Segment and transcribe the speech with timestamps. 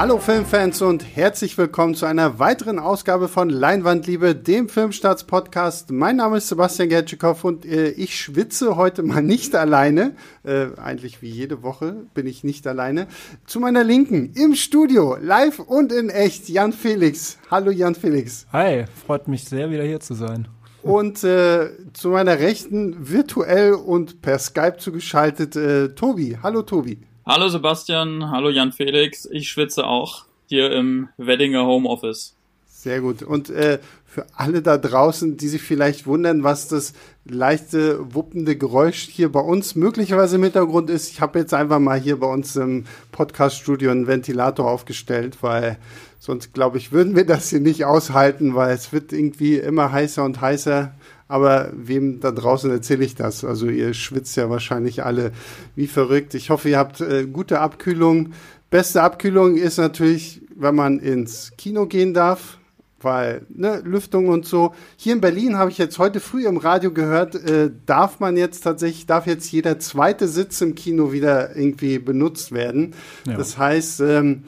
[0.00, 5.90] Hallo Filmfans und herzlich willkommen zu einer weiteren Ausgabe von Leinwandliebe, dem Filmstarts-Podcast.
[5.90, 10.16] Mein Name ist Sebastian Gertschikow und äh, ich schwitze heute mal nicht alleine.
[10.42, 13.08] Äh, eigentlich wie jede Woche bin ich nicht alleine.
[13.44, 17.36] Zu meiner Linken im Studio, live und in echt, Jan Felix.
[17.50, 18.46] Hallo Jan Felix.
[18.54, 20.48] Hi, freut mich sehr, wieder hier zu sein.
[20.82, 26.38] Und äh, zu meiner Rechten virtuell und per Skype zugeschaltet äh, Tobi.
[26.42, 27.00] Hallo Tobi.
[27.32, 29.24] Hallo Sebastian, hallo Jan Felix.
[29.24, 32.34] Ich schwitze auch hier im Weddinger Homeoffice.
[32.66, 33.22] Sehr gut.
[33.22, 36.92] Und äh, für alle da draußen, die sich vielleicht wundern, was das
[37.24, 42.00] leichte, wuppende Geräusch hier bei uns möglicherweise im Hintergrund ist, ich habe jetzt einfach mal
[42.00, 45.78] hier bei uns im Podcast-Studio einen Ventilator aufgestellt, weil
[46.18, 50.24] sonst, glaube ich, würden wir das hier nicht aushalten, weil es wird irgendwie immer heißer
[50.24, 50.92] und heißer.
[51.30, 53.44] Aber wem da draußen erzähle ich das?
[53.44, 55.30] Also ihr schwitzt ja wahrscheinlich alle
[55.76, 56.34] wie verrückt.
[56.34, 58.32] Ich hoffe, ihr habt äh, gute Abkühlung.
[58.68, 62.58] Beste Abkühlung ist natürlich, wenn man ins Kino gehen darf,
[63.00, 64.74] weil ne, Lüftung und so.
[64.96, 68.62] Hier in Berlin habe ich jetzt heute früh im Radio gehört, äh, darf man jetzt
[68.62, 72.94] tatsächlich, darf jetzt jeder zweite Sitz im Kino wieder irgendwie benutzt werden.
[73.24, 73.36] Ja.
[73.36, 74.42] Das heißt, ähm,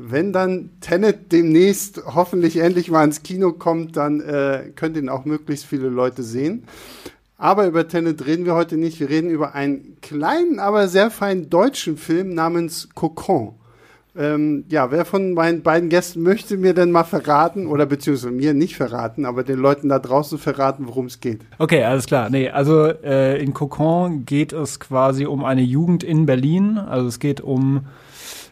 [0.00, 5.24] wenn dann Tenet demnächst hoffentlich endlich mal ins Kino kommt, dann äh, könnt ihn auch
[5.24, 6.62] möglichst viele Leute sehen.
[7.36, 9.00] Aber über Tenet reden wir heute nicht.
[9.00, 13.54] Wir reden über einen kleinen, aber sehr feinen deutschen Film namens Cocon.
[14.16, 18.54] Ähm, ja, wer von meinen beiden Gästen möchte mir denn mal verraten, oder beziehungsweise mir
[18.54, 21.40] nicht verraten, aber den Leuten da draußen verraten, worum es geht?
[21.58, 22.30] Okay, alles klar.
[22.30, 26.78] Nee, also äh, in Cocon geht es quasi um eine Jugend in Berlin.
[26.78, 27.86] Also es geht um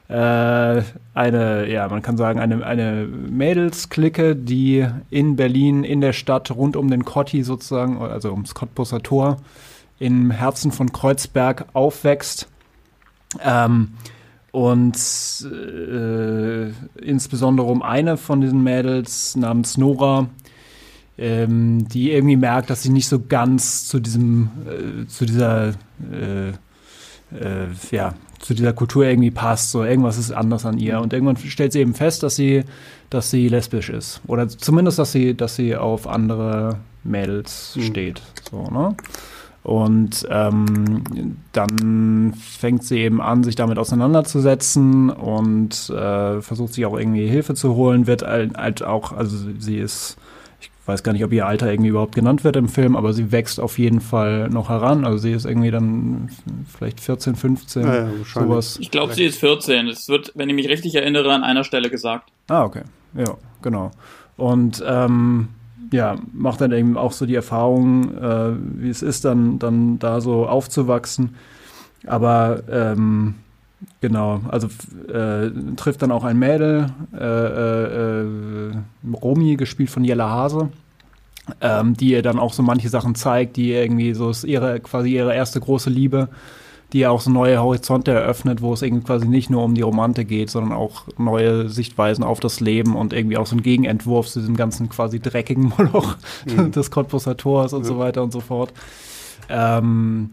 [0.08, 6.76] eine, ja, man kann sagen, eine, eine Mädelsklicke, die in Berlin, in der Stadt, rund
[6.76, 9.38] um den Kotti sozusagen, also ums Cottbusser Tor,
[9.98, 12.48] im Herzen von Kreuzberg aufwächst.
[13.42, 13.94] Ähm,
[14.52, 14.96] und
[15.44, 16.70] äh,
[17.02, 20.28] insbesondere um eine von diesen Mädels namens Nora,
[21.18, 25.74] ähm, die irgendwie merkt, dass sie nicht so ganz zu diesem, äh, zu dieser,
[26.10, 26.50] äh,
[27.32, 29.70] äh ja, zu dieser Kultur irgendwie passt.
[29.70, 31.00] So irgendwas ist anders an ihr.
[31.00, 32.64] Und irgendwann stellt sie eben fest, dass sie,
[33.10, 34.20] dass sie lesbisch ist.
[34.26, 37.82] Oder zumindest, dass sie, dass sie auf andere Mädels mhm.
[37.82, 38.22] steht.
[38.50, 38.96] So, ne?
[39.62, 41.02] Und ähm,
[41.50, 47.54] dann fängt sie eben an, sich damit auseinanderzusetzen und äh, versucht sich auch irgendwie Hilfe
[47.54, 50.18] zu holen, wird halt, halt auch, also sie ist
[50.86, 53.58] weiß gar nicht, ob ihr Alter irgendwie überhaupt genannt wird im Film, aber sie wächst
[53.60, 55.04] auf jeden Fall noch heran.
[55.04, 56.30] Also sie ist irgendwie dann
[56.66, 58.78] vielleicht 14, 15, ja, ja, sowas.
[58.80, 59.88] Ich glaube, sie ist 14.
[59.88, 62.30] Es wird, wenn ich mich richtig erinnere, an einer Stelle gesagt.
[62.48, 62.82] Ah, okay.
[63.14, 63.90] Ja, genau.
[64.36, 65.48] Und ähm,
[65.92, 70.20] ja, macht dann eben auch so die Erfahrung, äh, wie es ist, dann, dann da
[70.20, 71.36] so aufzuwachsen.
[72.06, 73.34] Aber ähm,
[74.00, 74.68] Genau, also
[75.12, 78.74] äh, trifft dann auch ein Mädel, äh, äh, äh,
[79.22, 80.70] Romy, gespielt von Jella Hase,
[81.60, 85.10] ähm, die ihr dann auch so manche Sachen zeigt, die irgendwie so ist ihre quasi
[85.10, 86.28] ihre erste große Liebe,
[86.92, 89.82] die ihr auch so neue Horizonte eröffnet, wo es irgendwie quasi nicht nur um die
[89.82, 94.28] Romantik geht, sondern auch neue Sichtweisen auf das Leben und irgendwie auch so ein Gegenentwurf
[94.28, 96.16] zu diesem ganzen quasi dreckigen Moloch
[96.46, 96.72] mhm.
[96.72, 97.86] des Tors und mhm.
[97.86, 98.72] so weiter und so fort.
[99.48, 100.30] Ähm,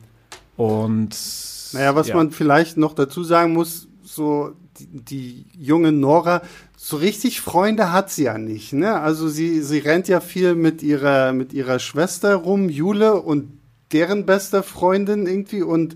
[0.55, 1.13] und
[1.73, 2.15] naja, was ja.
[2.15, 6.41] man vielleicht noch dazu sagen muss, so die, die junge Nora,
[6.77, 8.73] so richtig Freunde hat sie ja nicht.
[8.73, 8.99] Ne?
[8.99, 13.57] Also sie, sie rennt ja viel mit ihrer, mit ihrer Schwester rum, Jule, und
[13.91, 15.61] deren bester Freundin irgendwie.
[15.61, 15.95] Und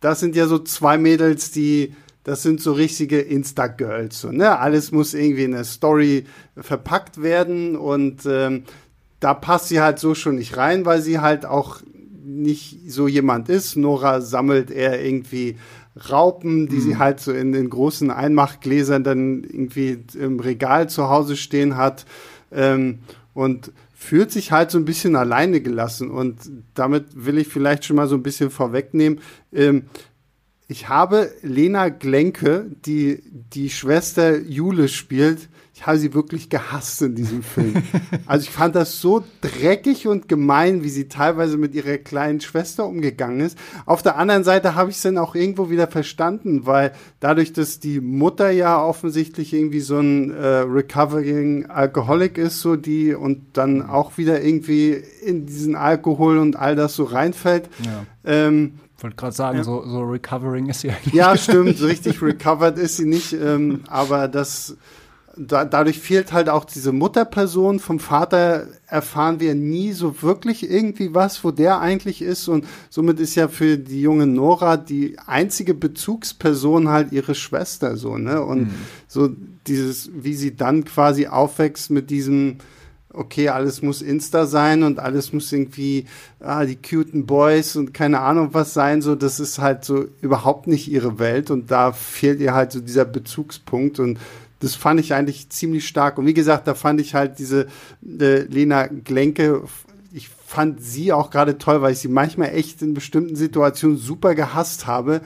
[0.00, 4.20] das sind ja so zwei Mädels, die, das sind so richtige Insta-Girls.
[4.20, 4.58] So, ne?
[4.58, 6.26] Alles muss irgendwie in eine Story
[6.56, 8.64] verpackt werden und ähm,
[9.20, 11.80] da passt sie halt so schon nicht rein, weil sie halt auch
[12.28, 13.76] nicht so jemand ist.
[13.76, 15.56] Nora sammelt eher irgendwie
[16.10, 16.80] Raupen, die mhm.
[16.80, 22.06] sie halt so in den großen Einmachgläsern dann irgendwie im Regal zu Hause stehen hat.
[22.52, 23.00] Ähm,
[23.34, 26.10] und fühlt sich halt so ein bisschen alleine gelassen.
[26.10, 26.36] Und
[26.74, 29.20] damit will ich vielleicht schon mal so ein bisschen vorwegnehmen.
[29.52, 29.84] Ähm,
[30.66, 33.22] ich habe Lena Glenke, die
[33.54, 35.48] die Schwester Jule spielt,
[35.78, 37.84] ich habe sie wirklich gehasst in diesem Film.
[38.26, 42.84] also ich fand das so dreckig und gemein, wie sie teilweise mit ihrer kleinen Schwester
[42.84, 43.56] umgegangen ist.
[43.86, 46.90] Auf der anderen Seite habe ich es dann auch irgendwo wieder verstanden, weil
[47.20, 53.14] dadurch, dass die Mutter ja offensichtlich irgendwie so ein äh, recovering Alcoholic ist, so die
[53.14, 57.68] und dann auch wieder irgendwie in diesen Alkohol und all das so reinfällt.
[57.84, 58.04] Ja.
[58.24, 59.64] Ähm, ich wollte gerade sagen, ja.
[59.64, 61.14] so, so recovering ist sie eigentlich.
[61.14, 64.76] Ja, stimmt, so richtig recovered ist sie nicht, ähm, aber das
[65.38, 67.78] da, dadurch fehlt halt auch diese Mutterperson.
[67.78, 72.48] Vom Vater erfahren wir nie so wirklich irgendwie was, wo der eigentlich ist.
[72.48, 78.18] Und somit ist ja für die junge Nora die einzige Bezugsperson halt ihre Schwester so,
[78.18, 78.42] ne?
[78.42, 78.74] Und mhm.
[79.06, 79.30] so
[79.66, 82.56] dieses, wie sie dann quasi aufwächst mit diesem,
[83.12, 86.06] okay, alles muss Insta sein und alles muss irgendwie
[86.40, 90.66] ah, die cuten Boys und keine Ahnung was sein, so das ist halt so überhaupt
[90.66, 94.18] nicht ihre Welt und da fehlt ihr halt so dieser Bezugspunkt und
[94.60, 96.18] das fand ich eigentlich ziemlich stark.
[96.18, 97.66] Und wie gesagt, da fand ich halt diese
[98.02, 99.62] äh, Lena Glenke,
[100.12, 104.34] ich fand sie auch gerade toll, weil ich sie manchmal echt in bestimmten Situationen super
[104.34, 105.20] gehasst habe.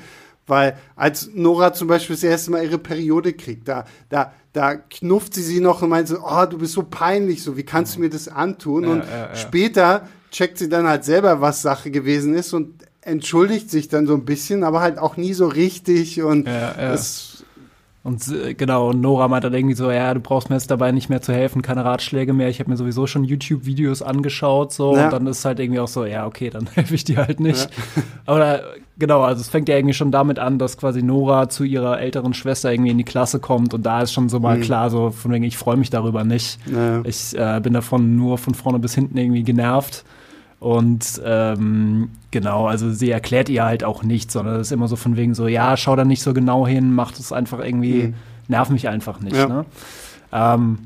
[0.46, 5.34] Weil als Nora zum Beispiel das erste Mal ihre Periode kriegt, da, da, da knufft
[5.34, 8.00] sie sie noch und meint so, oh, du bist so peinlich, so, wie kannst du
[8.00, 8.82] mir das antun?
[8.82, 9.36] Ja, und ja, ja.
[9.36, 14.14] später checkt sie dann halt selber, was Sache gewesen ist und entschuldigt sich dann so
[14.14, 17.31] ein bisschen, aber halt auch nie so richtig und das
[18.04, 20.90] und äh, genau, und Nora meint dann irgendwie so, ja, du brauchst mir jetzt dabei
[20.90, 22.48] nicht mehr zu helfen, keine Ratschläge mehr.
[22.48, 25.04] Ich habe mir sowieso schon YouTube-Videos angeschaut, so, ja.
[25.04, 27.70] und dann ist halt irgendwie auch so, ja, okay, dann helfe ich dir halt nicht.
[27.70, 28.02] Ja.
[28.26, 28.62] Aber
[28.98, 32.34] genau, also es fängt ja irgendwie schon damit an, dass quasi Nora zu ihrer älteren
[32.34, 34.62] Schwester irgendwie in die Klasse kommt und da ist schon so mal mhm.
[34.62, 36.58] klar, so von wegen, ich freue mich darüber nicht.
[36.72, 37.02] Ja.
[37.04, 40.04] Ich äh, bin davon nur von vorne bis hinten irgendwie genervt.
[40.62, 44.94] Und ähm, genau, also sie erklärt ihr halt auch nichts, sondern es ist immer so
[44.94, 48.14] von wegen so, ja, schau da nicht so genau hin, mach das einfach irgendwie, mhm.
[48.46, 49.34] nerv mich einfach nicht.
[49.34, 49.48] Ja.
[49.48, 49.64] Ne?
[50.30, 50.78] Ähm,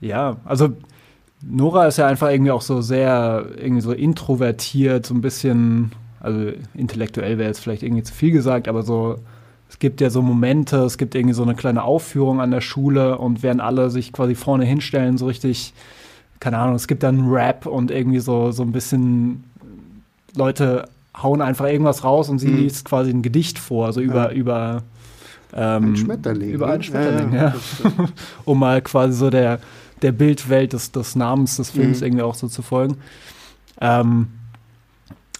[0.00, 0.68] ja, also
[1.42, 5.90] Nora ist ja einfach irgendwie auch so sehr irgendwie so introvertiert, so ein bisschen,
[6.20, 9.16] also intellektuell wäre jetzt vielleicht irgendwie zu viel gesagt, aber so,
[9.68, 13.18] es gibt ja so Momente, es gibt irgendwie so eine kleine Aufführung an der Schule
[13.18, 15.74] und während alle sich quasi vorne hinstellen, so richtig
[16.40, 19.44] keine Ahnung, es gibt dann Rap und irgendwie so, so ein bisschen
[20.34, 20.88] Leute
[21.22, 22.58] hauen einfach irgendwas raus und sie mhm.
[22.58, 24.36] liest quasi ein Gedicht vor, also über, ja.
[24.36, 24.82] über
[25.52, 26.50] ähm, ein Schmetterling.
[26.50, 26.72] Über ne?
[26.72, 27.54] einen Schmetterling, ja.
[27.84, 28.08] ja.
[28.44, 29.60] um mal quasi so der,
[30.02, 32.06] der Bildwelt des, des Namens des Films mhm.
[32.06, 32.96] irgendwie auch so zu folgen.
[33.80, 34.28] Ähm,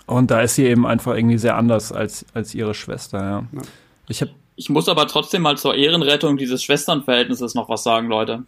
[0.07, 3.45] und da ist sie eben einfach irgendwie sehr anders als, als ihre Schwester, ja.
[3.53, 3.63] ja.
[4.09, 8.43] Ich, hab, ich muss aber trotzdem mal zur Ehrenrettung dieses Schwesternverhältnisses noch was sagen, Leute.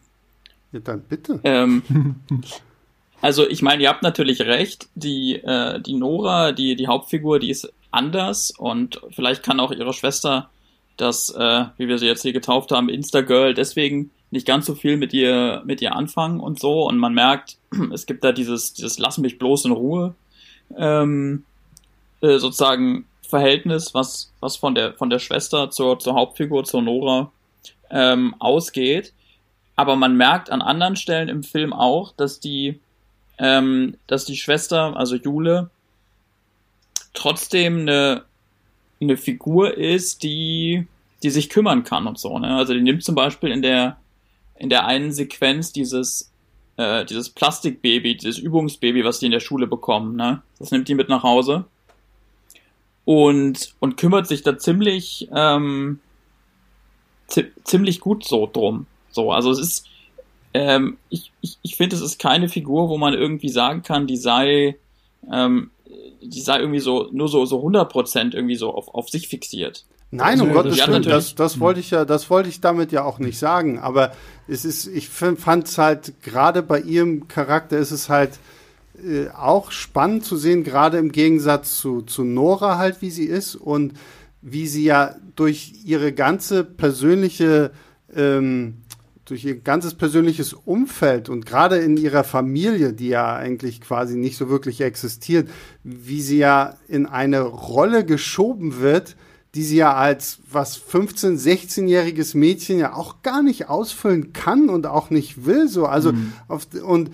[0.73, 1.41] Ja, dann bitte.
[1.45, 1.83] Ähm,
[3.21, 7.51] also ich meine, ihr habt natürlich recht, die, äh, die Nora, die, die Hauptfigur, die
[7.51, 10.49] ist anders und vielleicht kann auch ihre Schwester
[10.97, 14.97] das, äh, wie wir sie jetzt hier getauft haben, Instagirl, deswegen nicht ganz so viel
[14.97, 16.87] mit ihr, mit ihr anfangen und so.
[16.87, 17.59] Und man merkt,
[17.93, 20.15] es gibt da dieses, dieses Lass mich bloß in Ruhe,
[20.77, 21.45] ähm,
[22.23, 27.31] äh, sozusagen Verhältnis, was, was von der, von der Schwester zur, zur Hauptfigur, zur Nora,
[27.91, 29.13] ähm, ausgeht
[29.77, 32.81] aber man merkt an anderen Stellen im Film auch, dass die,
[33.39, 35.71] ähm, dass die Schwester, also Jule,
[37.15, 38.25] trotzdem eine,
[39.01, 40.87] eine Figur ist, die,
[41.23, 42.39] die sich kümmern kann und so.
[42.39, 42.57] Ne?
[42.57, 43.97] Also die nimmt zum Beispiel in der,
[44.57, 46.31] in der einen Sequenz dieses,
[46.77, 50.43] äh, dieses Plastikbaby, dieses Übungsbaby, was die in der Schule bekommen, ne?
[50.59, 51.65] Das nimmt die mit nach Hause
[53.05, 56.01] und, und kümmert sich da ziemlich, ähm,
[57.65, 58.87] ziemlich gut so drum.
[59.13, 59.87] So, also es ist,
[60.55, 64.17] ähm, ich, ich, ich finde, es ist keine Figur, wo man irgendwie sagen kann, die
[64.17, 64.77] sei,
[65.31, 65.71] ähm,
[66.21, 69.85] die sei irgendwie so, nur so, so 100% irgendwie so auf, auf sich fixiert.
[70.15, 73.19] Nein, um Gottes Willen, das, das wollte ich ja, das wollte ich damit ja auch
[73.19, 73.79] nicht sagen.
[73.79, 74.13] Aber
[74.47, 78.39] es ist, ich fand es halt gerade bei ihrem Charakter ist es halt
[79.03, 83.55] äh, auch spannend zu sehen, gerade im Gegensatz zu, zu Nora halt, wie sie ist
[83.57, 83.95] und
[84.43, 87.71] wie sie ja durch ihre ganze persönliche
[88.15, 88.82] ähm,
[89.25, 94.37] durch ihr ganzes persönliches Umfeld und gerade in ihrer Familie, die ja eigentlich quasi nicht
[94.37, 95.49] so wirklich existiert,
[95.85, 99.17] wie sie ja in eine Rolle geschoben wird,
[99.55, 104.87] die sie ja als was 15, 16-jähriges Mädchen ja auch gar nicht ausfüllen kann und
[104.87, 105.87] auch nicht will, so.
[105.87, 106.33] Also, mhm.
[106.49, 107.11] auf, und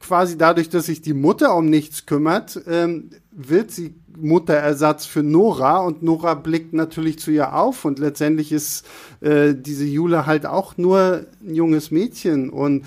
[0.00, 5.78] quasi dadurch, dass sich die Mutter um nichts kümmert, ähm, wird sie Mutterersatz für Nora
[5.78, 8.84] und Nora blickt natürlich zu ihr auf und letztendlich ist
[9.20, 12.84] äh, diese Jule halt auch nur ein junges Mädchen und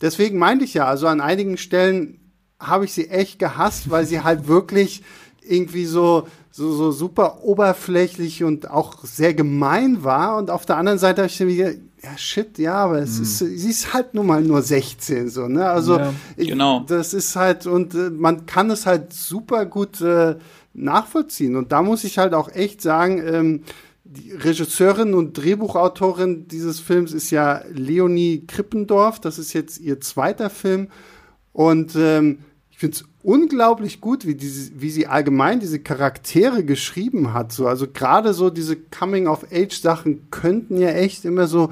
[0.00, 2.20] deswegen meinte ich ja, also an einigen Stellen
[2.60, 5.02] habe ich sie echt gehasst, weil sie halt wirklich
[5.42, 10.36] irgendwie so so, so super oberflächlich und auch sehr gemein war.
[10.36, 13.22] Und auf der anderen Seite habe ich mir ja, shit, ja, aber es mhm.
[13.22, 15.66] ist, sie ist halt nun mal nur 16, so, ne?
[15.68, 16.84] Also, ja, ich, genau.
[16.86, 20.36] das ist halt, und äh, man kann es halt super gut äh,
[20.74, 21.56] nachvollziehen.
[21.56, 23.62] Und da muss ich halt auch echt sagen, ähm,
[24.04, 29.18] die Regisseurin und Drehbuchautorin dieses Films ist ja Leonie Krippendorf.
[29.18, 30.88] Das ist jetzt ihr zweiter Film.
[31.52, 32.40] Und ähm,
[32.74, 37.52] ich finde es unglaublich gut, wie, diese, wie sie allgemein diese Charaktere geschrieben hat.
[37.52, 41.70] So, also gerade so diese Coming-of-Age-Sachen könnten ja echt immer so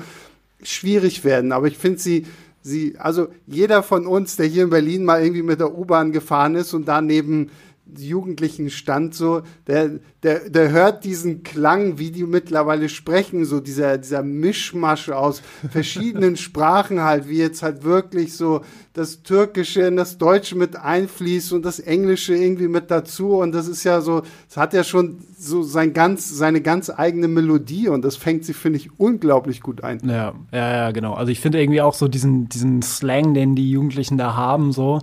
[0.63, 1.51] schwierig werden.
[1.51, 2.25] Aber ich finde sie,
[2.63, 6.55] sie, also jeder von uns, der hier in Berlin mal irgendwie mit der U-Bahn gefahren
[6.55, 7.51] ist und daneben
[7.97, 13.99] Jugendlichen stand so, der, der, der hört diesen Klang, wie die mittlerweile sprechen, so dieser,
[13.99, 18.63] dieser Mischmasch aus verschiedenen Sprachen halt, wie jetzt halt wirklich so
[18.95, 23.69] das Türkische in das Deutsche mit einfließt und das Englische irgendwie mit dazu und das
[23.69, 28.05] ist ja so, es hat ja schon so sein ganz, seine ganz eigene Melodie und
[28.05, 30.01] das fängt sie, finde ich, unglaublich gut ein.
[30.05, 31.15] Ja, ja, ja, genau.
[31.15, 35.01] Also ich finde irgendwie auch so diesen, diesen Slang, den die Jugendlichen da haben, so,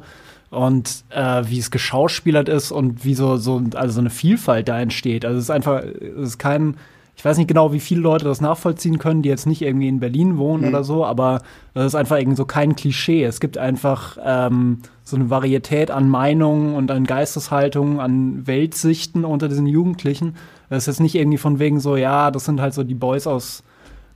[0.50, 4.80] und äh, wie es geschauspielert ist und wie so, so, also so eine Vielfalt da
[4.80, 5.26] entsteht.
[5.26, 6.76] Also es ist einfach, es ist kein,
[7.16, 10.00] ich weiß nicht genau, wie viele Leute das nachvollziehen können, die jetzt nicht irgendwie in
[10.00, 10.70] Berlin wohnen mhm.
[10.70, 11.42] oder so, aber
[11.74, 13.24] es ist einfach irgendwie so kein Klischee.
[13.24, 19.50] Es gibt einfach ähm, so eine Varietät an Meinungen und an Geisteshaltungen, an Weltsichten unter
[19.50, 20.36] diesen Jugendlichen.
[20.70, 23.28] Das ist jetzt nicht irgendwie von wegen so, ja, das sind halt so die Boys
[23.28, 23.64] aus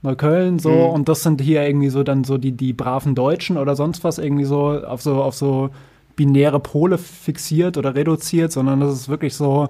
[0.02, 0.90] Neukölln so mhm.
[0.90, 4.18] und das sind hier irgendwie so dann so die, die braven Deutschen oder sonst was
[4.18, 5.70] irgendwie so auf so, auf so
[6.16, 9.70] binäre Pole fixiert oder reduziert, sondern das ist wirklich so,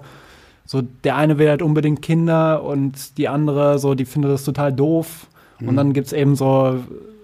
[0.66, 4.72] so der eine will halt unbedingt Kinder und die andere so, die findet das total
[4.72, 5.26] doof.
[5.58, 5.68] Mhm.
[5.68, 6.80] Und dann gibt es eben so,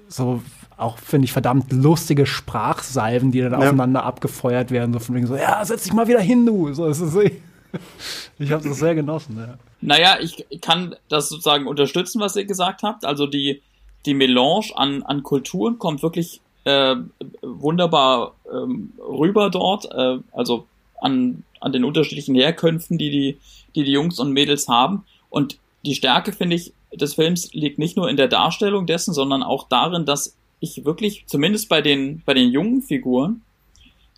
[0.09, 0.43] so
[0.77, 3.59] auch, finde ich, verdammt lustige Sprachsalven, die dann ja.
[3.59, 4.93] aufeinander abgefeuert werden.
[4.93, 6.73] So von wegen so, ja, setz dich mal wieder hin, du.
[6.73, 7.15] So, ist es,
[8.39, 9.59] ich habe das sehr genossen, ja.
[9.83, 13.05] Naja, ich kann das sozusagen unterstützen, was ihr gesagt habt.
[13.05, 13.63] Also die,
[14.05, 16.97] die Melange an, an Kulturen kommt wirklich äh,
[17.43, 20.67] wunderbar ähm, rüber dort, äh, also
[21.01, 23.39] an, an den unterschiedlichen Herkünften, die die,
[23.75, 25.05] die die Jungs und Mädels haben.
[25.31, 29.43] Und die Stärke, finde ich, des Films liegt nicht nur in der Darstellung dessen, sondern
[29.43, 33.43] auch darin, dass ich wirklich, zumindest bei den, bei den jungen Figuren,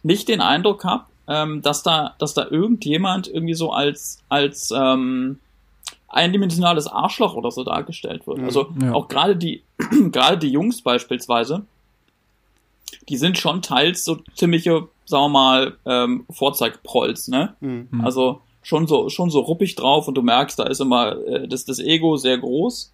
[0.02, 5.38] nicht den Eindruck habe, ähm, dass da, dass da irgendjemand irgendwie so als, als ähm,
[6.08, 8.40] eindimensionales Arschloch oder so dargestellt wird.
[8.40, 8.92] Also ja.
[8.92, 9.62] auch gerade die,
[10.10, 11.64] gerade die Jungs beispielsweise,
[13.08, 17.54] die sind schon teils so ziemliche, sagen wir mal, ähm, Vorzeigprolls, ne?
[17.60, 18.02] Mhm.
[18.02, 21.64] Also schon so, schon so ruppig drauf und du merkst, da ist immer äh, das,
[21.64, 22.92] das Ego sehr groß.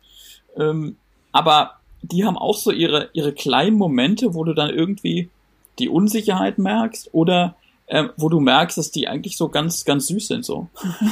[0.57, 0.97] Ähm,
[1.33, 5.29] aber die haben auch so ihre, ihre kleinen Momente, wo du dann irgendwie
[5.79, 7.55] die Unsicherheit merkst oder
[7.89, 10.69] ähm, wo du merkst, dass die eigentlich so ganz, ganz süß sind, so.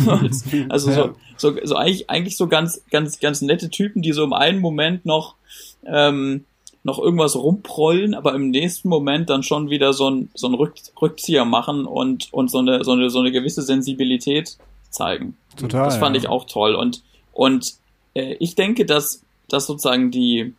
[0.69, 4.33] also so, so, so eigentlich, eigentlich so ganz, ganz, ganz nette Typen, die so im
[4.33, 5.37] einen Moment noch
[5.85, 6.45] ähm,
[6.87, 10.75] noch irgendwas rumprollen, aber im nächsten Moment dann schon wieder so ein, so ein Rück,
[11.02, 14.57] Rückzieher machen und, und so eine, so eine, so eine gewisse Sensibilität
[14.90, 15.37] zeigen.
[15.57, 15.87] Total.
[15.87, 16.23] Das fand ja.
[16.23, 16.76] ich auch toll.
[16.76, 17.02] Und,
[17.33, 17.75] und
[18.14, 20.55] äh, ich denke, dass, dass sozusagen die,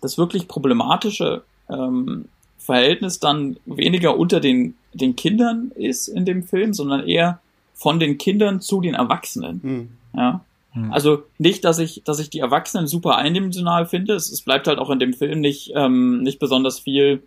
[0.00, 2.24] das wirklich problematische ähm,
[2.58, 7.40] Verhältnis dann weniger unter den, den Kindern ist in dem Film, sondern eher
[7.72, 9.60] von den Kindern zu den Erwachsenen.
[9.62, 9.88] Mhm.
[10.18, 10.44] Ja.
[10.72, 10.92] Hm.
[10.92, 14.14] Also nicht, dass ich, dass ich die Erwachsenen super eindimensional finde.
[14.14, 17.22] Es, es bleibt halt auch in dem Film nicht, ähm, nicht besonders viel,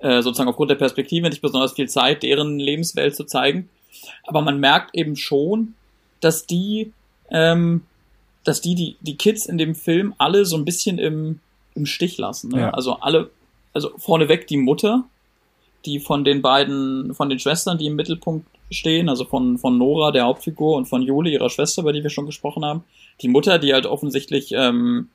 [0.00, 3.68] äh, sozusagen aufgrund der Perspektive, nicht besonders viel Zeit, deren Lebenswelt zu zeigen.
[4.24, 5.74] Aber man merkt eben schon,
[6.20, 6.92] dass die,
[7.30, 7.82] ähm,
[8.44, 11.40] dass die, die, die Kids in dem Film alle so ein bisschen im,
[11.74, 12.50] im Stich lassen.
[12.50, 12.60] Ne?
[12.60, 12.70] Ja.
[12.70, 13.30] Also alle,
[13.72, 15.04] also vorneweg die Mutter,
[15.86, 20.10] die von den beiden, von den Schwestern, die im Mittelpunkt stehen, also von, von Nora,
[20.10, 22.84] der Hauptfigur, und von Juli, ihrer Schwester, über die wir schon gesprochen haben.
[23.22, 25.08] Die Mutter, die halt offensichtlich ähm,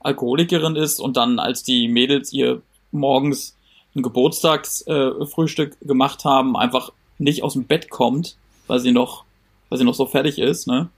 [0.00, 3.56] Alkoholikerin ist und dann, als die Mädels ihr morgens
[3.94, 9.24] ein Geburtstagsfrühstück äh, gemacht haben, einfach nicht aus dem Bett kommt, weil sie noch,
[9.68, 10.88] weil sie noch so fertig ist, ne?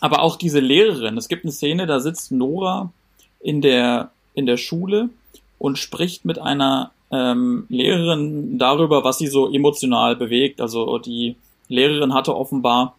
[0.00, 2.92] Aber auch diese Lehrerin, es gibt eine Szene, da sitzt Nora
[3.40, 5.10] in der, in der Schule
[5.58, 10.60] und spricht mit einer ähm, Lehrerin darüber, was sie so emotional bewegt.
[10.60, 11.36] Also die
[11.68, 12.96] Lehrerin hatte offenbar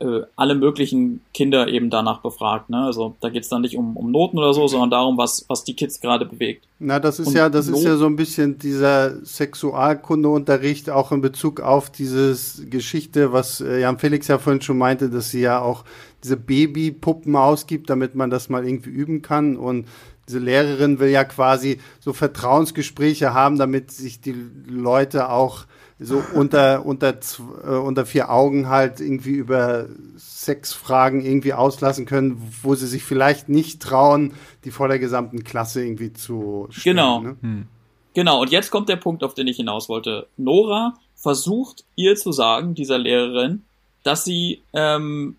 [0.00, 2.70] äh, alle möglichen Kinder eben danach befragt.
[2.70, 2.78] Ne?
[2.78, 5.74] Also da geht's dann nicht um, um Noten oder so, sondern darum, was, was die
[5.74, 6.64] Kids gerade bewegt.
[6.78, 11.12] Na, das ist Und ja, das Not ist ja so ein bisschen dieser Sexualkundeunterricht auch
[11.12, 15.40] in Bezug auf dieses Geschichte, was äh, Jan Felix ja vorhin schon meinte, dass sie
[15.40, 15.84] ja auch
[16.24, 19.56] diese Babypuppen ausgibt, damit man das mal irgendwie üben kann.
[19.56, 19.86] Und
[20.30, 24.34] diese Lehrerin will ja quasi so Vertrauensgespräche haben, damit sich die
[24.66, 25.64] Leute auch
[25.98, 27.18] so unter, unter,
[27.64, 33.48] äh, unter vier Augen halt irgendwie über Sexfragen irgendwie auslassen können, wo sie sich vielleicht
[33.48, 34.34] nicht trauen,
[34.64, 36.96] die vor der gesamten Klasse irgendwie zu stellen.
[36.96, 37.20] Genau.
[37.20, 37.36] Ne?
[37.40, 37.66] Hm.
[38.14, 40.26] Genau, und jetzt kommt der Punkt, auf den ich hinaus wollte.
[40.36, 43.62] Nora versucht ihr zu sagen, dieser Lehrerin,
[44.02, 45.36] dass sie ähm,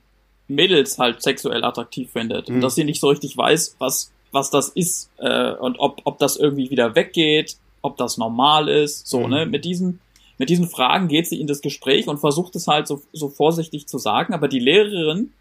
[0.47, 2.55] Mädels halt sexuell attraktiv findet mhm.
[2.55, 6.19] und dass sie nicht so richtig weiß, was was das ist äh, und ob, ob
[6.19, 9.07] das irgendwie wieder weggeht, ob das normal ist.
[9.07, 9.29] So, mhm.
[9.29, 9.45] ne?
[9.45, 9.99] Mit diesen,
[10.37, 13.87] mit diesen Fragen geht sie in das Gespräch und versucht es halt so, so vorsichtig
[13.87, 15.31] zu sagen, aber die Lehrerin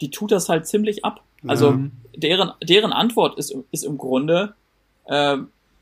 [0.00, 1.22] die tut das halt ziemlich ab.
[1.46, 1.92] Also mhm.
[2.16, 4.54] deren, deren Antwort ist, ist im Grunde,
[5.06, 5.36] äh,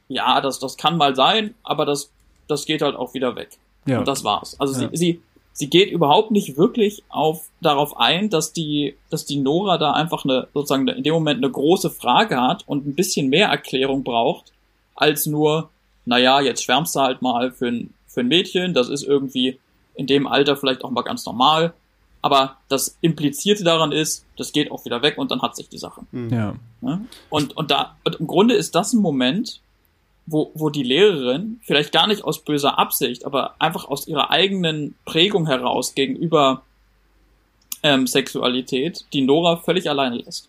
[0.09, 2.11] ja, das, das kann mal sein, aber das,
[2.47, 3.51] das geht halt auch wieder weg.
[3.87, 3.99] Ja.
[3.99, 4.59] Und das war's.
[4.61, 4.89] Also ja.
[4.91, 5.23] sie, sie,
[5.57, 10.25] sie geht überhaupt nicht wirklich auf, darauf ein, dass die, dass die Nora da einfach
[10.25, 14.53] eine, sozusagen in dem Moment eine große Frage hat und ein bisschen mehr Erklärung braucht,
[14.95, 15.71] als nur,
[16.05, 19.59] naja, jetzt schwärmst du halt mal für ein, für ein Mädchen, das ist irgendwie
[19.95, 21.73] in dem Alter vielleicht auch mal ganz normal,
[22.21, 25.79] aber das Implizierte daran ist, das geht auch wieder weg und dann hat sich die
[25.79, 26.03] Sache.
[26.13, 26.31] Mhm.
[26.31, 26.55] Ja.
[27.31, 29.63] Und, und da, und im Grunde ist das ein Moment,
[30.27, 34.95] wo, wo die Lehrerin vielleicht gar nicht aus böser Absicht, aber einfach aus ihrer eigenen
[35.05, 36.63] Prägung heraus gegenüber
[37.83, 40.49] ähm, Sexualität die Nora völlig alleine lässt.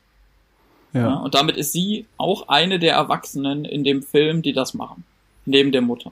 [0.94, 1.02] Ja.
[1.02, 1.14] ja.
[1.16, 5.04] Und damit ist sie auch eine der Erwachsenen in dem Film, die das machen.
[5.46, 6.12] Neben der Mutter.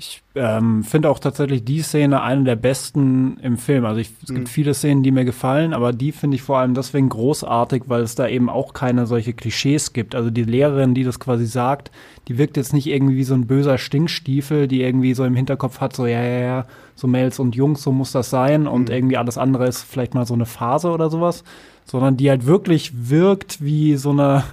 [0.00, 3.84] Ich ähm, finde auch tatsächlich die Szene eine der besten im Film.
[3.84, 4.34] Also ich, es mhm.
[4.36, 8.02] gibt viele Szenen, die mir gefallen, aber die finde ich vor allem deswegen großartig, weil
[8.02, 10.14] es da eben auch keine solche Klischees gibt.
[10.14, 11.90] Also die Lehrerin, die das quasi sagt,
[12.28, 15.80] die wirkt jetzt nicht irgendwie wie so ein böser Stinkstiefel, die irgendwie so im Hinterkopf
[15.80, 18.94] hat, so ja, ja, ja, so Mädels und Jungs, so muss das sein und mhm.
[18.94, 21.42] irgendwie alles andere ist vielleicht mal so eine Phase oder sowas,
[21.84, 24.44] sondern die halt wirklich wirkt wie so eine,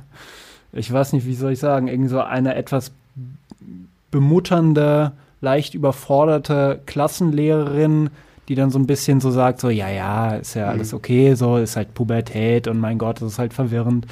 [0.74, 2.94] ich weiß nicht, wie soll ich sagen, irgendwie so eine etwas
[4.10, 5.12] bemutternde,
[5.46, 8.10] leicht überforderte Klassenlehrerin,
[8.50, 10.98] die dann so ein bisschen so sagt, so, ja, ja, ist ja alles mhm.
[10.98, 14.08] okay, so, ist halt Pubertät und mein Gott, das ist halt verwirrend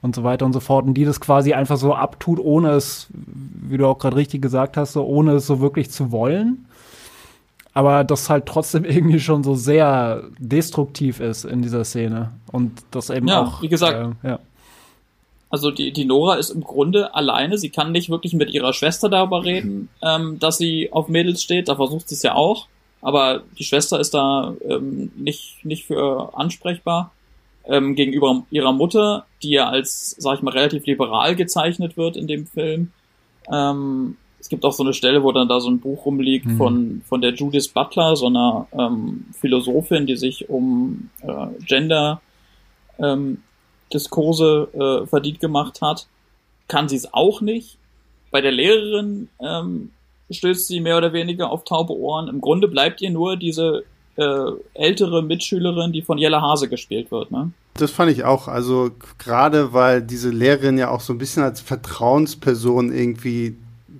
[0.00, 0.86] und so weiter und so fort.
[0.86, 4.76] Und die das quasi einfach so abtut, ohne es, wie du auch gerade richtig gesagt
[4.76, 6.66] hast, so, ohne es so wirklich zu wollen.
[7.74, 12.32] Aber das halt trotzdem irgendwie schon so sehr destruktiv ist in dieser Szene.
[12.50, 13.62] Und das eben ja, auch.
[13.62, 14.38] Wie gesagt, äh, ja.
[15.50, 17.56] Also die, die Nora ist im Grunde alleine.
[17.56, 21.68] Sie kann nicht wirklich mit ihrer Schwester darüber reden, ähm, dass sie auf Mädels steht.
[21.68, 22.66] Da versucht sie es ja auch.
[23.00, 27.12] Aber die Schwester ist da ähm, nicht, nicht für ansprechbar.
[27.64, 32.26] Ähm, gegenüber ihrer Mutter, die ja als, sag ich mal, relativ liberal gezeichnet wird in
[32.26, 32.92] dem Film.
[33.52, 36.56] Ähm, es gibt auch so eine Stelle, wo dann da so ein Buch rumliegt mhm.
[36.56, 42.20] von, von der Judith Butler, so einer ähm, Philosophin, die sich um äh, Gender
[42.98, 43.42] ähm,
[43.92, 46.06] Diskurse äh, verdient gemacht hat,
[46.68, 47.78] kann sie es auch nicht.
[48.30, 49.90] Bei der Lehrerin ähm,
[50.30, 52.28] stößt sie mehr oder weniger auf taube Ohren.
[52.28, 53.84] Im Grunde bleibt ihr nur diese
[54.16, 57.30] äh, ältere Mitschülerin, die von Jella Hase gespielt wird.
[57.30, 57.52] Ne?
[57.74, 58.48] Das fand ich auch.
[58.48, 63.56] Also gerade weil diese Lehrerin ja auch so ein bisschen als Vertrauensperson irgendwie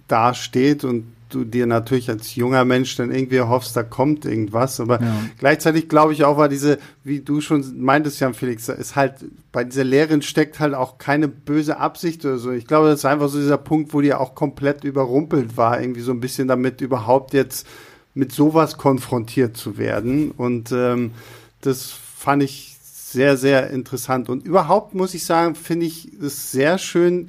[0.08, 4.80] dasteht und du dir natürlich als junger Mensch dann irgendwie hoffst, da kommt irgendwas.
[4.80, 5.14] Aber ja.
[5.38, 9.14] gleichzeitig glaube ich auch, war diese, wie du schon meintest, Jan Felix, ist halt,
[9.52, 12.50] bei dieser Lehrerin steckt halt auch keine böse Absicht oder so.
[12.50, 16.00] Ich glaube, das ist einfach so dieser Punkt, wo die auch komplett überrumpelt war, irgendwie
[16.00, 17.66] so ein bisschen damit überhaupt jetzt
[18.14, 20.30] mit sowas konfrontiert zu werden.
[20.32, 21.12] Und ähm,
[21.60, 24.28] das fand ich sehr, sehr interessant.
[24.28, 27.28] Und überhaupt muss ich sagen, finde ich es sehr schön,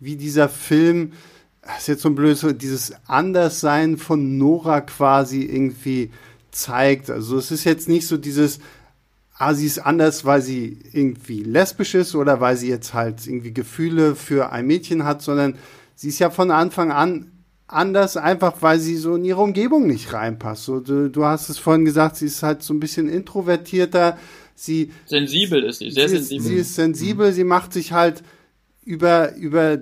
[0.00, 1.12] wie dieser Film
[1.74, 6.10] das ist jetzt so ein blödes, dieses Anderssein von Nora quasi irgendwie
[6.50, 7.10] zeigt.
[7.10, 8.60] Also es ist jetzt nicht so dieses,
[9.36, 13.52] ah, sie ist anders, weil sie irgendwie lesbisch ist oder weil sie jetzt halt irgendwie
[13.52, 15.56] Gefühle für ein Mädchen hat, sondern
[15.94, 17.32] sie ist ja von Anfang an
[17.66, 20.64] anders, einfach weil sie so in ihre Umgebung nicht reinpasst.
[20.64, 24.18] So, du, du hast es vorhin gesagt, sie ist halt so ein bisschen introvertierter.
[24.54, 26.40] Sie sensibel ist sie, sehr sie sensibel.
[26.40, 27.34] Ist, sie ist sensibel, mhm.
[27.34, 28.22] sie macht sich halt
[28.84, 29.78] über über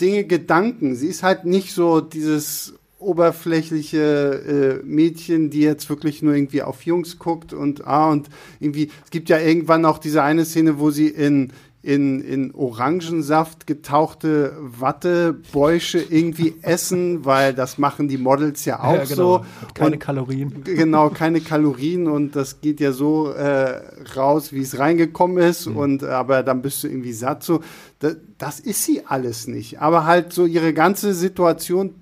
[0.00, 0.94] Dinge Gedanken.
[0.94, 6.82] Sie ist halt nicht so dieses oberflächliche äh, Mädchen, die jetzt wirklich nur irgendwie auf
[6.82, 10.90] Jungs guckt und ah und irgendwie es gibt ja irgendwann auch diese eine Szene, wo
[10.90, 11.52] sie in
[11.88, 19.04] in, in Orangensaft getauchte Wattebäusche irgendwie essen, weil das machen die Models ja auch ja,
[19.04, 19.38] genau.
[19.38, 19.44] so.
[19.72, 20.64] Keine und, Kalorien.
[20.64, 23.80] Genau, keine Kalorien und das geht ja so äh,
[24.14, 25.76] raus, wie es reingekommen ist mhm.
[25.78, 27.60] und aber dann bist du irgendwie satt so.
[28.00, 29.80] Das, das ist sie alles nicht.
[29.80, 31.94] Aber halt so ihre ganze Situation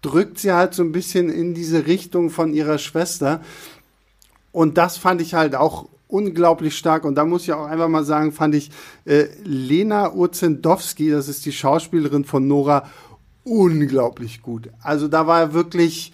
[0.00, 3.42] drückt sie halt so ein bisschen in diese Richtung von ihrer Schwester.
[4.50, 7.04] Und das fand ich halt auch unglaublich stark.
[7.04, 8.70] Und da muss ich auch einfach mal sagen, fand ich
[9.04, 12.88] äh, Lena Urzendowski, das ist die Schauspielerin von Nora,
[13.44, 14.70] unglaublich gut.
[14.82, 16.12] Also da war wirklich,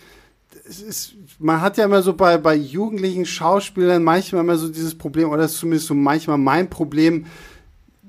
[0.65, 5.31] ist, man hat ja immer so bei, bei jugendlichen Schauspielern manchmal immer so dieses Problem,
[5.31, 7.27] oder das ist zumindest so manchmal mein Problem,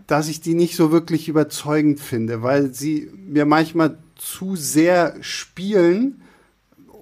[0.08, 6.22] dass ich die nicht so wirklich überzeugend finde, weil sie mir manchmal zu sehr spielen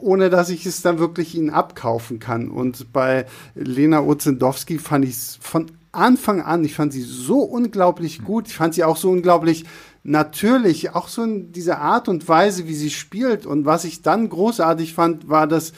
[0.02, 2.50] ohne dass ich es dann wirklich ihnen abkaufen kann.
[2.50, 8.24] Und bei Lena Ozendowski fand ich es von Anfang an, ich fand sie so unglaublich
[8.24, 9.66] gut, ich fand sie auch so unglaublich
[10.04, 13.46] natürlich, auch so in dieser Art und Weise, wie sie spielt.
[13.46, 15.74] Und was ich dann großartig fand, war, dass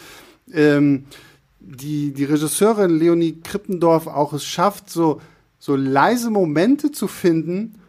[0.51, 1.05] ähm,
[1.59, 5.19] die, die Regisseurin Leonie Krippendorf auch es schafft, so
[5.63, 7.79] so leise Momente zu finden,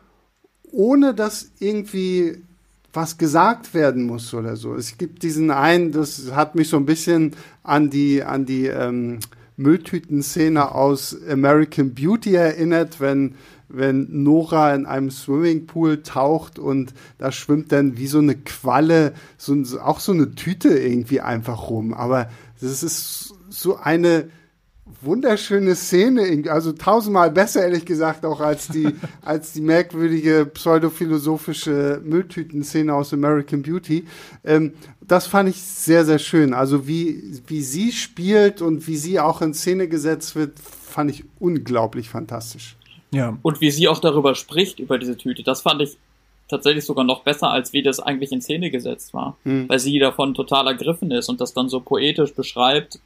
[0.70, 2.44] ohne dass irgendwie
[2.94, 4.74] was gesagt werden muss oder so.
[4.74, 9.18] Es gibt diesen einen, das hat mich so ein bisschen an die, an die ähm,
[9.56, 13.34] Mülltüten-Szene aus American Beauty erinnert, wenn,
[13.68, 19.54] wenn Nora in einem Swimmingpool taucht und da schwimmt dann wie so eine Qualle, so,
[19.80, 21.94] auch so eine Tüte irgendwie einfach rum.
[21.94, 22.30] Aber
[22.60, 24.28] das ist so eine,
[25.04, 28.88] wunderschöne Szene, also tausendmal besser, ehrlich gesagt, auch als die,
[29.22, 34.04] als die merkwürdige pseudophilosophische Mülltüten-Szene aus American Beauty.
[34.44, 36.54] Ähm, das fand ich sehr, sehr schön.
[36.54, 41.24] Also wie, wie sie spielt und wie sie auch in Szene gesetzt wird, fand ich
[41.38, 42.76] unglaublich fantastisch.
[43.10, 43.38] Ja.
[43.42, 45.96] Und wie sie auch darüber spricht, über diese Tüte, das fand ich
[46.48, 49.36] tatsächlich sogar noch besser, als wie das eigentlich in Szene gesetzt war.
[49.44, 49.68] Hm.
[49.68, 52.98] Weil sie davon total ergriffen ist und das dann so poetisch beschreibt,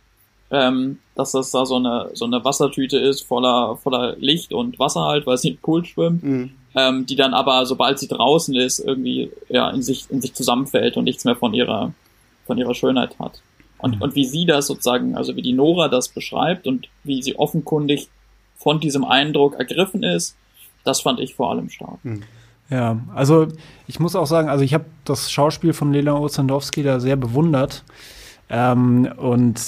[0.51, 5.03] ähm, dass das da so eine, so eine Wassertüte ist, voller, voller Licht und Wasser
[5.03, 6.51] halt, weil sie im Pool schwimmt, mhm.
[6.75, 10.97] ähm, die dann aber, sobald sie draußen ist, irgendwie ja, in, sich, in sich zusammenfällt
[10.97, 11.93] und nichts mehr von ihrer,
[12.47, 13.43] von ihrer Schönheit hat.
[13.79, 14.03] Und, mhm.
[14.03, 18.09] und wie sie das sozusagen, also wie die Nora das beschreibt und wie sie offenkundig
[18.57, 20.35] von diesem Eindruck ergriffen ist,
[20.85, 21.99] das fand ich vor allem stark.
[22.03, 22.23] Mhm.
[22.71, 23.49] Ja, also
[23.87, 27.83] ich muss auch sagen, also ich habe das Schauspiel von Lena Ozandowski da sehr bewundert.
[28.51, 29.59] Ähm, und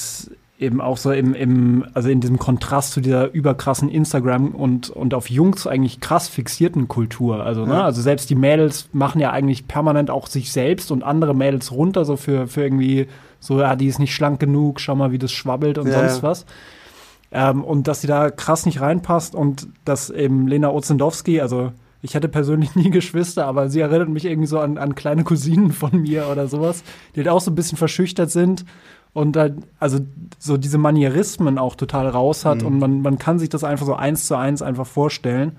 [0.61, 5.15] eben auch so im, im, also in diesem Kontrast zu dieser überkrassen Instagram und, und
[5.15, 7.43] auf Jungs eigentlich krass fixierten Kultur.
[7.43, 11.35] Also, ne, also selbst die Mädels machen ja eigentlich permanent auch sich selbst und andere
[11.35, 13.09] Mädels runter, so für, für irgendwie
[13.41, 15.99] so, ja, die ist nicht schlank genug, schau mal, wie das schwabbelt und ja.
[15.99, 16.45] sonst was.
[17.33, 22.15] Ähm, und dass sie da krass nicht reinpasst und dass eben Lena Ozendowski, also ich
[22.15, 26.03] hatte persönlich nie Geschwister, aber sie erinnert mich irgendwie so an, an kleine Cousinen von
[26.03, 26.83] mir oder sowas,
[27.15, 28.67] die halt auch so ein bisschen verschüchtert sind
[29.13, 29.99] und halt, also
[30.39, 32.67] so diese Manierismen auch total raus hat mhm.
[32.67, 35.53] und man, man kann sich das einfach so eins zu eins einfach vorstellen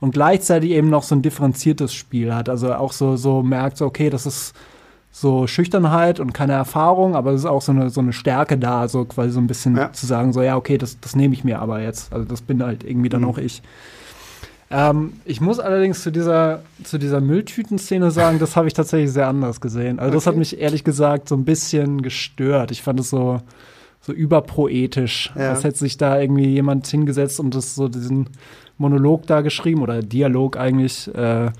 [0.00, 2.48] und gleichzeitig eben noch so ein differenziertes Spiel hat.
[2.48, 4.52] Also auch so, so merkt, so, okay, das ist
[5.12, 8.88] so Schüchternheit und keine Erfahrung, aber es ist auch so eine, so eine Stärke da,
[8.88, 9.92] so quasi so ein bisschen ja.
[9.92, 12.12] zu sagen, so, ja, okay, das, das nehme ich mir aber jetzt.
[12.12, 13.28] Also das bin halt irgendwie dann mhm.
[13.28, 13.62] auch ich.
[14.72, 19.28] Ähm, ich muss allerdings zu dieser, zu dieser Mülltüten-Szene sagen, das habe ich tatsächlich sehr
[19.28, 19.98] anders gesehen.
[19.98, 20.16] Also, okay.
[20.16, 22.70] das hat mich ehrlich gesagt so ein bisschen gestört.
[22.70, 23.42] Ich fand es so,
[24.00, 25.32] so überpoetisch.
[25.36, 25.50] Ja.
[25.50, 28.30] Als hätte sich da irgendwie jemand hingesetzt und das so diesen
[28.78, 31.14] Monolog da geschrieben oder Dialog eigentlich.
[31.14, 31.50] Äh,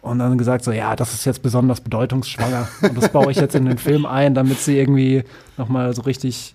[0.00, 2.68] und dann gesagt so, ja, das ist jetzt besonders bedeutungsschwanger.
[2.82, 5.24] Und das baue ich jetzt in den Film ein, damit sie irgendwie
[5.56, 6.54] nochmal so richtig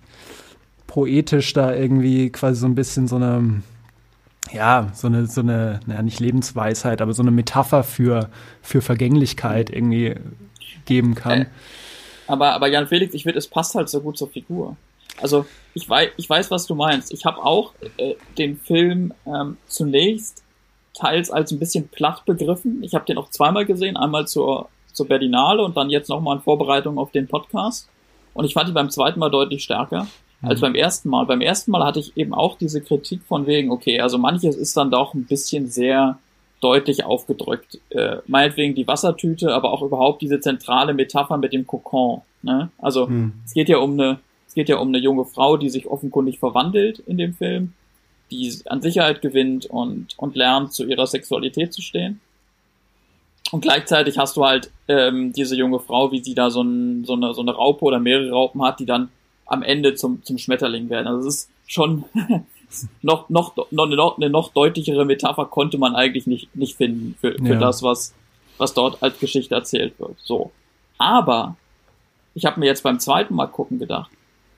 [0.86, 3.62] poetisch da irgendwie quasi so ein bisschen so eine
[4.52, 8.30] ja, so eine, so eine, naja, nicht Lebensweisheit, aber so eine Metapher für,
[8.62, 10.16] für Vergänglichkeit irgendwie
[10.86, 11.42] geben kann.
[11.42, 11.46] Äh,
[12.26, 14.76] aber, aber Jan Felix, ich finde, es passt halt so gut zur Figur.
[15.20, 17.12] Also, ich weiß, ich weiß, was du meinst.
[17.12, 20.42] Ich habe auch äh, den Film ähm, zunächst
[20.94, 22.82] teils als ein bisschen platt begriffen.
[22.82, 26.42] Ich habe den auch zweimal gesehen, einmal zur, zur Berlinale und dann jetzt nochmal in
[26.42, 27.88] Vorbereitung auf den Podcast.
[28.34, 30.06] Und ich fand ihn beim zweiten Mal deutlich stärker
[30.42, 30.66] als mhm.
[30.66, 31.26] beim ersten Mal.
[31.26, 34.76] Beim ersten Mal hatte ich eben auch diese Kritik von wegen, okay, also manches ist
[34.76, 36.18] dann doch ein bisschen sehr
[36.60, 37.78] deutlich aufgedrückt.
[37.90, 42.22] Äh, meinetwegen die Wassertüte, aber auch überhaupt diese zentrale Metapher mit dem Kokon.
[42.42, 42.70] Ne?
[42.78, 43.34] Also mhm.
[43.44, 46.38] es geht ja um eine, es geht ja um eine junge Frau, die sich offenkundig
[46.38, 47.72] verwandelt in dem Film,
[48.30, 52.20] die an Sicherheit gewinnt und, und lernt, zu ihrer Sexualität zu stehen.
[53.52, 57.14] Und gleichzeitig hast du halt ähm, diese junge Frau, wie sie da so, ein, so,
[57.14, 59.08] eine, so eine Raupe oder mehrere Raupen hat, die dann
[59.50, 61.08] am Ende zum, zum Schmetterling werden.
[61.08, 62.04] Also es ist schon
[63.02, 67.54] noch, noch, noch, eine noch deutlichere Metapher konnte man eigentlich nicht, nicht finden für, für
[67.54, 67.58] ja.
[67.58, 68.14] das, was,
[68.58, 70.16] was dort als Geschichte erzählt wird.
[70.22, 70.52] So.
[70.98, 71.56] Aber
[72.34, 74.10] ich habe mir jetzt beim zweiten Mal gucken gedacht,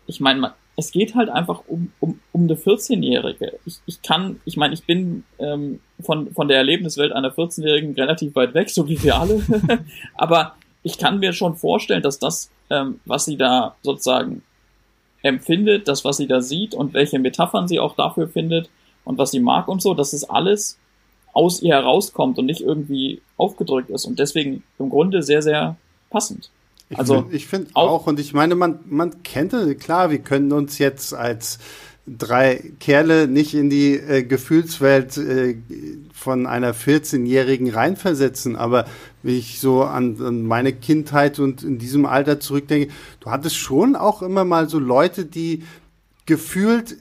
[0.06, 3.58] ich meine, es geht halt einfach um, um, um eine 14-Jährige.
[3.64, 8.34] Ich, ich kann, ich meine, ich bin ähm, von, von der Erlebniswelt einer 14-Jährigen relativ
[8.34, 9.42] weit weg, so wie wir alle.
[10.14, 14.42] Aber ich kann mir schon vorstellen, dass das, ähm, was sie da sozusagen
[15.22, 18.70] empfindet, das, was sie da sieht und welche Metaphern sie auch dafür findet
[19.04, 20.78] und was sie mag und so, dass es alles
[21.32, 25.76] aus ihr herauskommt und nicht irgendwie aufgedrückt ist und deswegen im Grunde sehr, sehr
[26.10, 26.50] passend.
[26.90, 30.18] Ich also find, ich finde auch, auch, und ich meine, man, man kennt, klar, wir
[30.18, 31.58] können uns jetzt als
[32.06, 35.56] drei Kerle nicht in die äh, Gefühlswelt äh,
[36.12, 38.86] von einer 14-Jährigen reinversetzen, aber
[39.22, 43.94] wie ich so an, an, meine Kindheit und in diesem Alter zurückdenke, du hattest schon
[43.94, 45.62] auch immer mal so Leute, die
[46.26, 46.96] gefühlt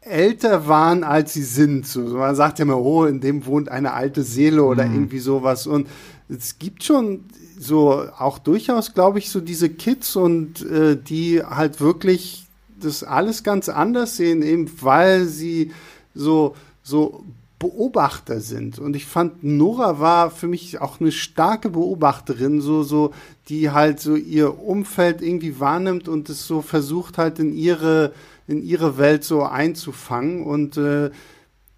[0.00, 1.86] älter waren, als sie sind.
[1.86, 4.94] So, man sagt ja immer, oh, in dem wohnt eine alte Seele oder mhm.
[4.94, 5.66] irgendwie sowas.
[5.66, 5.88] Und
[6.28, 7.24] es gibt schon
[7.58, 12.43] so auch durchaus, glaube ich, so diese Kids und äh, die halt wirklich
[12.80, 15.72] das alles ganz anders sehen, eben weil sie
[16.14, 17.24] so, so
[17.58, 18.78] Beobachter sind.
[18.78, 23.12] Und ich fand, Nora war für mich auch eine starke Beobachterin, so, so,
[23.48, 28.12] die halt so ihr Umfeld irgendwie wahrnimmt und es so versucht halt in ihre,
[28.46, 30.44] in ihre Welt so einzufangen.
[30.44, 31.10] Und äh,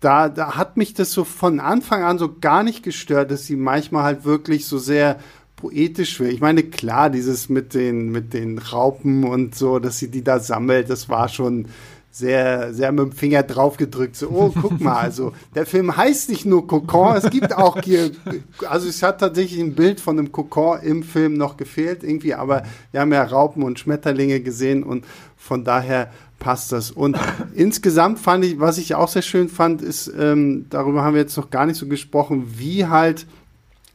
[0.01, 3.57] da, da hat mich das so von Anfang an so gar nicht gestört, dass sie
[3.57, 5.21] manchmal halt wirklich so sehr
[5.57, 6.31] poetisch will.
[6.31, 10.39] Ich meine, klar, dieses mit den, mit den Raupen und so, dass sie die da
[10.39, 11.67] sammelt, das war schon
[12.17, 14.17] sehr, sehr mit dem Finger drauf gedrückt.
[14.17, 18.11] So, oh, guck mal, also der Film heißt nicht nur Kokon, es gibt auch hier,
[18.67, 22.63] also es hat tatsächlich ein Bild von einem Kokon im Film noch gefehlt irgendwie, aber
[22.91, 25.05] wir haben ja Raupen und Schmetterlinge gesehen und
[25.37, 26.91] von daher passt das.
[26.91, 27.19] Und
[27.55, 31.37] insgesamt fand ich, was ich auch sehr schön fand, ist, ähm, darüber haben wir jetzt
[31.37, 33.27] noch gar nicht so gesprochen, wie halt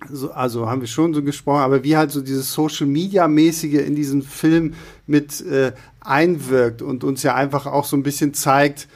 [0.09, 3.85] so, also haben wir schon so gesprochen, aber wie halt so dieses Social Media mäßige
[3.85, 4.73] in diesen Film
[5.07, 8.87] mit äh, einwirkt und uns ja einfach auch so ein bisschen zeigt,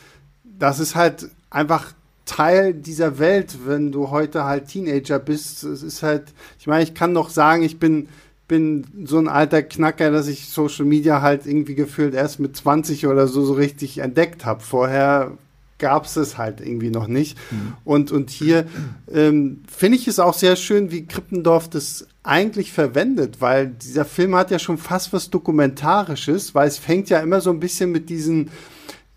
[0.44, 1.94] dass es halt einfach
[2.26, 5.64] Teil dieser Welt, wenn du heute halt Teenager bist.
[5.64, 8.10] Es ist halt, ich meine, ich kann noch sagen, ich bin
[8.48, 13.08] bin so ein alter Knacker, dass ich Social Media halt irgendwie gefühlt erst mit 20
[13.08, 14.62] oder so so richtig entdeckt habe.
[14.62, 15.32] Vorher
[15.78, 17.38] gab es es halt irgendwie noch nicht.
[17.52, 17.74] Mhm.
[17.84, 18.66] Und, und hier
[19.12, 24.36] ähm, finde ich es auch sehr schön, wie Krippendorf das eigentlich verwendet, weil dieser Film
[24.36, 28.10] hat ja schon fast was Dokumentarisches, weil es fängt ja immer so ein bisschen mit
[28.10, 28.50] diesen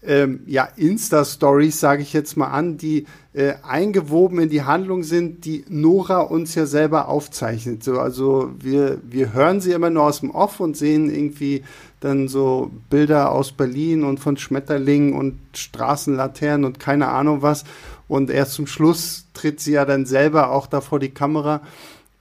[0.02, 5.44] ähm, ja, Insta-Stories, sage ich jetzt mal an, die äh, eingewoben in die Handlung sind,
[5.44, 7.82] die Nora uns ja selber aufzeichnet.
[7.82, 11.64] So, also wir, wir hören sie immer nur aus dem Off und sehen irgendwie
[12.00, 17.64] dann so Bilder aus Berlin und von Schmetterlingen und Straßenlaternen und keine Ahnung was.
[18.06, 21.60] Und erst zum Schluss tritt sie ja dann selber auch da vor die Kamera.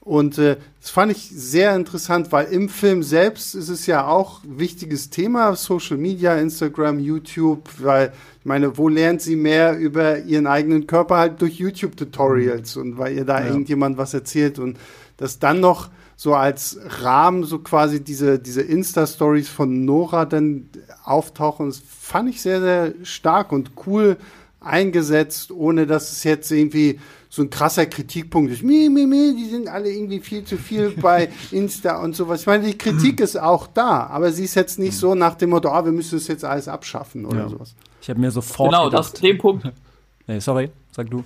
[0.08, 4.42] Und äh, das fand ich sehr interessant, weil im Film selbst ist es ja auch
[4.44, 10.20] ein wichtiges Thema, Social Media, Instagram, YouTube, weil ich meine, wo lernt sie mehr über
[10.20, 13.48] ihren eigenen Körper halt durch YouTube-Tutorials und weil ihr da ja.
[13.48, 14.78] irgendjemand was erzählt und
[15.18, 20.68] das dann noch so als Rahmen so quasi diese, diese Insta-Stories von Nora dann
[21.04, 21.68] auftauchen.
[21.68, 24.18] Das fand ich sehr, sehr stark und cool
[24.60, 27.00] eingesetzt, ohne dass es jetzt irgendwie
[27.30, 28.64] so ein krasser Kritikpunkt ist.
[28.64, 32.42] Mi, mi, mi, die sind alle irgendwie viel zu viel bei Insta und sowas.
[32.42, 35.52] Ich meine, die Kritik ist auch da, aber sie ist jetzt nicht so nach dem
[35.52, 37.50] Motto, ah, wir müssen es jetzt alles abschaffen oder ja.
[37.50, 37.76] sowas.
[38.02, 39.72] Ich habe mir sofort Genau, gedacht, das, den Punkt.
[40.28, 41.24] nee, sorry, sag du.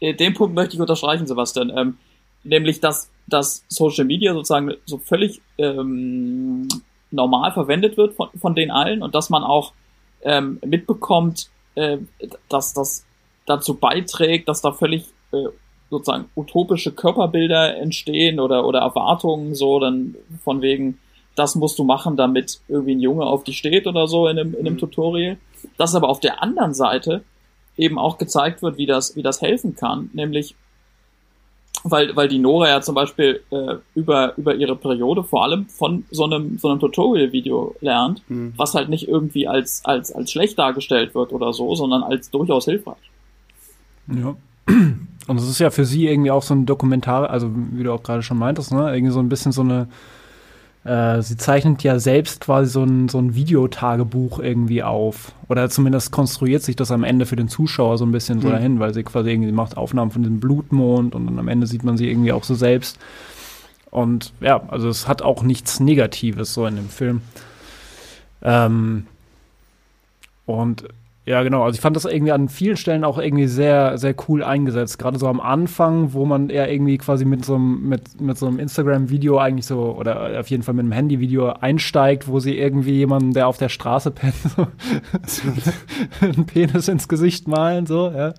[0.00, 1.70] Äh, den Punkt möchte ich unterstreichen, Sebastian.
[1.76, 1.94] Ähm,
[2.44, 6.68] nämlich, dass dass Social Media sozusagen so völlig ähm,
[7.10, 9.72] normal verwendet wird von, von den allen und dass man auch
[10.22, 11.98] ähm, mitbekommt, äh,
[12.48, 13.04] dass das
[13.46, 15.48] dazu beiträgt, dass da völlig äh,
[15.90, 20.98] sozusagen utopische Körperbilder entstehen oder, oder Erwartungen so dann von wegen,
[21.34, 24.54] das musst du machen, damit irgendwie ein Junge auf dich steht oder so in einem,
[24.54, 24.78] in einem mhm.
[24.78, 25.38] Tutorial.
[25.76, 27.22] Dass aber auf der anderen Seite
[27.76, 30.54] eben auch gezeigt wird, wie das, wie das helfen kann, nämlich
[31.84, 36.04] weil, weil die Nora ja zum Beispiel äh, über, über ihre Periode vor allem von
[36.10, 38.52] so einem, so einem Tutorial-Video lernt, mhm.
[38.56, 42.66] was halt nicht irgendwie als, als, als schlecht dargestellt wird oder so, sondern als durchaus
[42.66, 43.10] hilfreich.
[44.08, 44.36] Ja.
[45.28, 48.02] Und es ist ja für sie irgendwie auch so ein Dokumentar, also wie du auch
[48.02, 48.94] gerade schon meintest, ne?
[48.94, 49.88] Irgendwie so ein bisschen so eine
[50.84, 55.32] äh, sie zeichnet ja selbst quasi so ein, so ein Videotagebuch irgendwie auf.
[55.48, 58.52] Oder zumindest konstruiert sich das am Ende für den Zuschauer so ein bisschen so mhm.
[58.52, 61.84] dahin, weil sie quasi irgendwie macht Aufnahmen von diesem Blutmond und dann am Ende sieht
[61.84, 62.98] man sie irgendwie auch so selbst.
[63.90, 67.20] Und ja, also es hat auch nichts Negatives so in dem Film.
[68.42, 69.06] Ähm,
[70.46, 70.84] und
[71.24, 71.62] ja, genau.
[71.62, 74.98] Also ich fand das irgendwie an vielen Stellen auch irgendwie sehr, sehr cool eingesetzt.
[74.98, 78.48] Gerade so am Anfang, wo man eher irgendwie quasi mit so einem, mit, mit so
[78.48, 82.94] einem Instagram-Video eigentlich so, oder auf jeden Fall mit einem Handy-Video einsteigt, wo sie irgendwie
[82.94, 84.66] jemanden, der auf der Straße pennt, so
[86.20, 88.34] einen Penis ins Gesicht malen, so, ja.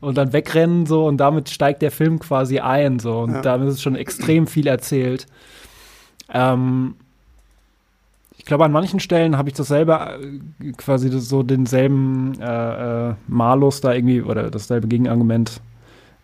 [0.00, 3.20] Und dann wegrennen, so, und damit steigt der Film quasi ein, so.
[3.20, 3.42] Und ja.
[3.42, 5.26] damit ist schon extrem viel erzählt.
[6.32, 6.96] Ähm,
[8.44, 13.14] ich glaube, an manchen Stellen habe ich das selber äh, quasi so denselben äh, äh,
[13.26, 15.62] Malus da irgendwie oder dasselbe Gegenargument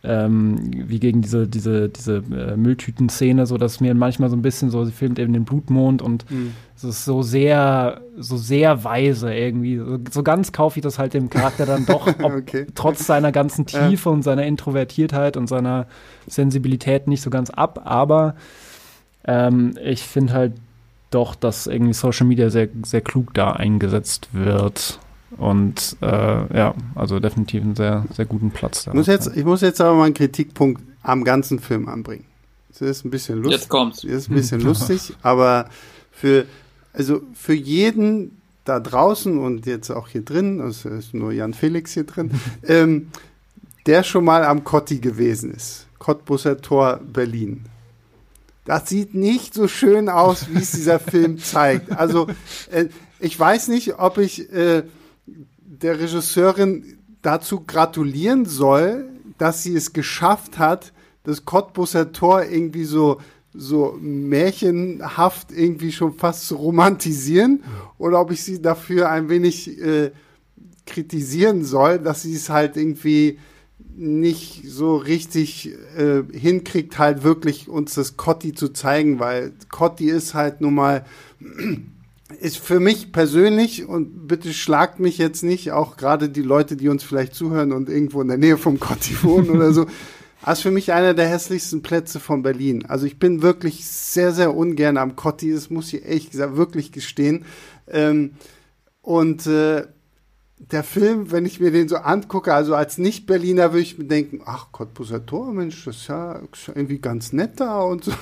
[0.05, 4.69] ähm, wie gegen diese, diese, diese äh, Mülltüten-Szene, so dass mir manchmal so ein bisschen
[4.69, 6.53] so, sie filmt eben den Blutmond und mhm.
[6.77, 9.79] es ist so sehr, so sehr weise irgendwie.
[9.79, 12.67] So, so, ganz kaufe ich das halt dem Charakter dann doch, ob, okay.
[12.75, 14.15] trotz seiner ganzen Tiefe ja.
[14.15, 15.87] und seiner Introvertiertheit und seiner
[16.27, 18.35] Sensibilität nicht so ganz ab, aber
[19.25, 20.53] ähm, ich finde halt
[21.11, 24.99] doch, dass irgendwie Social Media sehr, sehr klug da eingesetzt wird.
[25.37, 28.95] Und äh, ja, also definitiv einen sehr, sehr guten Platz da.
[28.95, 32.25] Muss jetzt, ich muss jetzt aber mal einen Kritikpunkt am ganzen Film anbringen.
[32.69, 33.61] Das ist ein bisschen lustig.
[33.61, 34.03] Jetzt kommt's.
[34.03, 35.69] Das ist ein bisschen lustig, aber
[36.11, 36.47] für,
[36.93, 41.95] also für jeden da draußen und jetzt auch hier drin, also ist nur Jan Felix
[41.95, 42.31] hier drin,
[42.67, 43.09] ähm,
[43.87, 47.65] der schon mal am Cotti gewesen ist, Cottbusser Tor Berlin,
[48.71, 51.91] das sieht nicht so schön aus, wie es dieser Film zeigt.
[51.91, 52.29] Also
[52.71, 52.87] äh,
[53.19, 54.85] ich weiß nicht, ob ich äh,
[55.27, 60.93] der Regisseurin dazu gratulieren soll, dass sie es geschafft hat,
[61.25, 63.21] das Cottbusser Tor irgendwie so
[63.53, 67.65] so märchenhaft irgendwie schon fast zu romantisieren
[67.99, 70.13] oder ob ich sie dafür ein wenig äh,
[70.87, 73.41] kritisieren soll, dass sie es halt irgendwie
[73.97, 80.35] nicht so richtig äh, hinkriegt, halt wirklich uns das Cotti zu zeigen, weil Cotti ist
[80.35, 81.05] halt nun mal,
[82.41, 86.89] ist für mich persönlich und bitte schlagt mich jetzt nicht, auch gerade die Leute, die
[86.89, 89.87] uns vielleicht zuhören und irgendwo in der Nähe vom Cotti wohnen oder so,
[90.47, 92.87] ist für mich einer der hässlichsten Plätze von Berlin.
[92.87, 96.93] Also ich bin wirklich sehr, sehr ungern am Cotti, das muss ich ehrlich gesagt wirklich
[96.93, 97.45] gestehen.
[97.89, 98.33] Ähm,
[99.03, 99.87] und äh,
[100.61, 104.43] der Film, wenn ich mir den so angucke, also als Nicht-Berliner würde ich mir denken,
[104.45, 108.13] ach Cottbuser Tor, Mensch, das ist ja, irgendwie ganz nett da und so.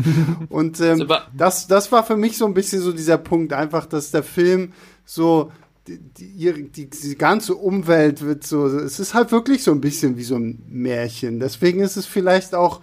[0.48, 4.10] und ähm, das, das war für mich so ein bisschen so dieser Punkt, einfach, dass
[4.10, 4.72] der Film
[5.04, 5.52] so
[5.86, 10.16] die, die, die, die ganze Umwelt wird so, es ist halt wirklich so ein bisschen
[10.16, 11.38] wie so ein Märchen.
[11.38, 12.80] Deswegen ist es vielleicht auch,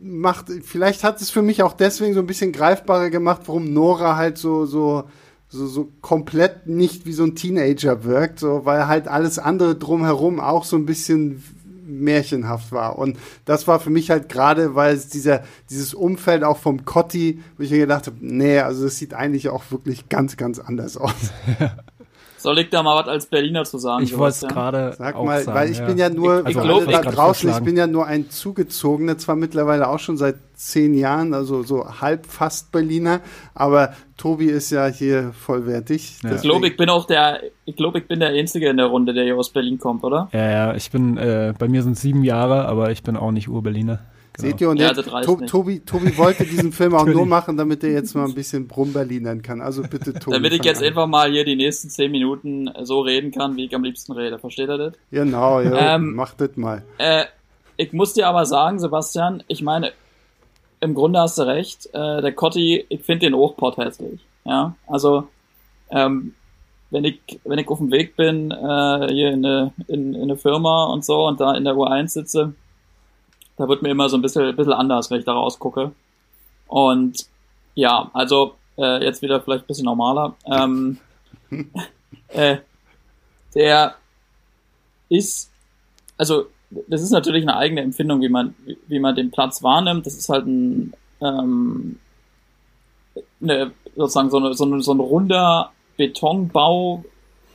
[0.00, 4.16] macht, vielleicht hat es für mich auch deswegen so ein bisschen greifbarer gemacht, warum Nora
[4.16, 5.04] halt so, so,
[5.52, 10.40] so, so komplett nicht wie so ein Teenager wirkt, so, weil halt alles andere drumherum
[10.40, 11.42] auch so ein bisschen
[11.84, 12.98] märchenhaft war.
[12.98, 17.42] Und das war für mich halt gerade, weil es dieser, dieses Umfeld auch vom Cotti,
[17.56, 20.96] wo ich mir gedacht habe, nee, also es sieht eigentlich auch wirklich ganz, ganz anders
[20.96, 21.12] aus.
[22.42, 24.02] Soll ich da mal was als Berliner zu sagen?
[24.02, 25.86] Ich wollte es gerade Sag mal, sagen, weil ich ja.
[25.86, 29.88] bin ja nur, ich, also da draußen, ich bin ja nur ein Zugezogener, zwar mittlerweile
[29.88, 33.20] auch schon seit zehn Jahren, also so halb fast Berliner,
[33.54, 36.18] aber Tobi ist ja hier vollwertig.
[36.24, 36.34] Ja.
[36.34, 39.14] Ich glaube, ich bin auch der, ich glaube, ich bin der Einzige in der Runde,
[39.14, 40.28] der hier aus Berlin kommt, oder?
[40.32, 43.48] Ja, ja, ich bin, äh, bei mir sind sieben Jahre, aber ich bin auch nicht
[43.48, 44.00] Ur-Berliner.
[44.42, 44.50] Genau.
[44.50, 47.92] Seht ihr, und ja, to Tobi, Tobi wollte diesen Film auch nur machen, damit er
[47.92, 49.60] jetzt mal ein bisschen Brumberlinern kann.
[49.60, 50.36] Also bitte, Tobi.
[50.36, 50.88] Damit ich jetzt an.
[50.88, 54.38] einfach mal hier die nächsten zehn Minuten so reden kann, wie ich am liebsten rede.
[54.38, 54.94] Versteht ihr das?
[55.10, 56.82] Genau, ja, ähm, macht das mal.
[56.98, 57.24] Äh,
[57.76, 59.92] ich muss dir aber sagen, Sebastian, ich meine,
[60.80, 61.86] im Grunde hast du recht.
[61.92, 64.20] Äh, der Cotti, ich finde den Hochport hässlich.
[64.44, 65.28] Ja, also,
[65.90, 66.34] ähm,
[66.90, 70.36] wenn ich, wenn ich auf dem Weg bin, äh, hier in eine, in, in eine
[70.36, 72.54] Firma und so und da in der U1 sitze,
[73.56, 75.92] da wird mir immer so ein bisschen, bisschen anders, wenn ich da rausgucke.
[76.66, 77.26] Und
[77.74, 80.34] ja, also äh, jetzt wieder vielleicht ein bisschen normaler.
[80.46, 80.98] Ähm,
[82.28, 82.58] äh,
[83.54, 83.94] der
[85.08, 85.50] ist,
[86.16, 86.46] also
[86.88, 88.54] das ist natürlich eine eigene Empfindung, wie man,
[88.86, 90.06] wie man den Platz wahrnimmt.
[90.06, 91.98] Das ist halt ein, ähm,
[93.42, 97.04] eine, sozusagen so, eine, so, eine, so ein runder Betonbau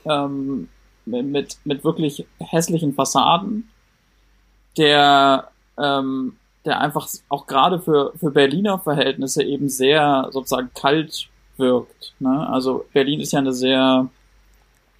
[0.04, 0.68] ähm,
[1.04, 3.68] mit, mit wirklich hässlichen Fassaden,
[4.76, 12.14] der ähm, der einfach auch gerade für, für Berliner Verhältnisse eben sehr sozusagen kalt wirkt.
[12.18, 12.48] Ne?
[12.48, 14.08] Also Berlin ist ja eine sehr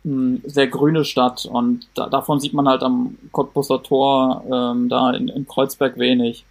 [0.05, 4.89] mh, hm, sehr grüne Stadt und da, davon sieht man halt am Cottbusser Tor ähm,
[4.89, 6.45] da in, in Kreuzberg wenig.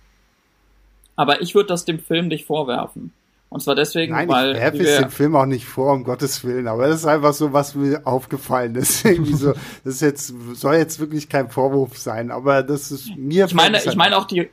[1.16, 3.12] Aber ich würde das dem Film nicht vorwerfen.
[3.50, 4.54] Und zwar deswegen, Nein, weil.
[4.54, 7.34] Ich werfe es dem Film auch nicht vor, um Gottes Willen, aber das ist einfach
[7.34, 9.06] so, was mir aufgefallen ist.
[9.06, 13.46] Irgendwie so, das ist jetzt, soll jetzt wirklich kein Vorwurf sein, aber das ist mir.
[13.46, 14.50] Ich meine, ich meine auch die,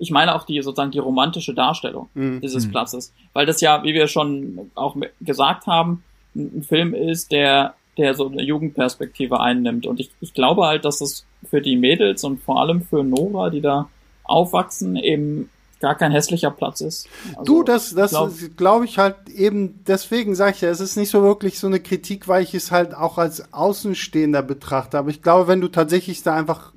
[0.00, 2.40] ich meine auch die, sozusagen die romantische Darstellung mhm.
[2.40, 2.70] dieses mhm.
[2.70, 3.12] Platzes.
[3.32, 6.02] Weil das ja, wie wir schon auch gesagt haben,
[6.34, 9.86] ein Film ist, der, der so eine Jugendperspektive einnimmt.
[9.86, 13.50] Und ich, ich glaube halt, dass das für die Mädels und vor allem für Nora,
[13.50, 13.88] die da
[14.24, 15.50] aufwachsen, eben
[15.80, 17.08] gar kein hässlicher Platz ist.
[17.36, 20.96] Also, du, das, das glaube glaub ich halt eben, deswegen sage ich ja, es ist
[20.96, 24.98] nicht so wirklich so eine Kritik, weil ich es halt auch als Außenstehender betrachte.
[24.98, 26.72] Aber ich glaube, wenn du tatsächlich da einfach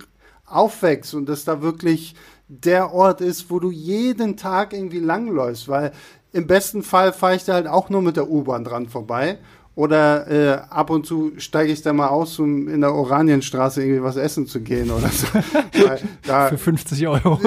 [0.45, 2.15] aufwächst und das da wirklich
[2.47, 5.91] der Ort ist, wo du jeden Tag irgendwie langläufst, weil
[6.31, 9.37] im besten Fall fahre ich da halt auch nur mit der U-Bahn dran vorbei
[9.75, 14.03] oder äh, ab und zu steige ich da mal aus, um in der Oranienstraße irgendwie
[14.03, 15.27] was essen zu gehen oder so.
[16.27, 17.39] da, Für 50 Euro.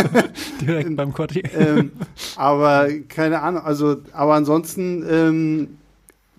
[0.60, 1.42] Direkt beim Kotti.
[1.52, 1.90] Ähm,
[2.36, 5.68] aber keine Ahnung, also, aber ansonsten ähm,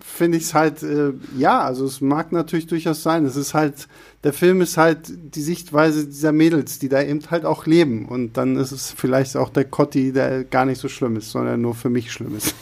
[0.00, 3.26] finde ich es halt, äh, ja, also es mag natürlich durchaus sein.
[3.26, 3.88] Es ist halt,
[4.24, 8.06] der Film ist halt die Sichtweise dieser Mädels, die da eben halt auch leben.
[8.06, 11.60] Und dann ist es vielleicht auch der Kotti, der gar nicht so schlimm ist, sondern
[11.60, 12.54] nur für mich schlimm ist.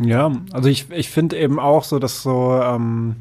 [0.00, 3.16] Ja, also ich, ich finde eben auch so, dass so, ähm,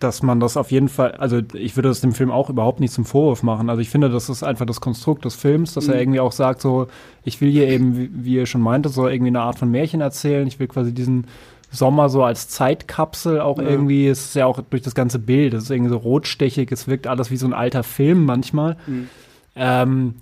[0.00, 2.92] dass man das auf jeden Fall, also ich würde das dem Film auch überhaupt nicht
[2.92, 3.70] zum Vorwurf machen.
[3.70, 5.92] Also ich finde, das ist einfach das Konstrukt des Films, dass mhm.
[5.92, 6.88] er irgendwie auch sagt, so,
[7.24, 10.00] ich will hier eben, wie, wie ihr schon meinte, so irgendwie eine Art von Märchen
[10.00, 10.46] erzählen.
[10.46, 11.26] Ich will quasi diesen
[11.70, 13.68] Sommer so als Zeitkapsel auch ja.
[13.68, 14.06] irgendwie.
[14.06, 15.54] Es ist ja auch durch das ganze Bild.
[15.54, 16.72] Es ist irgendwie so rotstechig.
[16.72, 18.76] Es wirkt alles wie so ein alter Film manchmal.
[18.86, 19.08] Mhm.
[19.54, 20.14] Ähm,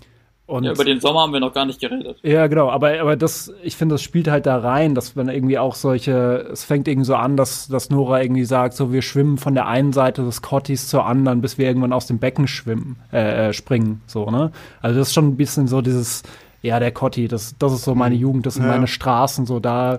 [0.46, 2.18] und ja, über den Sommer haben wir noch gar nicht geredet.
[2.22, 5.58] Ja, genau, aber, aber das, ich finde, das spielt halt da rein, dass man irgendwie
[5.58, 9.38] auch solche, es fängt irgendwie so an, dass, dass Nora irgendwie sagt, so wir schwimmen
[9.38, 12.96] von der einen Seite des Cottis zur anderen, bis wir irgendwann aus dem Becken schwimmen,
[13.12, 14.52] äh, äh springen, so, ne?
[14.82, 16.22] Also das ist schon ein bisschen so dieses,
[16.62, 18.20] ja, der Cotti, das, das ist so meine mhm.
[18.20, 18.70] Jugend, das sind ja.
[18.70, 19.98] meine Straßen, so da,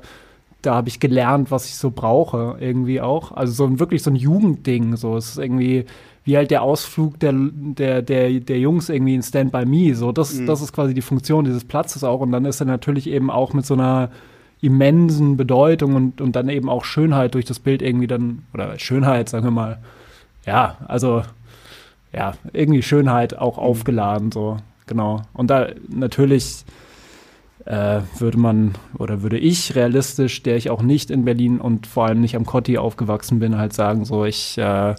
[0.62, 3.34] da habe ich gelernt, was ich so brauche, irgendwie auch.
[3.34, 5.86] Also so ein wirklich so ein Jugendding, so, es ist irgendwie,
[6.28, 9.96] wie halt der Ausflug der, der, der, der Jungs irgendwie in Stand By Me.
[9.96, 10.46] So, das, mhm.
[10.46, 12.20] das ist quasi die Funktion dieses Platzes auch.
[12.20, 14.10] Und dann ist er natürlich eben auch mit so einer
[14.60, 19.30] immensen Bedeutung und, und dann eben auch Schönheit durch das Bild irgendwie dann, oder Schönheit,
[19.30, 19.78] sagen wir mal,
[20.46, 21.24] ja, also
[22.12, 23.64] ja, irgendwie Schönheit auch mhm.
[23.64, 25.22] aufgeladen, so, genau.
[25.32, 26.66] Und da natürlich
[27.64, 32.08] äh, würde man oder würde ich realistisch, der ich auch nicht in Berlin und vor
[32.08, 34.94] allem nicht am Cotti aufgewachsen bin, halt sagen, so ich äh,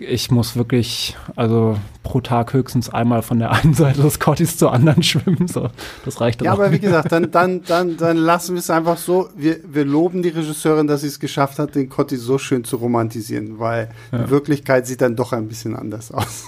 [0.00, 4.72] ich muss wirklich, also pro Tag höchstens einmal von der einen Seite des Cottis zur
[4.72, 5.48] anderen schwimmen.
[5.48, 5.68] So,
[6.04, 8.98] das reicht dann Ja, aber wie gesagt, dann, dann, dann, dann lassen wir es einfach
[8.98, 9.28] so.
[9.36, 12.76] Wir, wir loben die Regisseurin, dass sie es geschafft hat, den Cotti so schön zu
[12.76, 14.18] romantisieren, weil ja.
[14.18, 16.44] die Wirklichkeit sieht dann doch ein bisschen anders aus.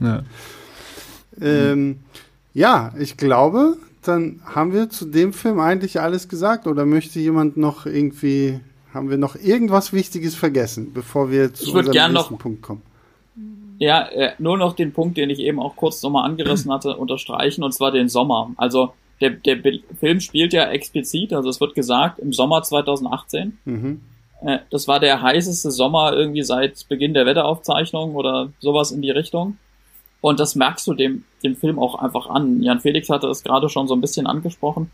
[0.00, 0.22] ja.
[1.40, 1.98] ähm,
[2.54, 6.66] ja, ich glaube, dann haben wir zu dem Film eigentlich alles gesagt.
[6.66, 8.60] Oder möchte jemand noch irgendwie
[8.96, 12.82] haben wir noch irgendwas Wichtiges vergessen, bevor wir zu unserem nächsten noch, Punkt kommen?
[13.78, 17.62] Ja, äh, nur noch den Punkt, den ich eben auch kurz nochmal angerissen hatte, unterstreichen,
[17.62, 18.50] und zwar den Sommer.
[18.56, 19.58] Also der, der
[19.98, 23.58] Film spielt ja explizit, also es wird gesagt, im Sommer 2018.
[23.64, 24.00] Mhm.
[24.42, 29.10] Äh, das war der heißeste Sommer irgendwie seit Beginn der Wetteraufzeichnung oder sowas in die
[29.10, 29.58] Richtung.
[30.20, 32.62] Und das merkst du dem, dem Film auch einfach an.
[32.62, 34.90] Jan Felix hatte es gerade schon so ein bisschen angesprochen.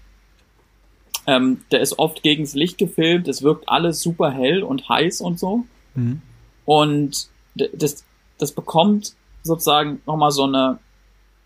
[1.27, 5.39] Ähm, der ist oft gegens Licht gefilmt, es wirkt alles super hell und heiß und
[5.39, 5.65] so.
[5.95, 6.21] Mhm.
[6.65, 8.05] Und das,
[8.39, 10.79] das bekommt sozusagen nochmal so eine,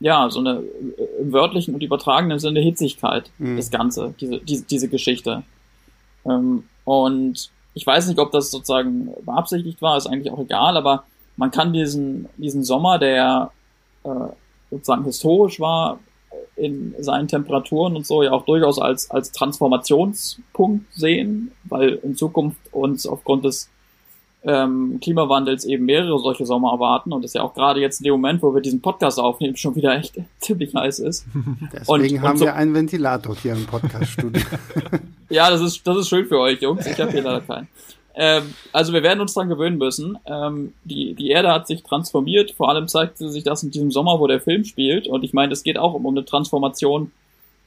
[0.01, 3.57] ja, so eine äh, im wörtlichen und übertragenen Sinne Hitzigkeit, mhm.
[3.57, 5.43] das Ganze, diese, diese, diese Geschichte.
[6.25, 11.05] Ähm, und ich weiß nicht, ob das sozusagen beabsichtigt war, ist eigentlich auch egal, aber
[11.37, 13.51] man kann diesen, diesen Sommer, der
[14.05, 14.09] äh,
[14.71, 15.99] sozusagen historisch war,
[16.57, 22.59] in seinen Temperaturen und so ja auch durchaus als, als Transformationspunkt sehen, weil in Zukunft
[22.73, 23.69] uns aufgrund des
[24.47, 28.13] ähm, Klimawandels eben mehrere solche Sommer erwarten und das ja auch gerade jetzt in dem
[28.13, 31.27] Moment, wo wir diesen Podcast aufnehmen, schon wieder echt ziemlich heiß ist.
[31.73, 34.43] Deswegen und, haben und so, wir einen Ventilator hier im Podcaststudio.
[35.29, 36.87] ja, das ist, das ist schön für euch, Jungs.
[36.87, 37.69] Ich habe hier leider keinen.
[38.17, 40.19] Ähm, also wir werden uns dran gewöhnen müssen.
[40.27, 44.19] Ähm, die, die Erde hat sich transformiert, vor allem zeigt sich das in diesem Sommer,
[44.19, 45.07] wo der Film spielt.
[45.07, 47.13] Und ich meine, es geht auch um, um eine Transformation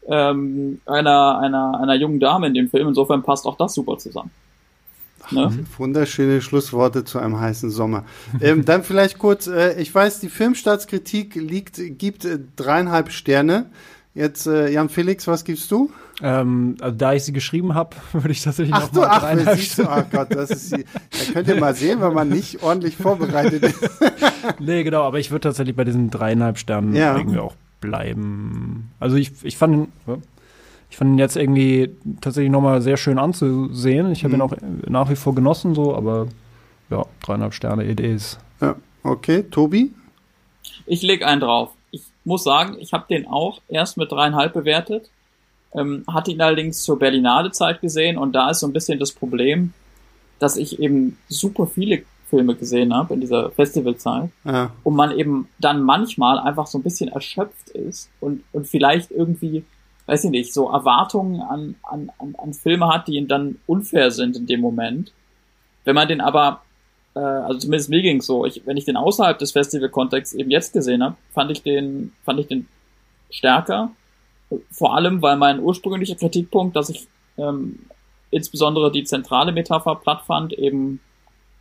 [0.07, 2.87] ähm, einer, einer, einer jungen Dame in dem Film.
[2.87, 4.31] Insofern passt auch das super zusammen.
[5.31, 5.65] Ne?
[5.77, 8.05] Wunderschöne Schlussworte zu einem heißen Sommer.
[8.41, 13.67] ähm, dann vielleicht kurz, äh, ich weiß, die Filmstaatskritik liegt, gibt äh, dreieinhalb Sterne.
[14.15, 15.91] Jetzt, äh, Jan Felix, was gibst du?
[16.21, 19.23] Ähm, also da ich sie geschrieben habe, würde ich tatsächlich ach noch du, mal ach,
[19.23, 20.83] ach, siehst du, ach Gott, das ist sie.
[20.83, 23.89] Da könnt ihr mal sehen, wenn man nicht ordentlich vorbereitet ist.
[24.59, 27.15] nee, genau, aber ich würde tatsächlich bei diesen dreieinhalb Sternen ja.
[27.15, 28.91] irgendwie auch bleiben.
[28.99, 29.87] Also ich, ich fand ihn,
[30.89, 34.11] ich fand ihn jetzt irgendwie tatsächlich nochmal sehr schön anzusehen.
[34.11, 34.39] Ich habe mhm.
[34.39, 34.53] ihn auch
[34.87, 36.27] nach wie vor genossen, so, aber
[36.89, 38.39] ja, dreieinhalb Sterne Idee ist.
[38.59, 39.43] Ja, okay.
[39.43, 39.93] Tobi?
[40.87, 41.69] Ich leg einen drauf
[42.29, 45.09] muss sagen, ich habe den auch erst mit dreieinhalb bewertet,
[45.73, 49.11] ähm, hatte ihn allerdings zur Berlinale Zeit gesehen und da ist so ein bisschen das
[49.11, 49.73] Problem,
[50.39, 54.71] dass ich eben super viele Filme gesehen habe in dieser Festivalzeit ja.
[54.83, 59.65] und man eben dann manchmal einfach so ein bisschen erschöpft ist und, und vielleicht irgendwie,
[60.05, 64.11] weiß ich nicht, so Erwartungen an, an, an, an Filme hat, die ihn dann unfair
[64.11, 65.11] sind in dem Moment.
[65.83, 66.61] Wenn man den aber
[67.19, 70.73] äh, also zumindest mir ging's so, ich, wenn ich den außerhalb des Festival-Kontexts eben jetzt
[70.73, 72.67] gesehen habe, fand ich den, fand ich den
[73.29, 73.91] stärker.
[74.71, 77.07] Vor allem, weil mein ursprünglicher Kritikpunkt, dass ich
[77.37, 77.79] ähm,
[78.31, 80.99] insbesondere die zentrale Metapher platt fand, eben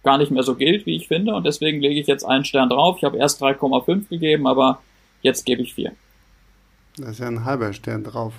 [0.05, 1.35] gar nicht mehr so gilt, wie ich finde.
[1.35, 2.97] Und deswegen lege ich jetzt einen Stern drauf.
[2.99, 4.81] Ich habe erst 3,5 gegeben, aber
[5.23, 5.93] jetzt gebe ich 4.
[6.97, 8.33] Da ist ja ein halber Stern drauf.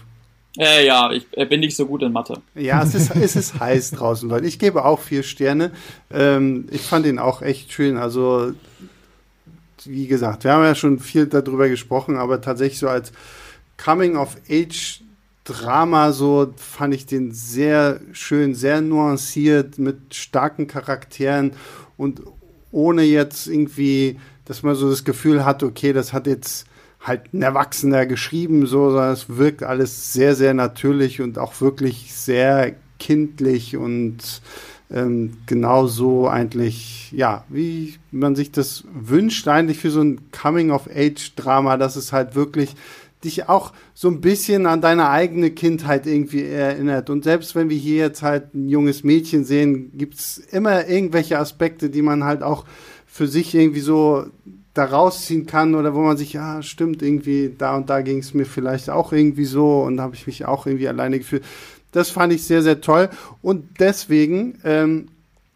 [0.60, 2.42] Äh, ja, ich äh, bin nicht so gut in Mathe.
[2.54, 4.46] Ja, es ist, es ist heiß draußen, Leute.
[4.46, 5.72] Ich gebe auch vier Sterne.
[6.12, 7.96] Ähm, ich fand ihn auch echt schön.
[7.96, 8.52] Also,
[9.86, 13.14] wie gesagt, wir haben ja schon viel darüber gesprochen, aber tatsächlich so als
[13.82, 21.54] Coming-of-Age-Drama so fand ich den sehr schön, sehr nuanciert, mit starken Charakteren
[21.96, 22.22] und
[22.74, 26.66] ohne jetzt irgendwie, dass man so das Gefühl hat, okay, das hat jetzt
[27.02, 32.14] halt ein Erwachsener geschrieben, so, sondern es wirkt alles sehr, sehr natürlich und auch wirklich
[32.14, 34.42] sehr kindlich und
[34.92, 41.78] ähm, genau so eigentlich, ja, wie man sich das wünscht, eigentlich für so ein Coming-of-Age-Drama,
[41.78, 42.76] dass es halt wirklich
[43.24, 47.10] dich auch so ein bisschen an deine eigene Kindheit irgendwie erinnert.
[47.10, 51.90] Und selbst wenn wir hier jetzt halt ein junges Mädchen sehen, gibt's immer irgendwelche Aspekte,
[51.90, 52.66] die man halt auch
[53.06, 54.28] für sich irgendwie so
[54.80, 58.34] da rausziehen kann oder wo man sich, ja, stimmt, irgendwie da und da ging es
[58.34, 61.44] mir vielleicht auch irgendwie so und habe ich mich auch irgendwie alleine gefühlt.
[61.92, 63.10] Das fand ich sehr, sehr toll.
[63.42, 65.08] Und deswegen ähm,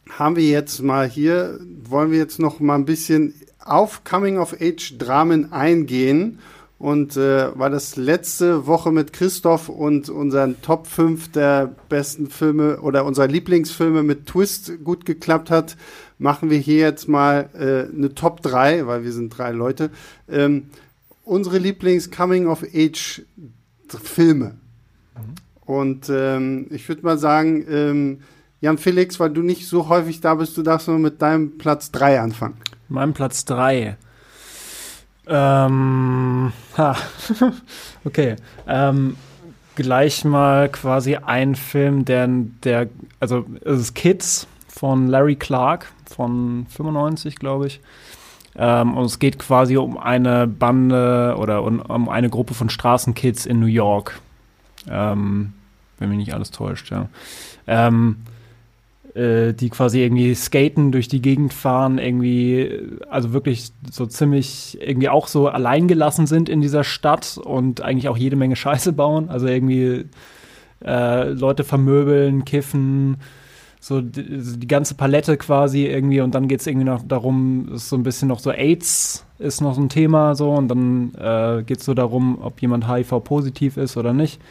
[0.09, 6.39] haben wir jetzt mal hier, wollen wir jetzt noch mal ein bisschen auf Coming-of-Age-Dramen eingehen.
[6.83, 12.81] Und äh, weil das letzte Woche mit Christoph und unseren Top 5 der besten Filme
[12.81, 15.77] oder unserer Lieblingsfilme mit Twist gut geklappt hat,
[16.17, 19.91] machen wir hier jetzt mal äh, eine Top 3, weil wir sind drei Leute.
[20.29, 20.71] Ähm,
[21.23, 24.45] unsere Lieblings-Coming-of-Age-Filme.
[24.45, 24.55] Mhm.
[25.61, 28.19] Und ähm, ich würde mal sagen, ähm,
[28.59, 31.91] Jan Felix, weil du nicht so häufig da bist, du darfst nur mit deinem Platz
[31.91, 32.57] 3 anfangen.
[32.89, 33.95] Meinem Platz 3.
[35.27, 36.95] Ähm, ha.
[38.05, 38.35] okay.
[38.67, 39.15] Ähm,
[39.75, 42.27] gleich mal quasi ein Film, der,
[42.63, 47.81] der, also es ist Kids von Larry Clark von 95, glaube ich.
[48.55, 53.45] Ähm, und es geht quasi um eine Bande oder um, um eine Gruppe von Straßenkids
[53.45, 54.19] in New York.
[54.87, 55.53] Ähm,
[55.97, 57.07] wenn mich nicht alles täuscht, ja.
[57.65, 58.17] Ähm,
[59.15, 65.09] äh, die quasi irgendwie skaten, durch die Gegend fahren, irgendwie, also wirklich so ziemlich irgendwie
[65.09, 69.29] auch so alleingelassen sind in dieser Stadt und eigentlich auch jede Menge Scheiße bauen.
[69.29, 70.05] Also irgendwie
[70.83, 73.17] äh, Leute vermöbeln, kiffen,
[73.79, 74.23] so die,
[74.59, 78.03] die, ganze Palette quasi irgendwie und dann geht es irgendwie noch darum, ist so ein
[78.03, 81.85] bisschen noch so AIDS ist noch so ein Thema so und dann äh, geht es
[81.85, 84.41] so darum, ob jemand HIV-positiv ist oder nicht.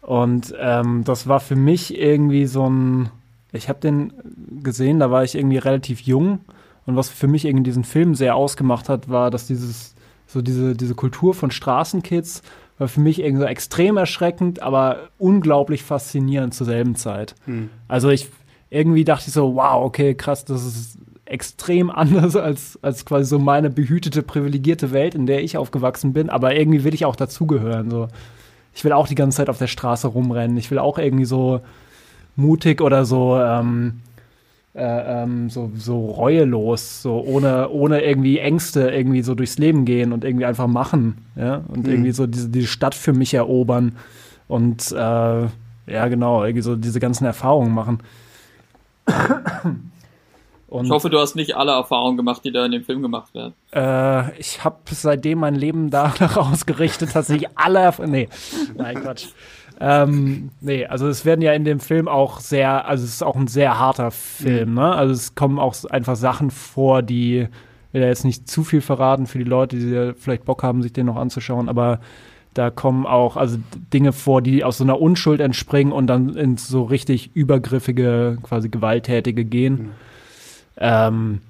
[0.00, 3.10] Und ähm, das war für mich irgendwie so ein,
[3.52, 4.12] ich habe den
[4.62, 6.40] gesehen, da war ich irgendwie relativ jung.
[6.86, 9.94] Und was für mich irgendwie diesen Film sehr ausgemacht hat, war, dass dieses,
[10.26, 12.42] so diese, diese Kultur von Straßenkids
[12.78, 17.34] war für mich irgendwie so extrem erschreckend, aber unglaublich faszinierend zur selben Zeit.
[17.44, 17.68] Hm.
[17.88, 18.28] Also ich,
[18.70, 23.38] irgendwie dachte ich so, wow, okay, krass, das ist extrem anders als, als quasi so
[23.38, 27.90] meine behütete, privilegierte Welt, in der ich aufgewachsen bin, aber irgendwie will ich auch dazugehören,
[27.90, 28.08] so.
[28.74, 30.56] Ich will auch die ganze Zeit auf der Straße rumrennen.
[30.56, 31.60] Ich will auch irgendwie so
[32.36, 34.00] mutig oder so, ähm,
[34.74, 40.12] äh, ähm, so, so reuelos, so ohne, ohne irgendwie Ängste irgendwie so durchs Leben gehen
[40.12, 41.92] und irgendwie einfach machen, ja, und mhm.
[41.92, 43.96] irgendwie so diese, diese Stadt für mich erobern
[44.48, 47.98] und äh, ja, genau, irgendwie so diese ganzen Erfahrungen machen.
[50.68, 53.34] Und ich hoffe, du hast nicht alle Erfahrungen gemacht, die da in dem Film gemacht
[53.34, 53.52] werden.
[53.74, 57.92] Äh, ich habe seitdem mein Leben danach ausgerichtet, dass ich alle.
[58.06, 58.30] Nee,
[58.74, 59.26] nein, Quatsch.
[59.84, 63.34] Ähm, nee, also es werden ja in dem Film auch sehr, also es ist auch
[63.34, 64.74] ein sehr harter Film, mhm.
[64.76, 64.94] ne?
[64.94, 67.48] Also es kommen auch einfach Sachen vor, die
[67.90, 70.92] will ja jetzt nicht zu viel verraten für die Leute, die vielleicht Bock haben, sich
[70.92, 71.98] den noch anzuschauen, aber
[72.54, 73.58] da kommen auch also
[73.92, 78.68] Dinge vor, die aus so einer Unschuld entspringen und dann ins so richtig übergriffige, quasi
[78.68, 79.72] gewalttätige gehen.
[79.72, 79.90] Mhm.
[80.76, 81.40] Ähm,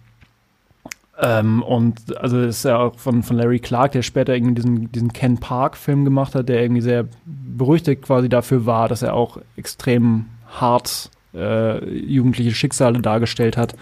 [1.21, 4.93] ähm, und also das ist ja auch von, von Larry Clark, der später irgendwie diesen,
[4.93, 9.39] diesen Ken Park-Film gemacht hat, der irgendwie sehr berüchtigt quasi dafür war, dass er auch
[9.57, 13.75] extrem hart äh, jugendliche Schicksale dargestellt hat.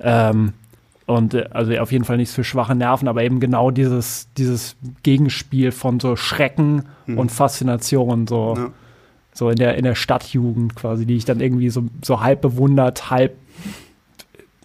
[0.00, 0.54] Ähm,
[1.06, 4.76] und äh, also auf jeden Fall nichts für schwache Nerven, aber eben genau dieses, dieses
[5.02, 7.18] Gegenspiel von so Schrecken hm.
[7.18, 8.70] und Faszination, so, ja.
[9.32, 13.10] so in der, in der Stadtjugend quasi, die ich dann irgendwie so, so halb bewundert,
[13.10, 13.36] halb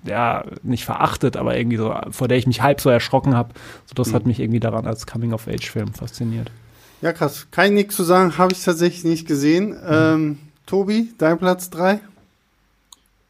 [0.06, 3.54] ja, nicht verachtet, aber irgendwie so, vor der ich mich halb so erschrocken habe.
[3.86, 4.14] So, das mhm.
[4.16, 6.52] hat mich irgendwie daran als Coming-of-Age-Film fasziniert.
[7.02, 7.48] Ja, krass.
[7.52, 9.72] Kein nichts zu sagen, habe ich tatsächlich nicht gesehen.
[9.72, 9.88] Mhm.
[9.90, 12.00] Ähm, Tobi, dein Platz 3?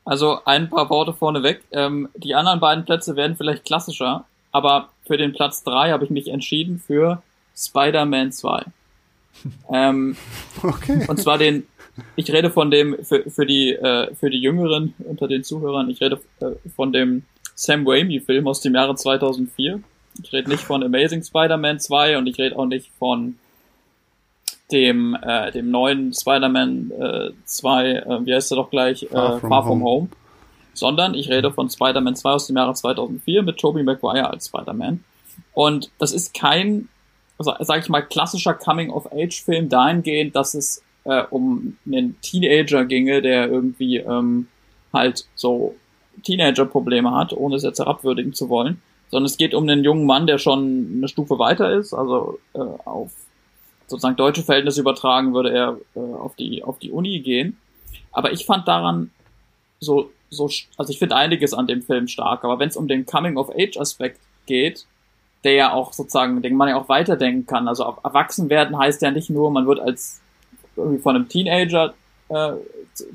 [0.06, 1.64] Also ein paar Worte vorneweg.
[1.72, 6.10] Ähm, die anderen beiden Plätze werden vielleicht klassischer, aber für den Platz 3 habe ich
[6.10, 7.22] mich entschieden für
[7.56, 8.64] Spider-Man 2.
[9.72, 10.16] ähm,
[10.62, 11.06] okay.
[11.08, 11.66] Und zwar den
[12.16, 16.02] ich rede von dem, für, für, die, äh, für die Jüngeren unter den Zuhörern, ich
[16.02, 17.24] rede äh, von dem
[17.56, 19.82] Sam Raimi-Film aus dem Jahre 2004.
[20.24, 23.36] Ich rede nicht von Amazing Spider-Man 2 und ich rede auch nicht von
[24.72, 29.40] dem, äh, dem neuen Spider-Man äh, 2, äh, wie heißt er doch gleich, äh, Far,
[29.40, 29.84] from, Far from Home.
[29.84, 30.08] Home.
[30.74, 35.04] Sondern ich rede von Spider-Man 2 aus dem Jahre 2004 mit Tobey Maguire als Spider-Man.
[35.54, 36.90] Und das ist kein,
[37.38, 43.50] also, sag ich mal, klassischer Coming-of-Age-Film dahingehend, dass es äh, um einen Teenager ginge, der
[43.50, 44.48] irgendwie ähm,
[44.92, 45.76] halt so
[46.24, 50.28] Teenager-Probleme hat, ohne es jetzt herabwürdigen zu wollen, sondern es geht um einen jungen Mann,
[50.28, 53.12] der schon eine Stufe weiter ist, also äh, auf
[53.88, 57.58] sozusagen deutsche Verhältnisse übertragen würde er äh, auf die auf die Uni gehen
[58.12, 59.12] Aber ich fand daran
[59.80, 63.06] so, so, also ich finde einiges an dem Film stark, aber wenn es um den
[63.06, 64.86] Coming-of-Age-Aspekt geht,
[65.44, 67.68] der ja auch sozusagen, den man ja auch weiterdenken kann.
[67.68, 70.22] Also erwachsen werden heißt ja nicht nur, man wird als
[70.76, 71.94] von einem Teenager
[72.30, 72.54] äh,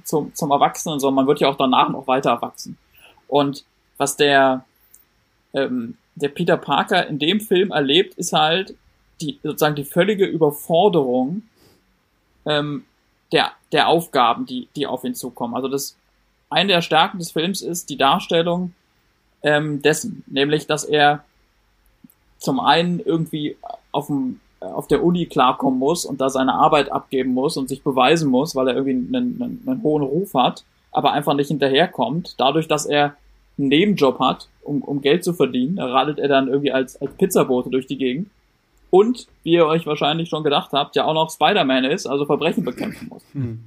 [0.05, 2.79] zum, zum Erwachsenen, sondern man wird ja auch danach noch weiter erwachsen.
[3.27, 3.65] Und
[3.97, 4.65] was der,
[5.53, 8.75] ähm, der Peter Parker in dem Film erlebt, ist halt
[9.21, 11.43] die, sozusagen die völlige Überforderung
[12.47, 12.85] ähm,
[13.33, 15.55] der, der Aufgaben, die, die auf ihn zukommen.
[15.55, 15.97] Also das,
[16.51, 18.75] eine der Stärken des Films ist die Darstellung
[19.43, 21.25] ähm, dessen, nämlich, dass er
[22.39, 23.57] zum einen irgendwie
[23.93, 27.83] auf dem auf der Uni klarkommen muss und da seine Arbeit abgeben muss und sich
[27.83, 32.35] beweisen muss, weil er irgendwie einen, einen, einen hohen Ruf hat, aber einfach nicht hinterherkommt.
[32.39, 33.15] Dadurch, dass er
[33.59, 37.13] einen Nebenjob hat, um, um Geld zu verdienen, da radelt er dann irgendwie als, als
[37.15, 38.29] Pizzabote durch die Gegend.
[38.91, 42.65] Und, wie ihr euch wahrscheinlich schon gedacht habt, ja auch noch Spider-Man ist, also Verbrechen
[42.65, 43.23] bekämpfen muss.
[43.35, 43.61] Mhm.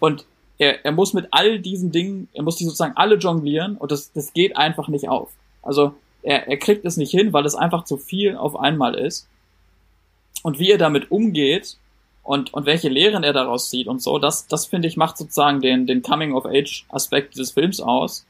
[0.00, 0.26] Und
[0.58, 4.12] er, er muss mit all diesen Dingen, er muss die sozusagen alle jonglieren und das,
[4.12, 5.30] das geht einfach nicht auf.
[5.62, 9.28] Also er, er kriegt es nicht hin, weil es einfach zu viel auf einmal ist.
[10.46, 11.76] Und wie er damit umgeht
[12.22, 15.60] und, und welche Lehren er daraus zieht und so, das, das finde ich macht sozusagen
[15.60, 18.24] den, den Coming-of-Age-Aspekt dieses Films aus.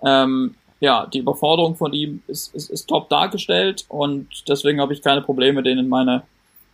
[0.00, 5.02] Ähm, ja, die Überforderung von ihm ist, ist, ist top dargestellt und deswegen habe ich
[5.02, 6.22] keine Probleme, den in meine,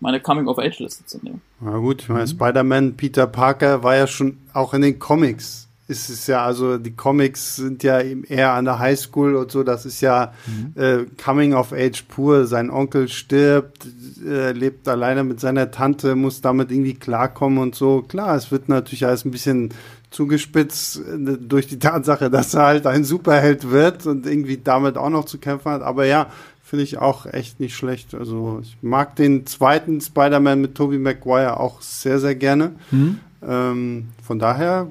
[0.01, 1.41] meine Coming-of-Age-Liste zu nehmen.
[1.59, 2.29] Na gut, ich meine, mhm.
[2.29, 6.95] Spider-Man, Peter Parker war ja schon auch in den Comics ist es ja, also die
[6.95, 10.81] Comics sind ja eher an der Highschool und so, das ist ja mhm.
[10.81, 12.47] äh, Coming of Age pur.
[12.47, 13.87] Sein Onkel stirbt,
[14.25, 18.03] äh, lebt alleine mit seiner Tante, muss damit irgendwie klarkommen und so.
[18.03, 19.75] Klar, es wird natürlich alles ein bisschen
[20.11, 25.11] zugespitzt äh, durch die Tatsache, dass er halt ein Superheld wird und irgendwie damit auch
[25.11, 25.83] noch zu kämpfen hat.
[25.83, 26.29] Aber ja,
[26.63, 28.15] finde ich auch echt nicht schlecht.
[28.15, 32.73] Also ich mag den zweiten Spider-Man mit Tobey Maguire auch sehr, sehr gerne.
[32.91, 33.19] Mhm.
[33.47, 34.89] Ähm, von daher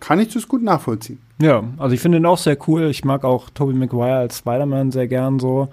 [0.00, 1.18] kann ich das gut nachvollziehen.
[1.40, 2.84] Ja, also ich finde ihn auch sehr cool.
[2.84, 5.68] Ich mag auch Tobey Maguire als Spider-Man sehr gern so.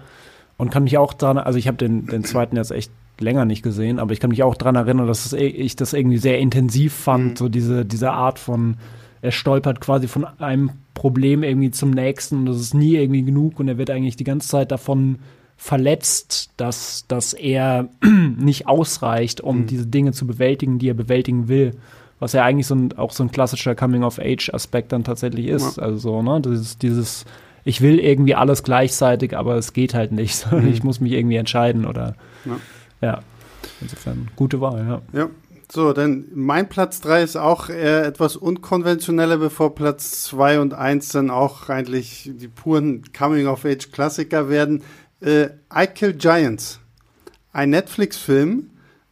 [0.57, 3.63] Und kann mich auch daran, also ich habe den, den zweiten jetzt echt länger nicht
[3.63, 6.93] gesehen, aber ich kann mich auch daran erinnern, dass es, ich das irgendwie sehr intensiv
[6.93, 7.35] fand, mhm.
[7.35, 8.77] so diese, diese Art von,
[9.21, 13.59] er stolpert quasi von einem Problem irgendwie zum nächsten und das ist nie irgendwie genug
[13.59, 15.19] und er wird eigentlich die ganze Zeit davon
[15.57, 17.89] verletzt, dass, dass er
[18.37, 19.67] nicht ausreicht, um mhm.
[19.67, 21.75] diese Dinge zu bewältigen, die er bewältigen will
[22.19, 25.77] was ja eigentlich so ein, auch so ein klassischer Coming-of-Age-Aspekt dann tatsächlich ist.
[25.77, 25.83] Ja.
[25.83, 27.25] Also so, ne, dieses, dieses,
[27.63, 30.67] ich will irgendwie alles gleichzeitig, aber es geht halt nicht, mhm.
[30.67, 32.15] ich muss mich irgendwie entscheiden oder
[32.45, 32.59] ja.
[33.01, 33.19] ja.
[33.81, 35.19] Insofern, gute Wahl, ja.
[35.19, 35.29] Ja.
[35.71, 41.09] So, denn mein Platz 3 ist auch eher etwas unkonventioneller, bevor Platz 2 und 1
[41.09, 44.81] dann auch eigentlich die puren Coming-of-Age-Klassiker werden.
[45.21, 46.79] Äh, I Kill Giants.
[47.53, 48.71] Ein Netflix-Film,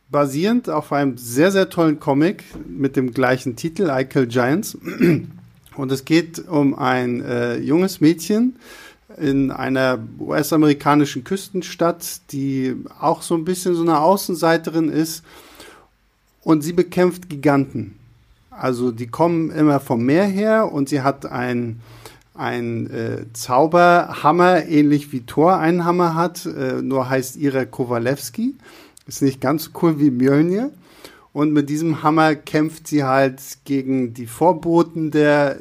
[0.09, 4.77] basierend auf einem sehr, sehr tollen Comic mit dem gleichen Titel, I Kill Giants.
[5.75, 8.55] Und es geht um ein äh, junges Mädchen
[9.17, 15.23] in einer US-amerikanischen Küstenstadt, die auch so ein bisschen so eine Außenseiterin ist.
[16.41, 17.97] Und sie bekämpft Giganten.
[18.49, 21.79] Also die kommen immer vom Meer her und sie hat ein,
[22.33, 28.55] ein äh, Zauberhammer, ähnlich wie Thor einen Hammer hat, äh, nur heißt ihre Kowalewski.
[29.07, 30.71] Ist nicht ganz so cool wie Mjölnir.
[31.33, 35.59] Und mit diesem Hammer kämpft sie halt gegen die Vorboten der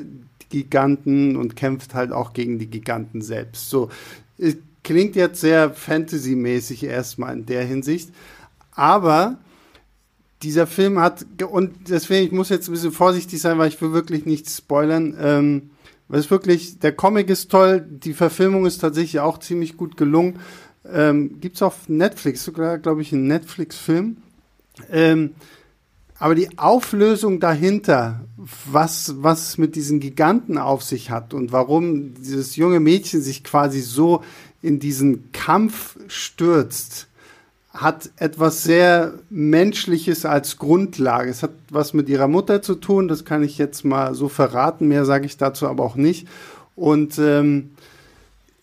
[0.48, 3.68] Giganten und kämpft halt auch gegen die Giganten selbst.
[3.68, 3.90] So,
[4.82, 8.10] klingt jetzt sehr Fantasy-mäßig erstmal in der Hinsicht.
[8.72, 9.38] Aber
[10.42, 13.92] dieser Film hat, und deswegen, ich muss jetzt ein bisschen vorsichtig sein, weil ich will
[13.92, 15.16] wirklich nichts spoilern.
[15.20, 15.70] Ähm,
[16.08, 20.38] es wirklich, der Comic ist toll, die Verfilmung ist tatsächlich auch ziemlich gut gelungen.
[20.92, 24.18] Ähm, Gibt es auf Netflix, sogar, glaube ich, einen Netflix-Film.
[24.90, 25.34] Ähm,
[26.18, 32.56] aber die Auflösung dahinter, was, was mit diesen Giganten auf sich hat und warum dieses
[32.56, 34.22] junge Mädchen sich quasi so
[34.62, 37.08] in diesen Kampf stürzt,
[37.74, 41.30] hat etwas sehr Menschliches als Grundlage.
[41.30, 44.88] Es hat was mit ihrer Mutter zu tun, das kann ich jetzt mal so verraten,
[44.88, 46.26] mehr sage ich dazu aber auch nicht.
[46.74, 47.72] Und ähm,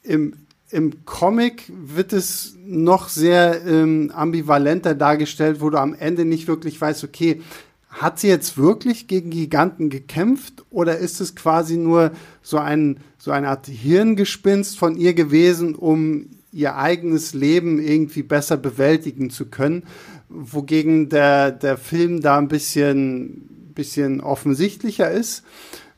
[0.01, 0.33] im,
[0.73, 6.81] im Comic wird es noch sehr ähm, ambivalenter dargestellt, wo du am Ende nicht wirklich
[6.81, 7.41] weißt, okay,
[7.89, 12.11] hat sie jetzt wirklich gegen Giganten gekämpft oder ist es quasi nur
[12.41, 18.57] so ein so eine Art Hirngespinst von ihr gewesen, um ihr eigenes Leben irgendwie besser
[18.57, 19.83] bewältigen zu können,
[20.27, 25.43] wogegen der der Film da ein bisschen bisschen offensichtlicher ist.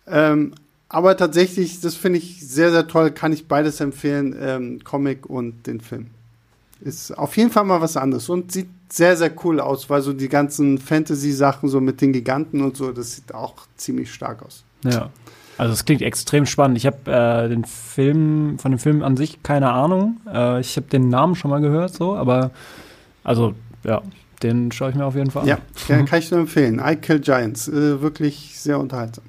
[0.05, 0.53] Ähm,
[0.89, 3.11] aber tatsächlich, das finde ich sehr, sehr toll.
[3.11, 6.07] Kann ich beides empfehlen, ähm, Comic und den Film.
[6.81, 10.13] ist auf jeden Fall mal was anderes und sieht sehr, sehr cool aus, weil so
[10.13, 14.63] die ganzen Fantasy-Sachen so mit den Giganten und so, das sieht auch ziemlich stark aus.
[14.83, 15.09] Ja.
[15.57, 16.77] Also es klingt extrem spannend.
[16.77, 20.17] Ich habe äh, den Film, von dem Film an sich keine Ahnung.
[20.27, 22.51] Äh, ich habe den Namen schon mal gehört, so, aber
[23.23, 24.01] also ja,
[24.43, 25.47] den schaue ich mir auf jeden Fall an.
[25.47, 25.57] Ja,
[25.87, 26.81] kann, kann ich nur empfehlen.
[26.85, 29.23] I Kill Giants, äh, wirklich sehr unterhaltsam.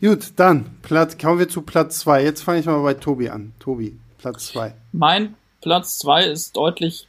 [0.00, 2.22] Gut, dann Platz, kommen wir zu Platz 2.
[2.22, 3.52] Jetzt fange ich mal bei Tobi an.
[3.58, 4.72] Tobi, Platz 2.
[4.92, 7.08] Mein Platz 2 ist deutlich,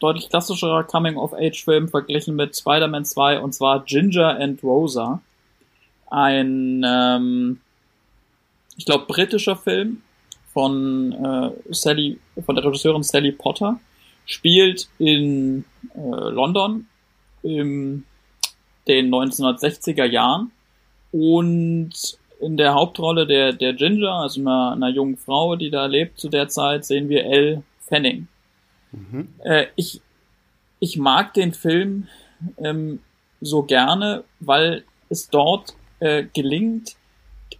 [0.00, 5.22] deutlich klassischerer Coming-of-Age-Film verglichen mit Spider-Man 2 und zwar Ginger and Rosa.
[6.10, 7.60] Ein, ähm,
[8.76, 10.02] ich glaube, britischer Film
[10.52, 13.80] von äh, Sally, von der Regisseurin Sally Potter.
[14.26, 15.64] Spielt in
[15.94, 16.86] äh, London
[17.42, 18.04] in
[18.86, 20.52] den 1960er Jahren
[21.12, 26.18] und in der Hauptrolle der, der Ginger, also einer, einer jungen Frau, die da lebt
[26.18, 28.28] zu der Zeit, sehen wir Elle Fanning.
[28.92, 29.28] Mhm.
[29.44, 30.00] Äh, ich,
[30.78, 32.08] ich mag den Film
[32.58, 33.00] ähm,
[33.40, 36.96] so gerne, weil es dort äh, gelingt,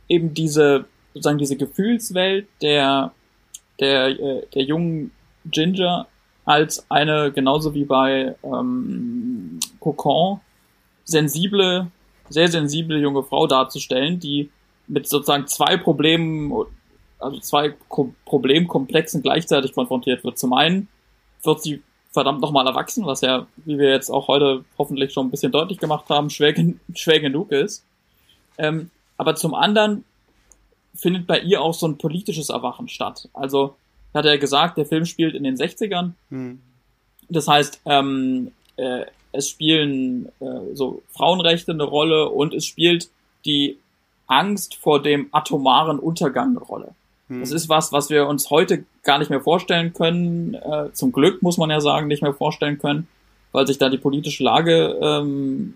[0.09, 3.13] eben diese, sozusagen diese Gefühlswelt der,
[3.79, 5.13] der, äh, der jungen
[5.45, 6.07] Ginger
[6.45, 10.41] als eine, genauso wie bei ähm, Cocon,
[11.05, 11.89] sensible,
[12.31, 14.51] sehr sensible junge Frau darzustellen, die
[14.87, 16.53] mit sozusagen zwei Problemen
[17.21, 20.39] also zwei Ko Problemkomplexen gleichzeitig konfrontiert wird.
[20.39, 20.89] Zum einen
[21.43, 25.31] wird sie verdammt nochmal erwachsen, was ja, wie wir jetzt auch heute hoffentlich schon ein
[25.31, 27.85] bisschen deutlich gemacht haben, schwer, gen schwer genug ist.
[28.59, 30.05] Ähm, aber zum anderen
[30.95, 33.29] findet bei ihr auch so ein politisches Erwachen statt.
[33.33, 33.77] Also,
[34.13, 36.13] hat er gesagt, der Film spielt in den 60ern.
[36.31, 36.61] Hm.
[37.29, 43.11] Das heißt, ähm, äh, es spielen äh, so Frauenrechte eine Rolle und es spielt
[43.45, 43.79] die
[44.27, 46.95] Angst vor dem atomaren Untergang eine Rolle.
[47.29, 47.57] Das hm.
[47.57, 50.55] ist was, was wir uns heute gar nicht mehr vorstellen können.
[50.55, 53.07] Äh, zum Glück muss man ja sagen, nicht mehr vorstellen können,
[53.53, 55.75] weil sich da die politische Lage ähm,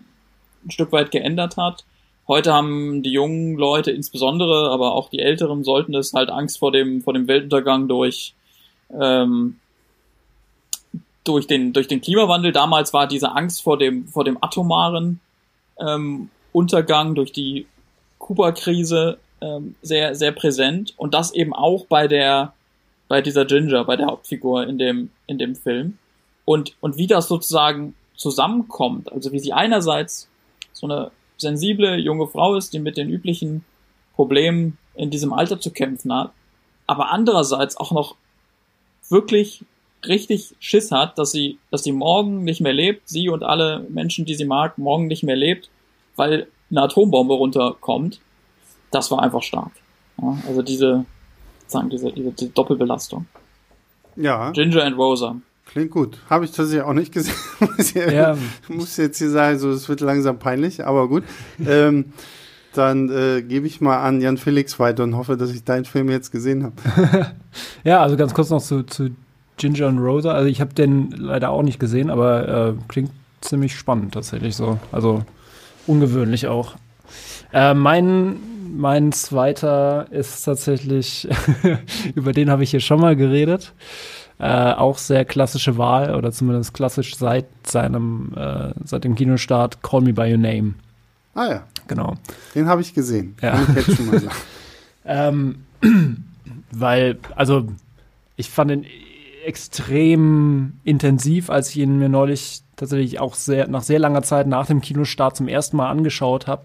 [0.64, 1.84] ein Stück weit geändert hat.
[2.26, 6.72] Heute haben die jungen Leute insbesondere, aber auch die Älteren sollten es halt Angst vor
[6.72, 8.34] dem vor dem Weltuntergang durch
[8.90, 9.60] ähm,
[11.24, 12.52] durch den durch den Klimawandel.
[12.52, 15.20] Damals war diese Angst vor dem vor dem atomaren
[15.78, 17.66] ähm, Untergang durch die
[18.18, 22.54] Kuba-Krise ähm, sehr, sehr präsent und das eben auch bei der,
[23.08, 25.98] bei dieser Ginger, bei der Hauptfigur in dem, in dem Film.
[26.44, 30.28] Und, und wie das sozusagen zusammenkommt, also wie sie einerseits
[30.72, 33.64] so eine sensible junge Frau ist, die mit den üblichen
[34.14, 36.30] Problemen in diesem Alter zu kämpfen hat,
[36.86, 38.14] aber andererseits auch noch
[39.08, 39.64] wirklich
[40.08, 44.24] richtig Schiss hat, dass sie, dass sie morgen nicht mehr lebt, sie und alle Menschen,
[44.24, 45.70] die sie mag, morgen nicht mehr lebt,
[46.16, 48.20] weil eine Atombombe runterkommt
[48.94, 49.72] das war einfach stark.
[50.20, 51.04] Ja, also diese,
[51.66, 53.26] sagen, diese, diese, diese Doppelbelastung.
[54.16, 54.52] Ja.
[54.52, 55.36] Ginger and Rosa.
[55.66, 56.18] Klingt gut.
[56.30, 57.34] Habe ich tatsächlich auch nicht gesehen.
[58.12, 58.36] ja.
[58.68, 61.24] muss jetzt hier sagen, so es wird langsam peinlich, aber gut.
[61.66, 62.12] ähm,
[62.74, 66.10] dann äh, gebe ich mal an Jan Felix weiter und hoffe, dass ich deinen Film
[66.10, 67.34] jetzt gesehen habe.
[67.84, 69.10] ja, also ganz kurz noch zu, zu
[69.56, 70.32] Ginger and Rosa.
[70.32, 74.78] Also ich habe den leider auch nicht gesehen, aber äh, klingt ziemlich spannend tatsächlich so.
[74.92, 75.22] Also
[75.86, 76.74] ungewöhnlich auch.
[77.52, 78.36] Äh, mein
[78.76, 81.28] mein zweiter ist tatsächlich,
[82.14, 83.72] über den habe ich hier schon mal geredet.
[84.40, 90.00] Äh, auch sehr klassische Wahl oder zumindest klassisch seit seinem, äh, seit dem Kinostart Call
[90.00, 90.74] Me By Your Name.
[91.34, 91.62] Ah ja.
[91.86, 92.14] Genau.
[92.54, 93.36] Den habe ich gesehen.
[93.40, 93.52] Ja.
[93.52, 94.20] Kann ich jetzt schon mal
[95.04, 95.56] sagen.
[95.82, 96.24] ähm,
[96.72, 97.68] weil, also,
[98.36, 98.86] ich fand ihn
[99.44, 104.66] extrem intensiv, als ich ihn mir neulich tatsächlich auch sehr, nach sehr langer Zeit nach
[104.66, 106.62] dem Kinostart zum ersten Mal angeschaut habe.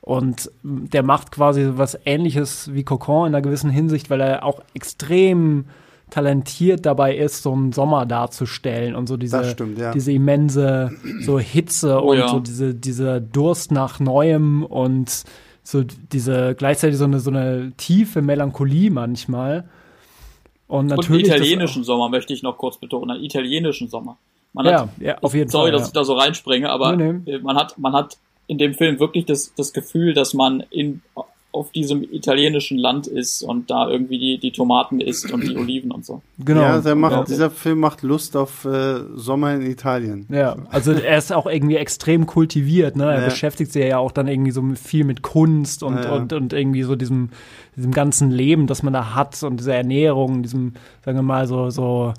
[0.00, 4.60] Und der macht quasi was ähnliches wie Cocon in einer gewissen Hinsicht, weil er auch
[4.74, 5.66] extrem
[6.10, 9.92] talentiert dabei ist, so einen Sommer darzustellen und so diese, stimmt, ja.
[9.92, 10.90] diese immense
[11.20, 12.28] so Hitze oh, und ja.
[12.28, 15.24] so diese, dieser Durst nach Neuem und
[15.62, 19.64] so diese gleichzeitig so eine, so eine tiefe Melancholie manchmal.
[20.72, 21.24] Und natürlich.
[21.24, 24.16] Und italienischen Sommer möchte ich noch kurz betonen, einen italienischen Sommer.
[24.54, 25.70] Man ja, hat, ja, auf jeden sorry, Fall.
[25.70, 27.38] Sorry, dass ich da so reinspringe, aber nee, nee.
[27.40, 28.16] man hat, man hat
[28.46, 31.02] in dem Film wirklich das, das Gefühl, dass man in,
[31.52, 35.90] auf diesem italienischen Land ist und da irgendwie die, die Tomaten isst und die Oliven
[35.90, 36.22] und so.
[36.38, 36.62] Genau.
[36.62, 37.24] Ja, der macht, ja.
[37.24, 40.26] dieser Film macht Lust auf äh, Sommer in Italien.
[40.30, 43.04] Ja, also er ist auch irgendwie extrem kultiviert, ne?
[43.04, 43.24] Er ja.
[43.26, 46.14] beschäftigt sich ja auch dann irgendwie so viel mit Kunst und, ja.
[46.14, 47.28] und, und irgendwie so diesem,
[47.76, 50.72] diesem ganzen Leben, das man da hat und dieser Ernährung, diesem,
[51.04, 52.14] sagen wir mal, so, so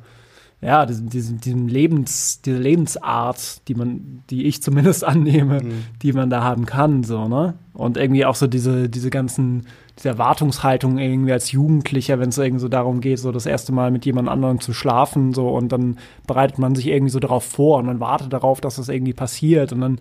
[0.63, 5.85] ja, diesem, diesem, diesem Lebens, diese Lebensart, die man, die ich zumindest annehme, mhm.
[6.01, 7.55] die man da haben kann, so, ne?
[7.73, 9.65] Und irgendwie auch so diese, diese ganzen
[9.97, 13.91] diese Erwartungshaltung irgendwie als Jugendlicher, wenn es irgendwie so darum geht, so das erste Mal
[13.91, 17.77] mit jemand anderem zu schlafen, so und dann bereitet man sich irgendwie so darauf vor
[17.77, 19.99] und man wartet darauf, dass das irgendwie passiert und dann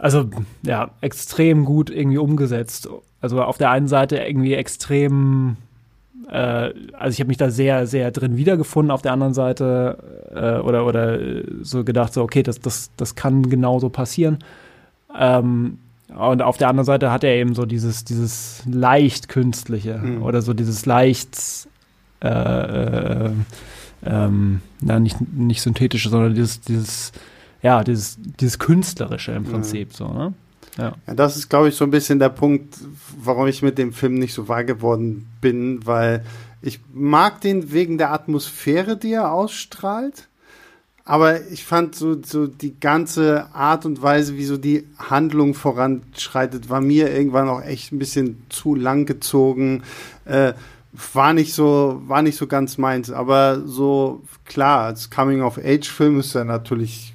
[0.00, 0.28] also
[0.62, 2.88] ja, extrem gut irgendwie umgesetzt.
[3.20, 5.56] Also auf der einen Seite irgendwie extrem,
[6.30, 8.90] äh, also ich habe mich da sehr, sehr drin wiedergefunden.
[8.90, 9.98] Auf der anderen Seite
[10.34, 11.18] äh, oder oder
[11.62, 14.38] so gedacht so, okay, das das das kann genauso passieren.
[15.18, 15.78] Ähm,
[16.16, 20.22] und auf der anderen Seite hat er eben so dieses dieses leicht künstliche mhm.
[20.22, 21.68] oder so dieses leicht
[22.20, 23.30] äh, äh,
[24.04, 27.12] ähm, na, nicht, nicht synthetische, sondern dieses, dieses
[27.62, 29.96] ja, dieses, dieses Künstlerische im Prinzip ja.
[29.96, 30.32] so, ne?
[30.78, 30.94] Ja.
[31.06, 31.14] ja.
[31.14, 32.78] das ist, glaube ich, so ein bisschen der Punkt,
[33.22, 36.24] warum ich mit dem Film nicht so wahr geworden bin, weil
[36.62, 40.28] ich mag den wegen der Atmosphäre, die er ausstrahlt.
[41.04, 46.68] Aber ich fand so, so die ganze Art und Weise, wie so die Handlung voranschreitet,
[46.68, 49.84] war mir irgendwann auch echt ein bisschen zu lang gezogen.
[50.26, 50.52] Äh,
[51.14, 53.10] war nicht so, war nicht so ganz meins.
[53.10, 57.14] Aber so klar, als Coming-of-Age-Film ist er natürlich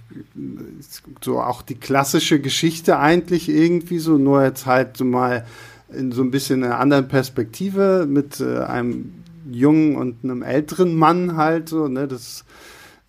[1.22, 5.46] so auch die klassische Geschichte eigentlich irgendwie so, nur jetzt halt so mal
[5.90, 9.14] in so ein bisschen einer anderen Perspektive mit äh, einem
[9.50, 12.46] jungen und einem älteren Mann halt so, ne, das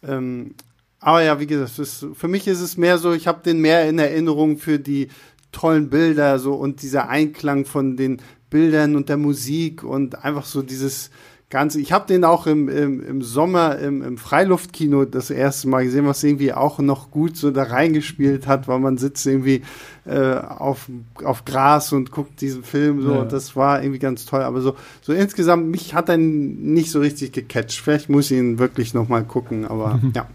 [0.06, 0.54] ähm,
[1.00, 3.86] aber ja, wie gesagt, ist, für mich ist es mehr so, ich habe den mehr
[3.88, 5.08] in Erinnerung für die
[5.52, 10.62] tollen Bilder so und dieser Einklang von den Bildern und der Musik und einfach so
[10.62, 11.10] dieses
[11.54, 11.80] Ganze.
[11.80, 16.04] Ich habe den auch im, im, im Sommer im, im Freiluftkino das erste Mal gesehen,
[16.04, 19.62] was irgendwie auch noch gut so da reingespielt hat, weil man sitzt irgendwie
[20.04, 20.90] äh, auf,
[21.22, 23.20] auf Gras und guckt diesen Film so ja.
[23.20, 24.42] und das war irgendwie ganz toll.
[24.42, 27.80] Aber so, so insgesamt, mich hat er nicht so richtig gecatcht.
[27.80, 30.26] Vielleicht muss ich ihn wirklich noch mal gucken, aber ja.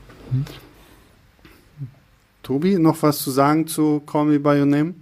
[2.44, 4.94] Tobi, noch was zu sagen zu Call Me By Your Name?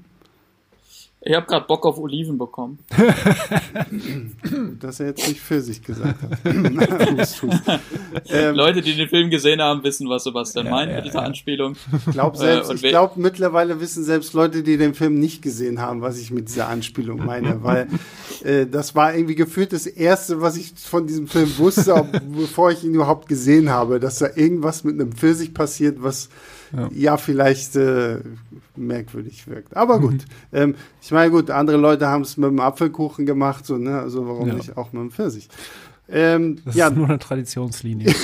[1.19, 2.77] Ich habe gerade Bock auf Oliven bekommen.
[4.79, 6.39] Dass er jetzt nicht für sich gesagt hat.
[8.29, 11.21] ähm, Leute, die den Film gesehen haben, wissen, was Sebastian ja, meint ja, mit dieser
[11.21, 11.25] ja.
[11.25, 11.75] Anspielung.
[12.05, 15.81] Ich glaube selbst, äh, ich glaube mittlerweile wissen selbst Leute, die den Film nicht gesehen
[15.81, 17.87] haben, was ich mit dieser Anspielung meine, weil
[18.43, 22.83] äh, das war irgendwie gefühlt das erste, was ich von diesem Film wusste, bevor ich
[22.83, 26.29] ihn überhaupt gesehen habe, dass da irgendwas mit einem Pfirsich passiert, was
[26.75, 28.19] ja, ja vielleicht äh,
[28.75, 29.75] merkwürdig wirkt.
[29.75, 30.25] Aber gut.
[30.51, 30.57] Mhm.
[30.57, 33.99] Ähm, ich meine, gut, andere Leute haben es mit dem Apfelkuchen gemacht, so, ne?
[33.99, 34.53] Also warum ja.
[34.55, 35.49] nicht auch mit dem Pfirsich?
[36.09, 36.87] Ähm, das ja.
[36.87, 38.07] ist nur eine Traditionslinie.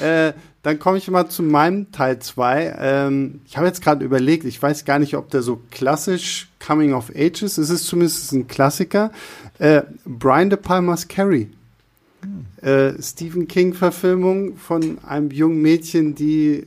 [0.00, 0.32] äh,
[0.62, 2.76] dann komme ich mal zu meinem Teil 2.
[2.78, 6.92] Ähm, ich habe jetzt gerade überlegt, ich weiß gar nicht, ob der so klassisch Coming
[6.92, 7.58] of Ages ist.
[7.58, 9.10] Es ist zumindest ein Klassiker.
[9.58, 11.50] Äh, Brian De Palmas Carrie
[12.62, 16.66] äh, Stephen King-Verfilmung von einem jungen Mädchen, die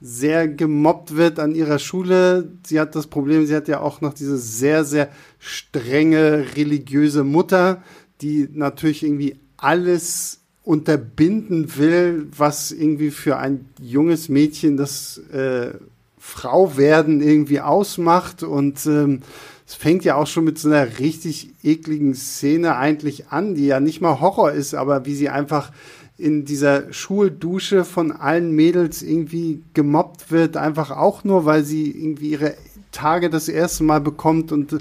[0.00, 2.52] sehr gemobbt wird an ihrer Schule.
[2.64, 7.82] Sie hat das Problem, sie hat ja auch noch diese sehr, sehr strenge religiöse Mutter,
[8.20, 15.72] die natürlich irgendwie alles unterbinden will, was irgendwie für ein junges Mädchen das äh,
[16.18, 19.22] Frau werden irgendwie ausmacht und ähm,
[19.68, 23.80] es fängt ja auch schon mit so einer richtig ekligen Szene eigentlich an, die ja
[23.80, 25.72] nicht mal Horror ist, aber wie sie einfach
[26.16, 32.30] in dieser Schuldusche von allen Mädels irgendwie gemobbt wird, einfach auch nur, weil sie irgendwie
[32.30, 32.54] ihre
[32.92, 34.78] Tage das erste Mal bekommt und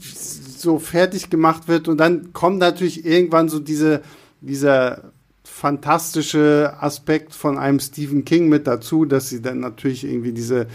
[0.00, 1.86] so fertig gemacht wird.
[1.86, 4.00] Und dann kommt natürlich irgendwann so diese,
[4.40, 5.02] dieser
[5.44, 10.66] fantastische Aspekt von einem Stephen King mit dazu, dass sie dann natürlich irgendwie diese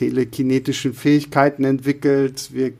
[0.00, 2.50] telekinetischen Fähigkeiten entwickelt.
[2.54, 2.72] Wir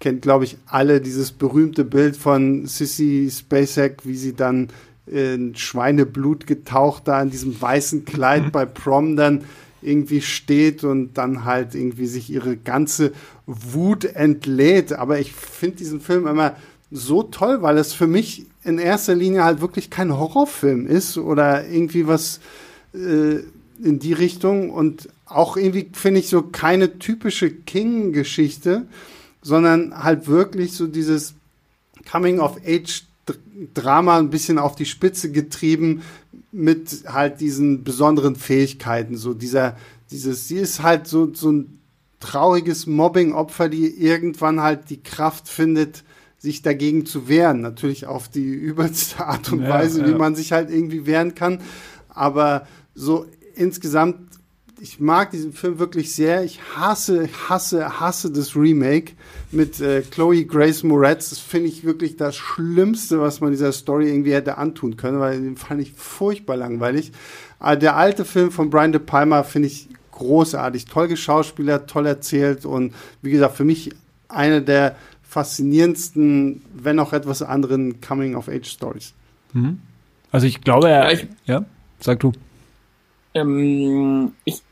[0.00, 4.68] kennen, glaube ich, alle dieses berühmte Bild von Sissy Spacek, wie sie dann
[5.06, 8.50] in Schweineblut getaucht da in diesem weißen Kleid mhm.
[8.50, 9.44] bei Prom dann
[9.80, 13.12] irgendwie steht und dann halt irgendwie sich ihre ganze
[13.46, 14.92] Wut entlädt.
[14.92, 16.54] Aber ich finde diesen Film immer
[16.90, 21.66] so toll, weil es für mich in erster Linie halt wirklich kein Horrorfilm ist oder
[21.66, 22.40] irgendwie was
[22.92, 23.38] äh,
[23.82, 28.86] in die Richtung und auch irgendwie finde ich so keine typische King-Geschichte,
[29.42, 31.34] sondern halt wirklich so dieses
[32.10, 36.02] Coming-of-Age-Drama ein bisschen auf die Spitze getrieben
[36.50, 39.16] mit halt diesen besonderen Fähigkeiten.
[39.16, 39.76] So dieser,
[40.10, 41.78] dieses, sie ist halt so, so ein
[42.20, 46.04] trauriges Mobbing-Opfer, die irgendwann halt die Kraft findet,
[46.38, 47.60] sich dagegen zu wehren.
[47.60, 50.08] Natürlich auf die übelste Art und ja, Weise, ja.
[50.08, 51.60] wie man sich halt irgendwie wehren kann.
[52.08, 54.27] Aber so insgesamt
[54.80, 56.44] ich mag diesen Film wirklich sehr.
[56.44, 59.12] Ich hasse, hasse, hasse das Remake
[59.50, 61.30] mit äh, Chloe Grace Moretz.
[61.30, 65.40] Das finde ich wirklich das Schlimmste, was man dieser Story irgendwie hätte antun können, weil
[65.40, 67.12] den fand ich furchtbar langweilig.
[67.58, 70.86] Aber der alte Film von Brian De Palma finde ich großartig.
[70.86, 73.90] Toll geschauspielert, toll erzählt und wie gesagt, für mich
[74.28, 79.12] eine der faszinierendsten, wenn auch etwas anderen Coming-of-Age-Stories.
[79.52, 79.80] Mhm.
[80.30, 81.64] Also ich glaube, er, ja, ich, ja
[82.00, 82.32] sag du.
[83.34, 84.62] Ähm, ich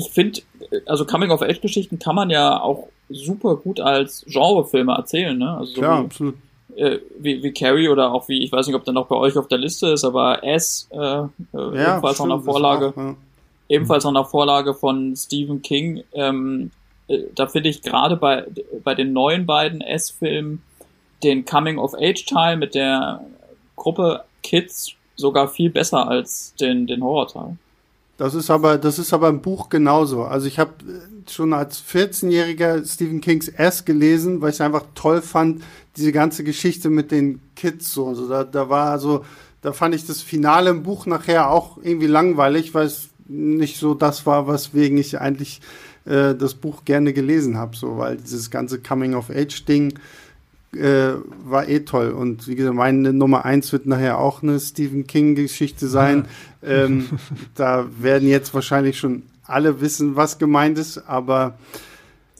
[0.00, 0.40] ich finde,
[0.86, 5.56] also Coming-of-Age-Geschichten kann man ja auch super gut als Genrefilme erzählen, ne?
[5.58, 6.34] Also so Klar, wie, absolut.
[6.76, 9.36] Äh, wie, wie Carrie oder auch wie, ich weiß nicht, ob der noch bei euch
[9.36, 13.16] auf der Liste ist, aber S, äh, äh, ja, ebenfalls noch eine Vorlage, auch, ja.
[13.68, 16.02] ebenfalls noch eine Vorlage von Stephen King.
[16.12, 16.70] Ähm,
[17.08, 18.46] äh, da finde ich gerade bei,
[18.82, 20.62] bei den neuen beiden S-Filmen
[21.22, 23.20] den Coming-of-Age-Teil mit der
[23.76, 27.58] Gruppe Kids sogar viel besser als den, den Horror-Teil.
[28.20, 30.24] Das ist aber, das ist aber im Buch genauso.
[30.24, 30.72] Also ich habe
[31.26, 35.62] schon als 14-Jähriger Stephen Kings S gelesen, weil ich es einfach toll fand,
[35.96, 38.08] diese ganze Geschichte mit den Kids so.
[38.08, 39.24] Also da, da war so,
[39.62, 43.94] da fand ich das Finale im Buch nachher auch irgendwie langweilig, weil es nicht so
[43.94, 45.62] das war, weswegen ich eigentlich
[46.04, 49.94] äh, das Buch gerne gelesen habe, so, weil dieses ganze Coming-of-Age-Ding
[50.74, 51.14] äh,
[51.44, 52.10] war eh toll.
[52.10, 56.28] Und wie gesagt, meine Nummer eins wird nachher auch eine Stephen King-Geschichte sein.
[56.62, 56.84] Ja.
[56.84, 57.08] Ähm,
[57.54, 61.58] da werden jetzt wahrscheinlich schon alle wissen, was gemeint ist, aber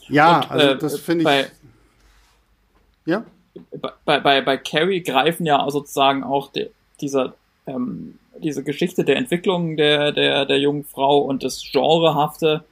[0.08, 1.24] ja, Und, also äh, das finde ich.
[1.24, 1.46] Bei,
[3.06, 3.24] ja?
[4.04, 6.70] Bei, bei, bei Carrie greifen ja sozusagen auch de,
[7.00, 7.34] dieser,
[7.66, 12.64] ähm, diese Geschichte der Entwicklung der, der, der jungen Frau und das Genrehafte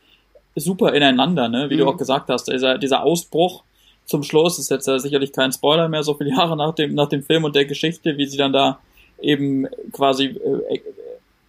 [0.54, 1.70] super ineinander, ne?
[1.70, 1.78] wie mhm.
[1.80, 2.48] du auch gesagt hast.
[2.48, 3.62] Dieser, dieser Ausbruch
[4.08, 7.08] zum Schluss ist jetzt ja sicherlich kein Spoiler mehr, so viele Jahre nach dem, nach
[7.08, 8.80] dem Film und der Geschichte, wie sie dann da
[9.20, 10.80] eben quasi äh,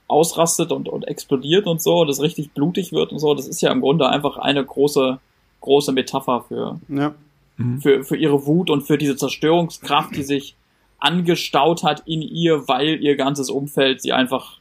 [0.08, 3.72] ausrastet und, und explodiert und so, das richtig blutig wird und so, das ist ja
[3.72, 5.20] im Grunde einfach eine große,
[5.62, 7.14] große Metapher für, ja.
[7.58, 7.82] Mhm.
[7.82, 10.56] für, für ihre Wut und für diese Zerstörungskraft, die sich
[11.00, 14.58] angestaut hat in ihr, weil ihr ganzes Umfeld sie einfach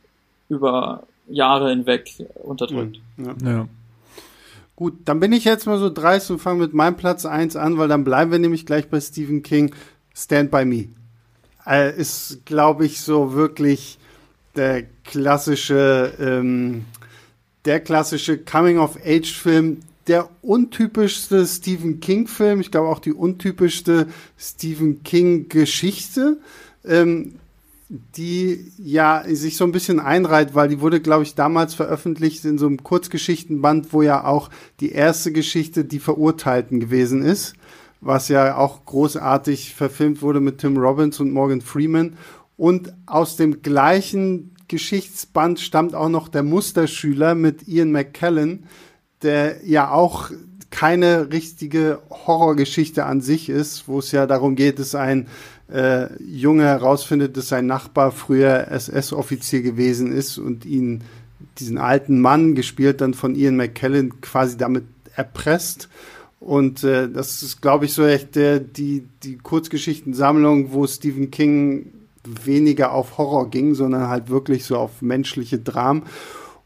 [0.48, 2.10] über Jahre hinweg
[2.42, 3.00] unterdrückt.
[3.16, 3.34] Ja.
[3.42, 3.68] ja.
[4.78, 7.78] Gut, dann bin ich jetzt mal so dreist und fange mit meinem Platz 1 an,
[7.78, 9.74] weil dann bleiben wir nämlich gleich bei Stephen King.
[10.14, 10.90] Stand by Me.
[11.66, 13.98] Äh, ist, glaube ich, so wirklich
[14.54, 16.84] der klassische, ähm,
[17.64, 24.06] der klassische Coming-of-Age-Film, der untypischste Stephen King-Film, ich glaube auch die untypischste
[24.38, 26.38] Stephen King-Geschichte.
[26.84, 27.40] Ähm,
[27.88, 32.58] die ja sich so ein bisschen einreiht, weil die wurde, glaube ich, damals veröffentlicht in
[32.58, 37.54] so einem Kurzgeschichtenband, wo ja auch die erste Geschichte die Verurteilten gewesen ist,
[38.00, 42.16] was ja auch großartig verfilmt wurde mit Tim Robbins und Morgan Freeman.
[42.58, 48.64] Und aus dem gleichen Geschichtsband stammt auch noch der Musterschüler mit Ian McKellen,
[49.22, 50.30] der ja auch
[50.70, 55.28] keine richtige Horrorgeschichte an sich ist, wo es ja darum geht, dass ein
[55.72, 61.02] äh, Junge herausfindet, dass sein Nachbar früher SS-Offizier gewesen ist und ihn,
[61.58, 65.88] diesen alten Mann, gespielt dann von Ian McKellen, quasi damit erpresst.
[66.40, 71.92] Und äh, das ist, glaube ich, so echt der, die, die Kurzgeschichtensammlung, wo Stephen King
[72.44, 76.04] weniger auf Horror ging, sondern halt wirklich so auf menschliche Dramen.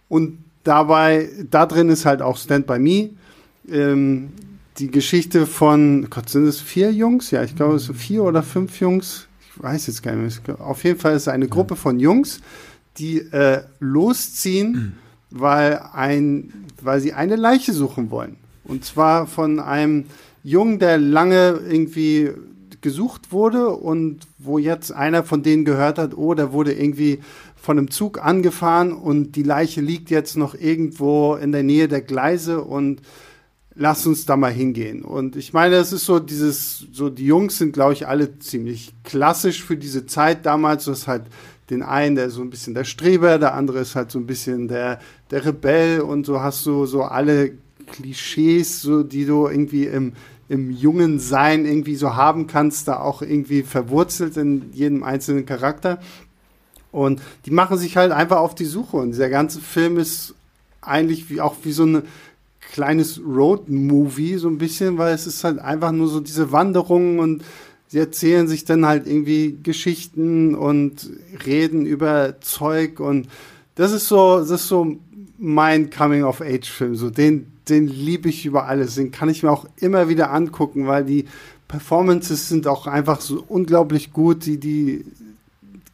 [0.08, 3.10] Und dabei, da drin ist halt auch Stand By Me.
[3.70, 4.30] Ähm,
[4.78, 7.30] die Geschichte von, Gott, sind es vier Jungs?
[7.30, 9.28] Ja, ich glaube, es sind vier oder fünf Jungs.
[9.40, 10.60] Ich weiß jetzt gar nicht mehr.
[10.60, 12.40] Auf jeden Fall ist es eine Gruppe von Jungs,
[12.96, 14.92] die äh, losziehen, mhm.
[15.38, 18.36] weil, ein, weil sie eine Leiche suchen wollen.
[18.64, 20.04] Und zwar von einem
[20.42, 22.30] Jungen, der lange irgendwie
[22.80, 27.20] gesucht wurde und wo jetzt einer von denen gehört hat, oh, der wurde irgendwie
[27.54, 32.00] von einem Zug angefahren und die Leiche liegt jetzt noch irgendwo in der Nähe der
[32.00, 33.00] Gleise und
[33.74, 35.02] lass uns da mal hingehen.
[35.02, 38.94] Und ich meine, es ist so dieses, so die Jungs sind, glaube ich, alle ziemlich
[39.04, 40.84] klassisch für diese Zeit damals.
[40.84, 41.24] Du hast halt
[41.70, 44.68] den einen, der so ein bisschen der Streber, der andere ist halt so ein bisschen
[44.68, 45.00] der,
[45.30, 47.52] der Rebell und so hast du so alle
[47.90, 50.12] Klischees, so die du irgendwie im,
[50.48, 55.98] im jungen Sein irgendwie so haben kannst, da auch irgendwie verwurzelt in jedem einzelnen Charakter.
[56.90, 58.98] Und die machen sich halt einfach auf die Suche.
[58.98, 60.34] Und dieser ganze Film ist
[60.82, 62.02] eigentlich wie auch wie so eine
[62.72, 67.44] kleines Road-Movie, so ein bisschen, weil es ist halt einfach nur so diese Wanderung und
[67.88, 71.10] sie erzählen sich dann halt irgendwie Geschichten und
[71.46, 73.28] reden über Zeug und
[73.74, 74.96] das ist so, das ist so
[75.38, 80.08] mein Coming-of-Age-Film, so den, den liebe ich über alles, den kann ich mir auch immer
[80.08, 81.26] wieder angucken, weil die
[81.68, 85.04] Performances sind auch einfach so unglaublich gut, die, die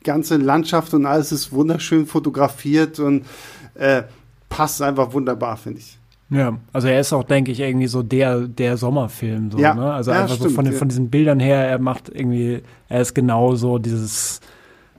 [0.04, 3.26] ganze Landschaft und alles ist wunderschön fotografiert und
[3.74, 4.02] äh,
[4.48, 5.97] passt einfach wunderbar, finde ich.
[6.30, 9.50] Ja, also er ist auch, denke ich, irgendwie so der, der Sommerfilm.
[9.50, 9.74] So, ja.
[9.74, 9.92] ne?
[9.92, 10.78] Also ja, einfach stimmt, so von, den, ja.
[10.78, 14.40] von diesen Bildern her, er macht irgendwie, er ist genau so dieses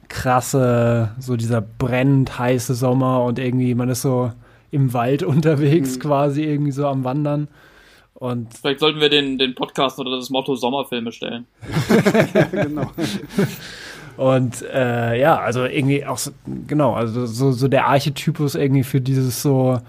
[0.07, 4.31] krasse, so dieser brennend heiße Sommer und irgendwie, man ist so
[4.71, 6.01] im Wald unterwegs, mhm.
[6.01, 7.47] quasi irgendwie so am Wandern.
[8.15, 11.45] Und Vielleicht sollten wir den, den Podcast oder das Motto Sommerfilme stellen.
[12.33, 12.91] ja, genau.
[14.17, 16.31] Und äh, ja, also irgendwie auch so,
[16.67, 19.79] genau, also so, so der Archetypus irgendwie für dieses so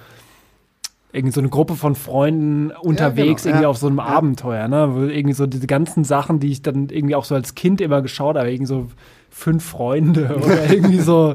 [1.13, 3.69] irgendwie so eine Gruppe von Freunden unterwegs genau, irgendwie ja.
[3.69, 4.05] auf so einem Ja.
[4.05, 4.95] Abenteuer, ne?
[4.95, 8.01] Wo irgendwie so diese ganzen Sachen, die ich dann irgendwie auch so als Kind immer
[8.03, 8.89] geschaut habe, irgendwie so
[9.31, 11.35] fünf Freunde oder irgendwie so,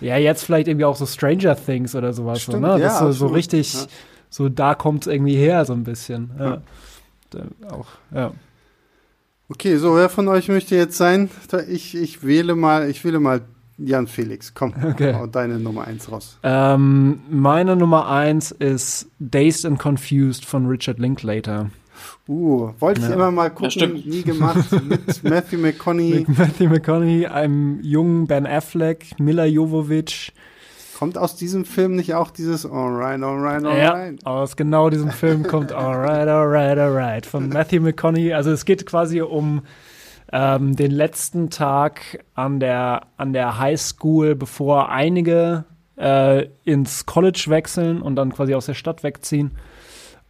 [0.00, 2.80] ja, jetzt vielleicht irgendwie auch so Stranger Things oder sowas, Stimmt, so, ne?
[2.80, 3.80] ja, Das so, so richtig, Ja.
[4.28, 6.30] so da kommt es irgendwie her, so ein bisschen.
[6.38, 6.62] Ja.
[7.34, 7.70] Ja.
[7.70, 8.32] Auch, ja.
[9.48, 11.30] Okay, so, wer von euch möchte jetzt sein?
[11.68, 13.42] Ich, ich wähle mal, ich wähle mal
[13.78, 14.52] Jan Felix.
[14.54, 15.14] Komm, Okay.
[15.14, 16.38] hau deine Nummer eins raus.
[16.42, 21.70] Ähm, meine Nummer eins ist Dazed and Confused von Richard Linklater.
[22.28, 23.14] Uh, wollte ich Ja.
[23.14, 24.06] immer mal gucken, stimmt.
[24.06, 24.70] nie gemacht.
[24.88, 26.24] Mit Matthew McConaughey.
[26.26, 30.32] Mit Matthew McConaughey, einem jungen Ben Affleck, Mila Jovovich.
[30.98, 34.24] Kommt aus diesem Film nicht auch dieses Alright, alright, Ja, alright?
[34.24, 38.32] aus genau diesem Film kommt Alright, Alright, Alright von Matthew McConaughey.
[38.32, 39.62] Also es geht quasi um
[40.32, 45.64] ähm, den letzten Tag an der, an der High School, bevor einige
[45.96, 49.52] äh, ins College wechseln und dann quasi aus der Stadt wegziehen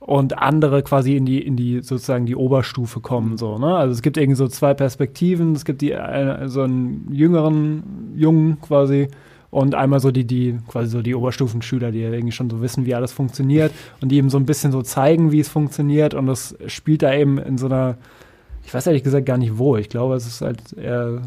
[0.00, 3.36] und andere quasi in die, in die sozusagen die Oberstufe kommen.
[3.36, 3.76] So, ne?
[3.76, 5.54] Also es gibt irgendwie so zwei Perspektiven.
[5.54, 9.08] Es gibt die äh, so einen jüngeren Jungen quasi
[9.50, 12.94] und einmal so die, die quasi so die Oberstufenschüler, die irgendwie schon so wissen, wie
[12.94, 16.14] alles funktioniert und die eben so ein bisschen so zeigen, wie es funktioniert.
[16.14, 17.96] Und das spielt da eben in so einer,
[18.64, 19.76] ich weiß ehrlich gesagt gar nicht wo.
[19.76, 21.22] Ich glaube, es ist halt eher eine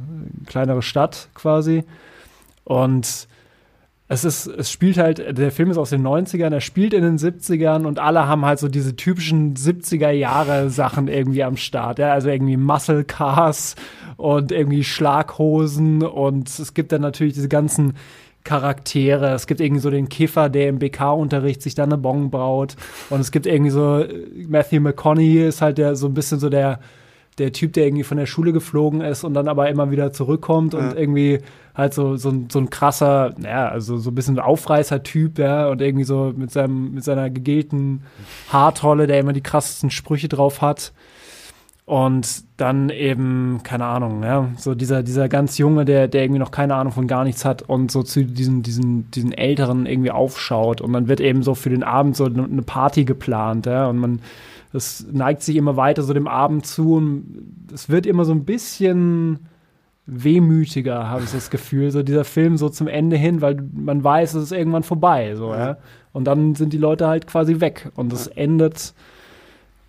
[0.45, 1.83] kleinere Stadt quasi.
[2.63, 3.27] Und
[4.07, 7.17] es ist, es spielt halt, der Film ist aus den 90ern, er spielt in den
[7.17, 11.97] 70ern und alle haben halt so diese typischen 70er Jahre Sachen irgendwie am Start.
[11.97, 12.13] Ja?
[12.13, 13.75] Also irgendwie Muscle Cars
[14.17, 17.93] und irgendwie Schlaghosen und es gibt dann natürlich diese ganzen
[18.43, 19.33] Charaktere.
[19.33, 22.75] Es gibt irgendwie so den Kiffer, der im BK-Unterricht sich dann eine Bon braut.
[23.09, 26.49] Und es gibt irgendwie so, äh, Matthew McConaughey ist halt der so ein bisschen so
[26.49, 26.79] der,
[27.37, 30.73] der Typ, der irgendwie von der Schule geflogen ist und dann aber immer wieder zurückkommt
[30.73, 30.95] und Ja.
[30.95, 31.39] irgendwie
[31.73, 35.81] halt so, so, ein- so ein krasser, ja, also so ein bisschen Aufreißer-Typ, ja, und
[35.81, 38.03] irgendwie so mit seinem, mit seiner gegelten
[38.49, 40.93] Haartolle, der immer die krassesten Sprüche drauf hat.
[41.87, 46.49] Und dann eben, keine Ahnung, ja, so dieser, dieser ganz Junge, der, der irgendwie noch
[46.49, 50.81] keine Ahnung von gar nichts hat und so zu diesen, diesen, diesen Älteren irgendwie aufschaut.
[50.81, 54.19] Und dann wird eben so für den Abend so eine Party geplant, ja, und man,
[54.75, 58.43] das neigt sich immer weiter so dem Abend zu und es wird immer so ein
[58.43, 59.47] bisschen
[60.05, 64.33] wehmütiger, habe ich das Gefühl, so dieser Film so zum Ende hin, weil man weiß,
[64.33, 65.77] es ist irgendwann vorbei, so, ja.
[66.11, 68.93] Und dann sind die Leute halt quasi weg und es endet,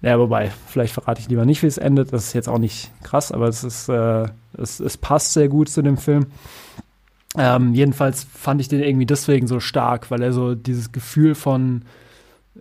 [0.03, 2.93] ja, wobei, vielleicht verrate ich lieber nicht, wie es endet, das ist jetzt auch nicht
[3.03, 6.27] krass, aber es ist, äh, es, es passt sehr gut zu dem Film.
[7.37, 11.83] Ähm, jedenfalls fand ich den irgendwie deswegen so stark, weil er so dieses Gefühl von,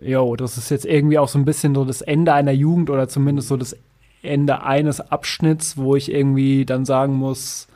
[0.00, 3.08] jo, das ist jetzt irgendwie auch so ein bisschen so das Ende einer Jugend oder
[3.08, 3.76] zumindest so das
[4.22, 7.68] Ende eines Abschnitts, wo ich irgendwie dann sagen muss,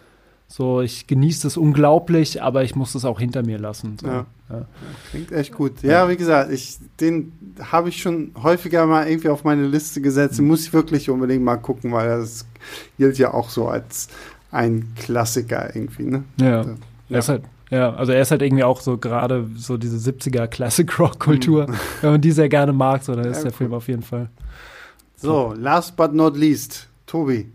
[0.52, 3.96] so, ich genieße es unglaublich, aber ich muss es auch hinter mir lassen.
[4.00, 4.08] So.
[4.08, 4.26] Ja.
[4.50, 4.66] Ja.
[5.10, 5.80] Klingt echt gut.
[5.82, 7.32] Ja, wie gesagt, ich, den
[7.70, 10.38] habe ich schon häufiger mal irgendwie auf meine Liste gesetzt.
[10.38, 12.46] Den muss ich wirklich unbedingt mal gucken, weil das
[12.98, 14.08] gilt ja auch so als
[14.50, 16.24] ein Klassiker irgendwie, ne?
[16.40, 16.62] Ja.
[16.62, 16.74] Ja.
[17.10, 20.46] Er ist halt, ja, also er ist halt irgendwie auch so gerade so diese 70er
[20.48, 21.66] Classic Rock Kultur.
[22.00, 23.56] Wenn man die sehr gerne mag, so dann ist Ja, der cool.
[23.58, 24.28] Film auf jeden Fall.
[25.16, 27.50] So, last but not least, Tobi.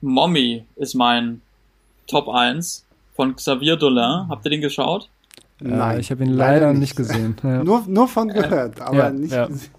[0.00, 1.40] Mommy ist mein
[2.06, 4.28] Top 1 von Xavier Dolan.
[4.28, 5.08] Habt ihr den geschaut?
[5.64, 7.36] Äh, ich habe ihn leider, nicht gesehen.
[7.42, 7.62] Ja.
[7.64, 9.46] Nur, nur von gehört, aber ja, nicht ja.
[9.46, 9.70] gesehen.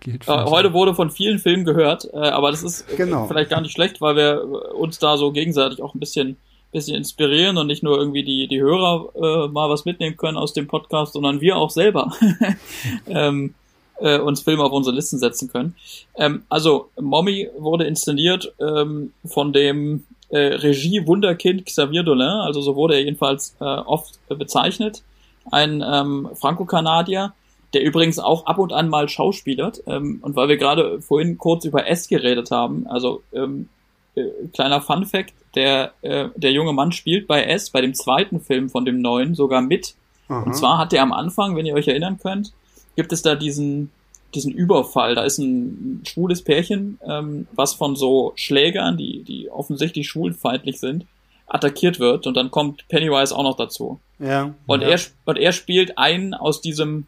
[0.00, 0.44] Geht Äh, schon.
[0.46, 3.26] heute wurde von vielen Filmen gehört, äh, aber das ist äh, Genau.
[3.26, 6.36] vielleicht gar nicht schlecht, weil wir äh, uns da so gegenseitig auch ein bisschen,
[6.74, 10.52] bisschen inspirieren und nicht nur irgendwie die, die Hörer äh, mal was mitnehmen können aus
[10.52, 12.12] dem Podcast, sondern wir auch selber
[13.06, 13.54] ähm,
[14.00, 15.76] äh, uns Filme auf unsere Listen setzen können.
[16.16, 22.94] Ähm, also, Mommy wurde inszeniert ähm, von dem äh, Regie-Wunderkind Xavier Dolan, also so wurde
[22.94, 25.02] er jedenfalls äh, oft bezeichnet.
[25.50, 27.34] Ein ähm, Franco-Kanadier,
[27.72, 29.82] der übrigens auch ab und an mal schauspielert.
[29.86, 33.68] Ähm, und weil wir gerade vorhin kurz über S geredet haben, also ähm,
[34.16, 38.40] äh, kleiner Fun Fact, der, äh, der junge Mann spielt bei S, bei dem zweiten
[38.40, 39.94] Film von dem neuen, sogar mit.
[40.28, 40.42] Aha.
[40.42, 42.52] Und zwar hat er am Anfang, wenn ihr euch erinnern könnt,
[42.96, 43.90] gibt es da diesen,
[44.34, 45.14] diesen Überfall.
[45.14, 51.06] Da ist ein schwules Pärchen, ähm, was von so Schlägern, die, die offensichtlich schwulfeindlich sind,
[51.46, 52.26] attackiert wird.
[52.26, 54.00] Und dann kommt Pennywise auch noch dazu.
[54.18, 54.54] ja.
[54.66, 54.88] Und, ja.
[54.88, 57.06] er, und er spielt einen aus diesem,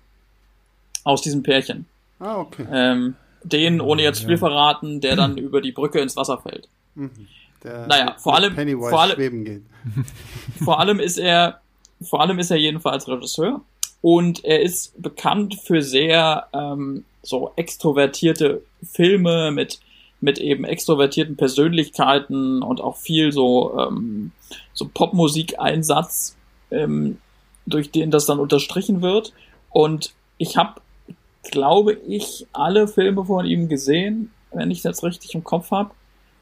[1.05, 1.87] aus diesem Pärchen.
[2.19, 2.67] Ah, okay.
[2.73, 3.15] Ähm,
[3.45, 6.69] den, ohne jetzt viel verraten, der dann über die Brücke ins Wasser fällt.
[6.95, 7.29] Mhm.
[7.65, 9.63] Der Naja, vor allem- Pennywise vor allem- schweben geht.
[10.65, 11.61] Vor allem ist er,
[12.03, 13.61] vor allem ist er jedenfalls Regisseur.
[14.03, 19.81] Und er ist bekannt für sehr ähm, so extrovertierte Filme mit
[20.21, 24.33] mit eben extrovertierten Persönlichkeiten und auch viel so ähm,
[24.73, 26.37] so Popmusikeinsatz,
[26.71, 27.19] ähm,
[27.67, 29.33] durch den das dann unterstrichen wird.
[29.71, 30.81] Und ich habe,
[31.51, 35.91] glaube ich, alle Filme von ihm gesehen, wenn ich jetzt richtig im Kopf habe,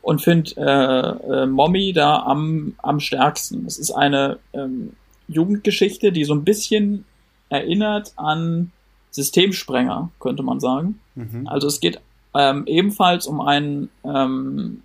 [0.05, 3.65] und finde äh, äh, Mommy da am am stärksten.
[3.67, 4.93] Es ist eine ähm,
[5.29, 7.07] Jugendgeschichte, die so ein bisschen
[7.49, 8.71] erinnert an
[9.11, 11.01] Systemsprenger, könnte man sagen.
[11.15, 11.47] Mhm.
[11.47, 12.01] Also es geht
[12.35, 14.83] ähm, ebenfalls um einen ähm,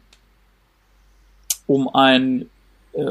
[1.68, 2.50] um einen
[2.94, 3.02] äh,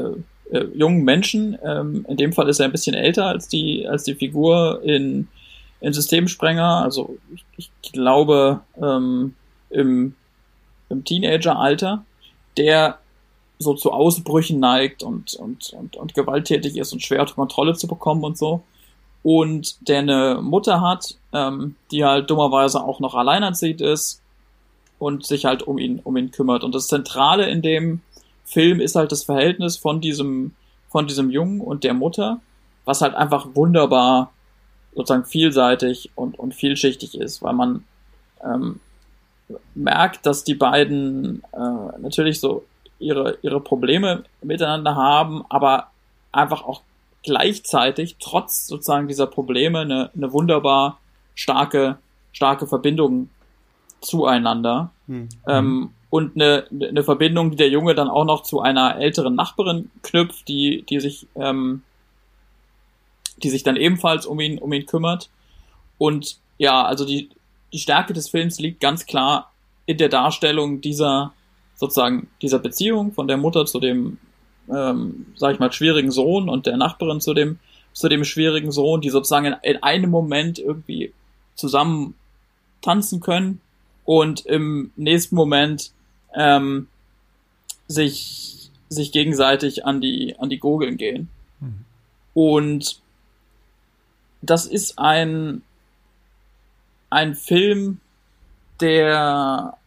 [0.51, 1.59] äh, jungen Menschen.
[1.63, 5.27] Ähm, in dem Fall ist er ein bisschen älter als die als die Figur in
[5.79, 6.81] in Systemsprenger.
[6.83, 9.35] Also ich, ich glaube ähm,
[9.69, 10.15] im
[10.89, 12.03] im Teenageralter,
[12.57, 12.99] der
[13.59, 17.87] so zu Ausbrüchen neigt und, und, und, und gewalttätig ist und schwer unter Kontrolle zu
[17.87, 18.63] bekommen und so.
[19.21, 24.21] Und der eine Mutter hat, ähm, die halt dummerweise auch noch alleinerziehend ist
[24.97, 26.63] und sich halt um ihn, um ihn kümmert.
[26.63, 28.01] Und das Zentrale in dem
[28.45, 30.55] Film ist halt das Verhältnis von diesem,
[30.87, 32.39] von diesem Jungen und der Mutter,
[32.85, 34.31] was halt einfach wunderbar
[34.95, 37.83] sozusagen vielseitig und, und vielschichtig ist, weil man
[38.43, 38.79] ähm,
[39.75, 42.65] merkt, dass die beiden äh, natürlich so
[42.99, 45.87] ihre, ihre Probleme miteinander haben, aber
[46.31, 46.81] einfach auch
[47.23, 50.99] gleichzeitig trotz sozusagen dieser Probleme eine, eine wunderbar
[51.35, 51.97] starke,
[52.31, 53.29] starke Verbindung
[54.01, 54.91] zueinander.
[55.07, 55.29] Mhm.
[55.47, 59.91] Ähm, und eine, eine Verbindung, die der Junge dann auch noch zu einer älteren Nachbarin
[60.01, 61.83] knüpft, die, die sich, ähm,
[63.37, 65.29] die sich dann ebenfalls um ihn, um ihn kümmert.
[65.97, 67.29] Und ja, also die,
[67.73, 69.51] die Stärke des Films liegt ganz klar
[69.85, 71.33] in der Darstellung dieser,
[71.75, 74.17] sozusagen, dieser Beziehung von der Mutter zu dem,
[74.71, 77.59] ähm, sag ich mal, schwierigen Sohn und der Nachbarin zu dem,
[77.93, 81.13] zu dem schwierigen Sohn, die sozusagen in, in einem Moment irgendwie
[81.55, 82.15] zusammen
[82.81, 83.61] tanzen können
[84.05, 85.91] und im nächsten Moment
[86.35, 86.87] ähm,
[87.87, 91.29] sich, sich gegenseitig an die, an die Gurgeln gehen.
[91.59, 91.85] Mhm.
[92.33, 93.01] Und
[94.41, 95.61] das ist ein,
[97.09, 97.99] ein Film,
[98.81, 99.77] der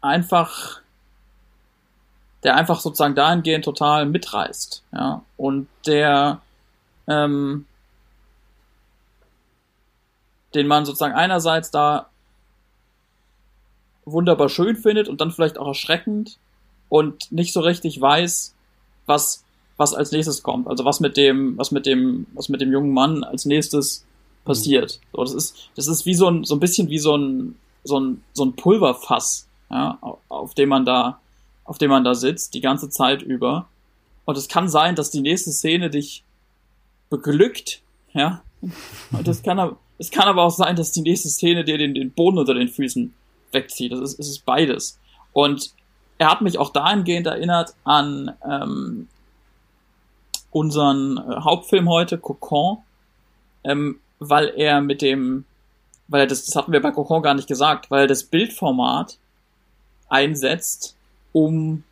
[0.00, 0.80] einfach,
[2.42, 6.40] der einfach sozusagen dahingehend total mitreißt, ja, und der,
[7.06, 7.66] ähm,
[10.54, 12.06] den man sozusagen einerseits da
[14.04, 16.38] wunderbar schön findet und dann vielleicht auch erschreckend
[16.88, 18.54] und nicht so richtig weiß,
[19.06, 19.44] was,
[19.76, 20.66] was als nächstes kommt.
[20.66, 24.04] Also was mit dem, was mit dem, was mit dem jungen Mann als nächstes
[24.44, 25.00] passiert.
[25.12, 27.98] So, das ist, das ist wie so ein, so ein bisschen wie so ein, so
[27.98, 29.98] ein, so ein Pulverfass, ja,
[30.28, 31.20] auf dem man da,
[31.64, 33.68] auf dem man da sitzt, die ganze Zeit über.
[34.24, 36.24] Und es kann sein, dass die nächste Szene dich
[37.08, 38.42] beglückt, ja.
[39.12, 42.12] Und das kann, es kann aber auch sein, dass die nächste Szene dir den, den
[42.12, 43.14] Boden unter den Füßen
[43.52, 43.92] wegzieht.
[43.92, 44.98] Das ist, es ist beides.
[45.32, 45.70] Und
[46.18, 49.08] er hat mich auch dahingehend erinnert an ähm,
[50.50, 52.78] unseren äh, Hauptfilm heute, Cocon,
[53.64, 55.44] ähm, weil er mit dem,
[56.06, 59.18] weil er das, das hatten wir bei Cocon gar nicht gesagt, weil er das Bildformat
[60.08, 60.96] einsetzt,
[61.32, 61.82] um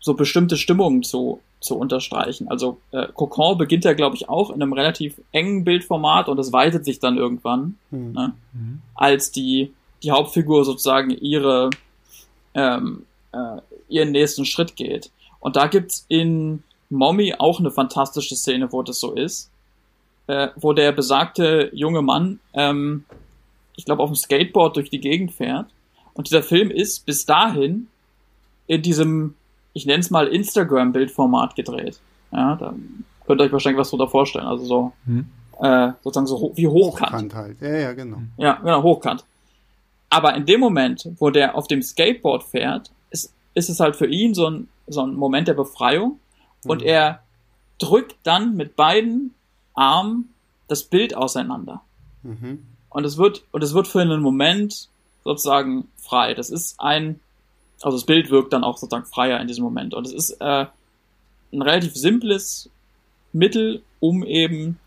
[0.00, 2.48] so bestimmte Stimmungen zu, zu unterstreichen.
[2.48, 6.52] Also äh, Cocon beginnt ja, glaube ich, auch in einem relativ engen Bildformat und es
[6.52, 8.12] weitet sich dann irgendwann, mhm.
[8.12, 8.82] Ne, mhm.
[8.94, 9.72] als die
[10.02, 11.70] die Hauptfigur sozusagen ihre
[12.54, 15.10] ähm, äh, ihren nächsten Schritt geht.
[15.40, 19.50] Und da gibt's in Mommy auch eine fantastische Szene, wo das so ist,
[20.26, 23.04] äh, wo der besagte junge Mann, ähm,
[23.76, 25.66] ich glaube, auf dem Skateboard durch die Gegend fährt.
[26.14, 27.88] Und dieser Film ist bis dahin
[28.66, 29.34] in diesem,
[29.72, 32.00] ich nenne es mal Instagram-Bildformat gedreht.
[32.30, 32.74] Ja, da
[33.26, 34.46] könnt ihr euch wahrscheinlich was drunter vorstellen.
[34.46, 35.26] Also so, hm.
[35.60, 37.12] äh, sozusagen so ho wie hochkant.
[37.12, 37.60] Hochkant halt.
[37.60, 38.18] Ja, ja, genau.
[38.36, 39.24] Ja, genau, hochkant.
[40.10, 44.06] Aber in dem Moment, wo der auf dem Skateboard fährt, ist, ist es halt für
[44.06, 46.18] ihn so ein, so ein Moment der Befreiung.
[46.64, 46.88] Und mhm.
[46.88, 47.22] er
[47.78, 49.34] drückt dann mit beiden
[49.74, 50.32] Armen
[50.68, 51.82] das Bild auseinander.
[52.22, 52.66] Mhm.
[52.90, 54.88] Und es wird, und es wird für einen Moment
[55.24, 56.34] sozusagen frei.
[56.34, 57.20] Das ist ein,
[57.80, 59.94] also das Bild wirkt dann auch sozusagen freier in diesem Moment.
[59.94, 60.66] Und es ist äh,
[61.52, 62.70] ein relativ simples
[63.32, 64.78] Mittel, um eben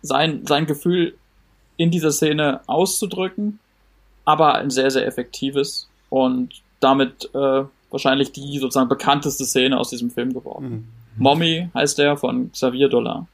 [0.00, 1.16] sein, sein Gefühl
[1.76, 3.58] in dieser Szene auszudrücken
[4.24, 10.10] aber ein sehr, sehr effektives und damit äh, wahrscheinlich die sozusagen bekannteste Szene aus diesem
[10.10, 10.70] Film geworden.
[10.70, 11.22] Mhm.
[11.22, 13.26] Mommy heißt er von Xavier Dollar.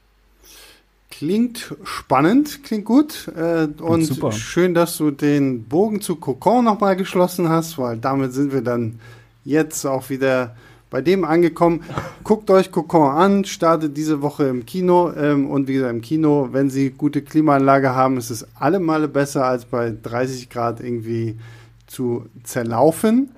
[1.19, 3.29] Klingt spannend, klingt gut.
[3.35, 4.31] Äh, und Super.
[4.31, 9.01] schön, dass du den Bogen zu Cocon nochmal geschlossen hast, weil damit sind wir dann
[9.43, 10.55] jetzt auch wieder
[10.89, 11.83] bei dem angekommen.
[12.23, 16.47] Guckt euch Cocon an, startet diese Woche im Kino ähm, und wie gesagt im Kino,
[16.53, 21.37] wenn Sie gute Klimaanlage haben, ist es alle Male besser als bei 30 Grad irgendwie
[21.85, 23.31] zu zerlaufen.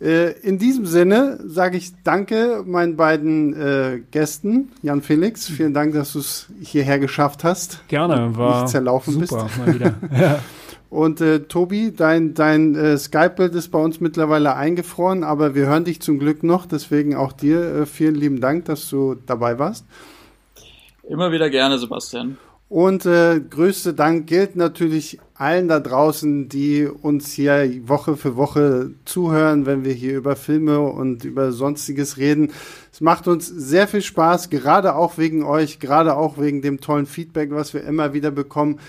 [0.00, 5.46] Äh, in diesem Sinne sage ich danke meinen beiden äh, Gästen, Jan Felix.
[5.48, 7.86] Vielen Dank, dass du es hierher geschafft hast.
[7.88, 9.58] Gerne, war nicht zerlaufen super, bist.
[9.58, 9.94] mal wieder.
[10.20, 10.38] ja.
[10.90, 15.84] Und äh, Tobi, dein, dein äh, Skype-Bild ist bei uns mittlerweile eingefroren, aber wir hören
[15.84, 16.66] dich zum Glück noch.
[16.66, 19.84] Deswegen auch dir äh, vielen lieben Dank, dass du dabei warst.
[21.08, 22.38] Immer wieder gerne, Sebastian.
[22.68, 28.90] Und äh, größte Dank gilt natürlich allen da draußen, die uns hier Woche für Woche
[29.04, 32.50] zuhören, wenn wir hier über Filme und über sonstiges reden.
[32.92, 37.06] Es macht uns sehr viel Spaß, gerade auch wegen euch, gerade auch wegen dem tollen
[37.06, 38.80] Feedback, was wir immer wieder bekommen.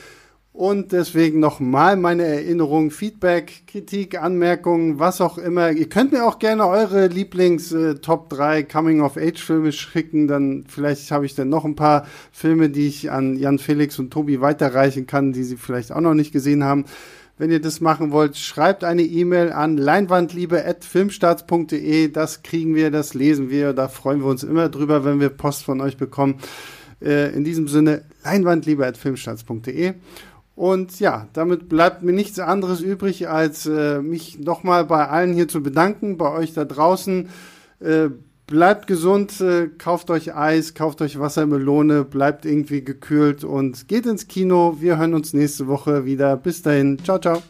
[0.58, 5.70] Und deswegen nochmal meine Erinnerung, Feedback, Kritik, Anmerkungen, was auch immer.
[5.70, 10.28] Ihr könnt mir auch gerne eure Lieblings-Top äh, 3 Coming-of-Age-Filme schicken.
[10.28, 14.10] Dann vielleicht habe ich dann noch ein paar Filme, die ich an Jan Felix und
[14.10, 16.86] Tobi weiterreichen kann, die sie vielleicht auch noch nicht gesehen haben.
[17.38, 22.08] Wenn ihr das machen wollt, schreibt eine E-Mail an leinwandliebe.filmstarts.de.
[22.08, 23.74] Das kriegen wir, das lesen wir.
[23.74, 26.40] Da freuen wir uns immer drüber, wenn wir Post von euch bekommen.
[27.00, 29.94] Äh, in diesem Sinne, leinwandliebe.filmstarts.de.
[30.58, 35.48] Und ja, damit bleibt mir nichts anderes übrig, als äh, mich nochmal bei allen hier
[35.48, 37.30] zu bedanken, bei euch da draußen.
[37.80, 38.10] Äh,
[38.48, 44.28] bleibt gesund, äh, kauft euch Eis, kauft euch Wassermelone, bleibt irgendwie gekühlt und geht ins
[44.28, 44.78] Kino.
[44.80, 46.36] Wir hören uns nächste Woche wieder.
[46.38, 47.44] Bis dahin, ciao, ciao.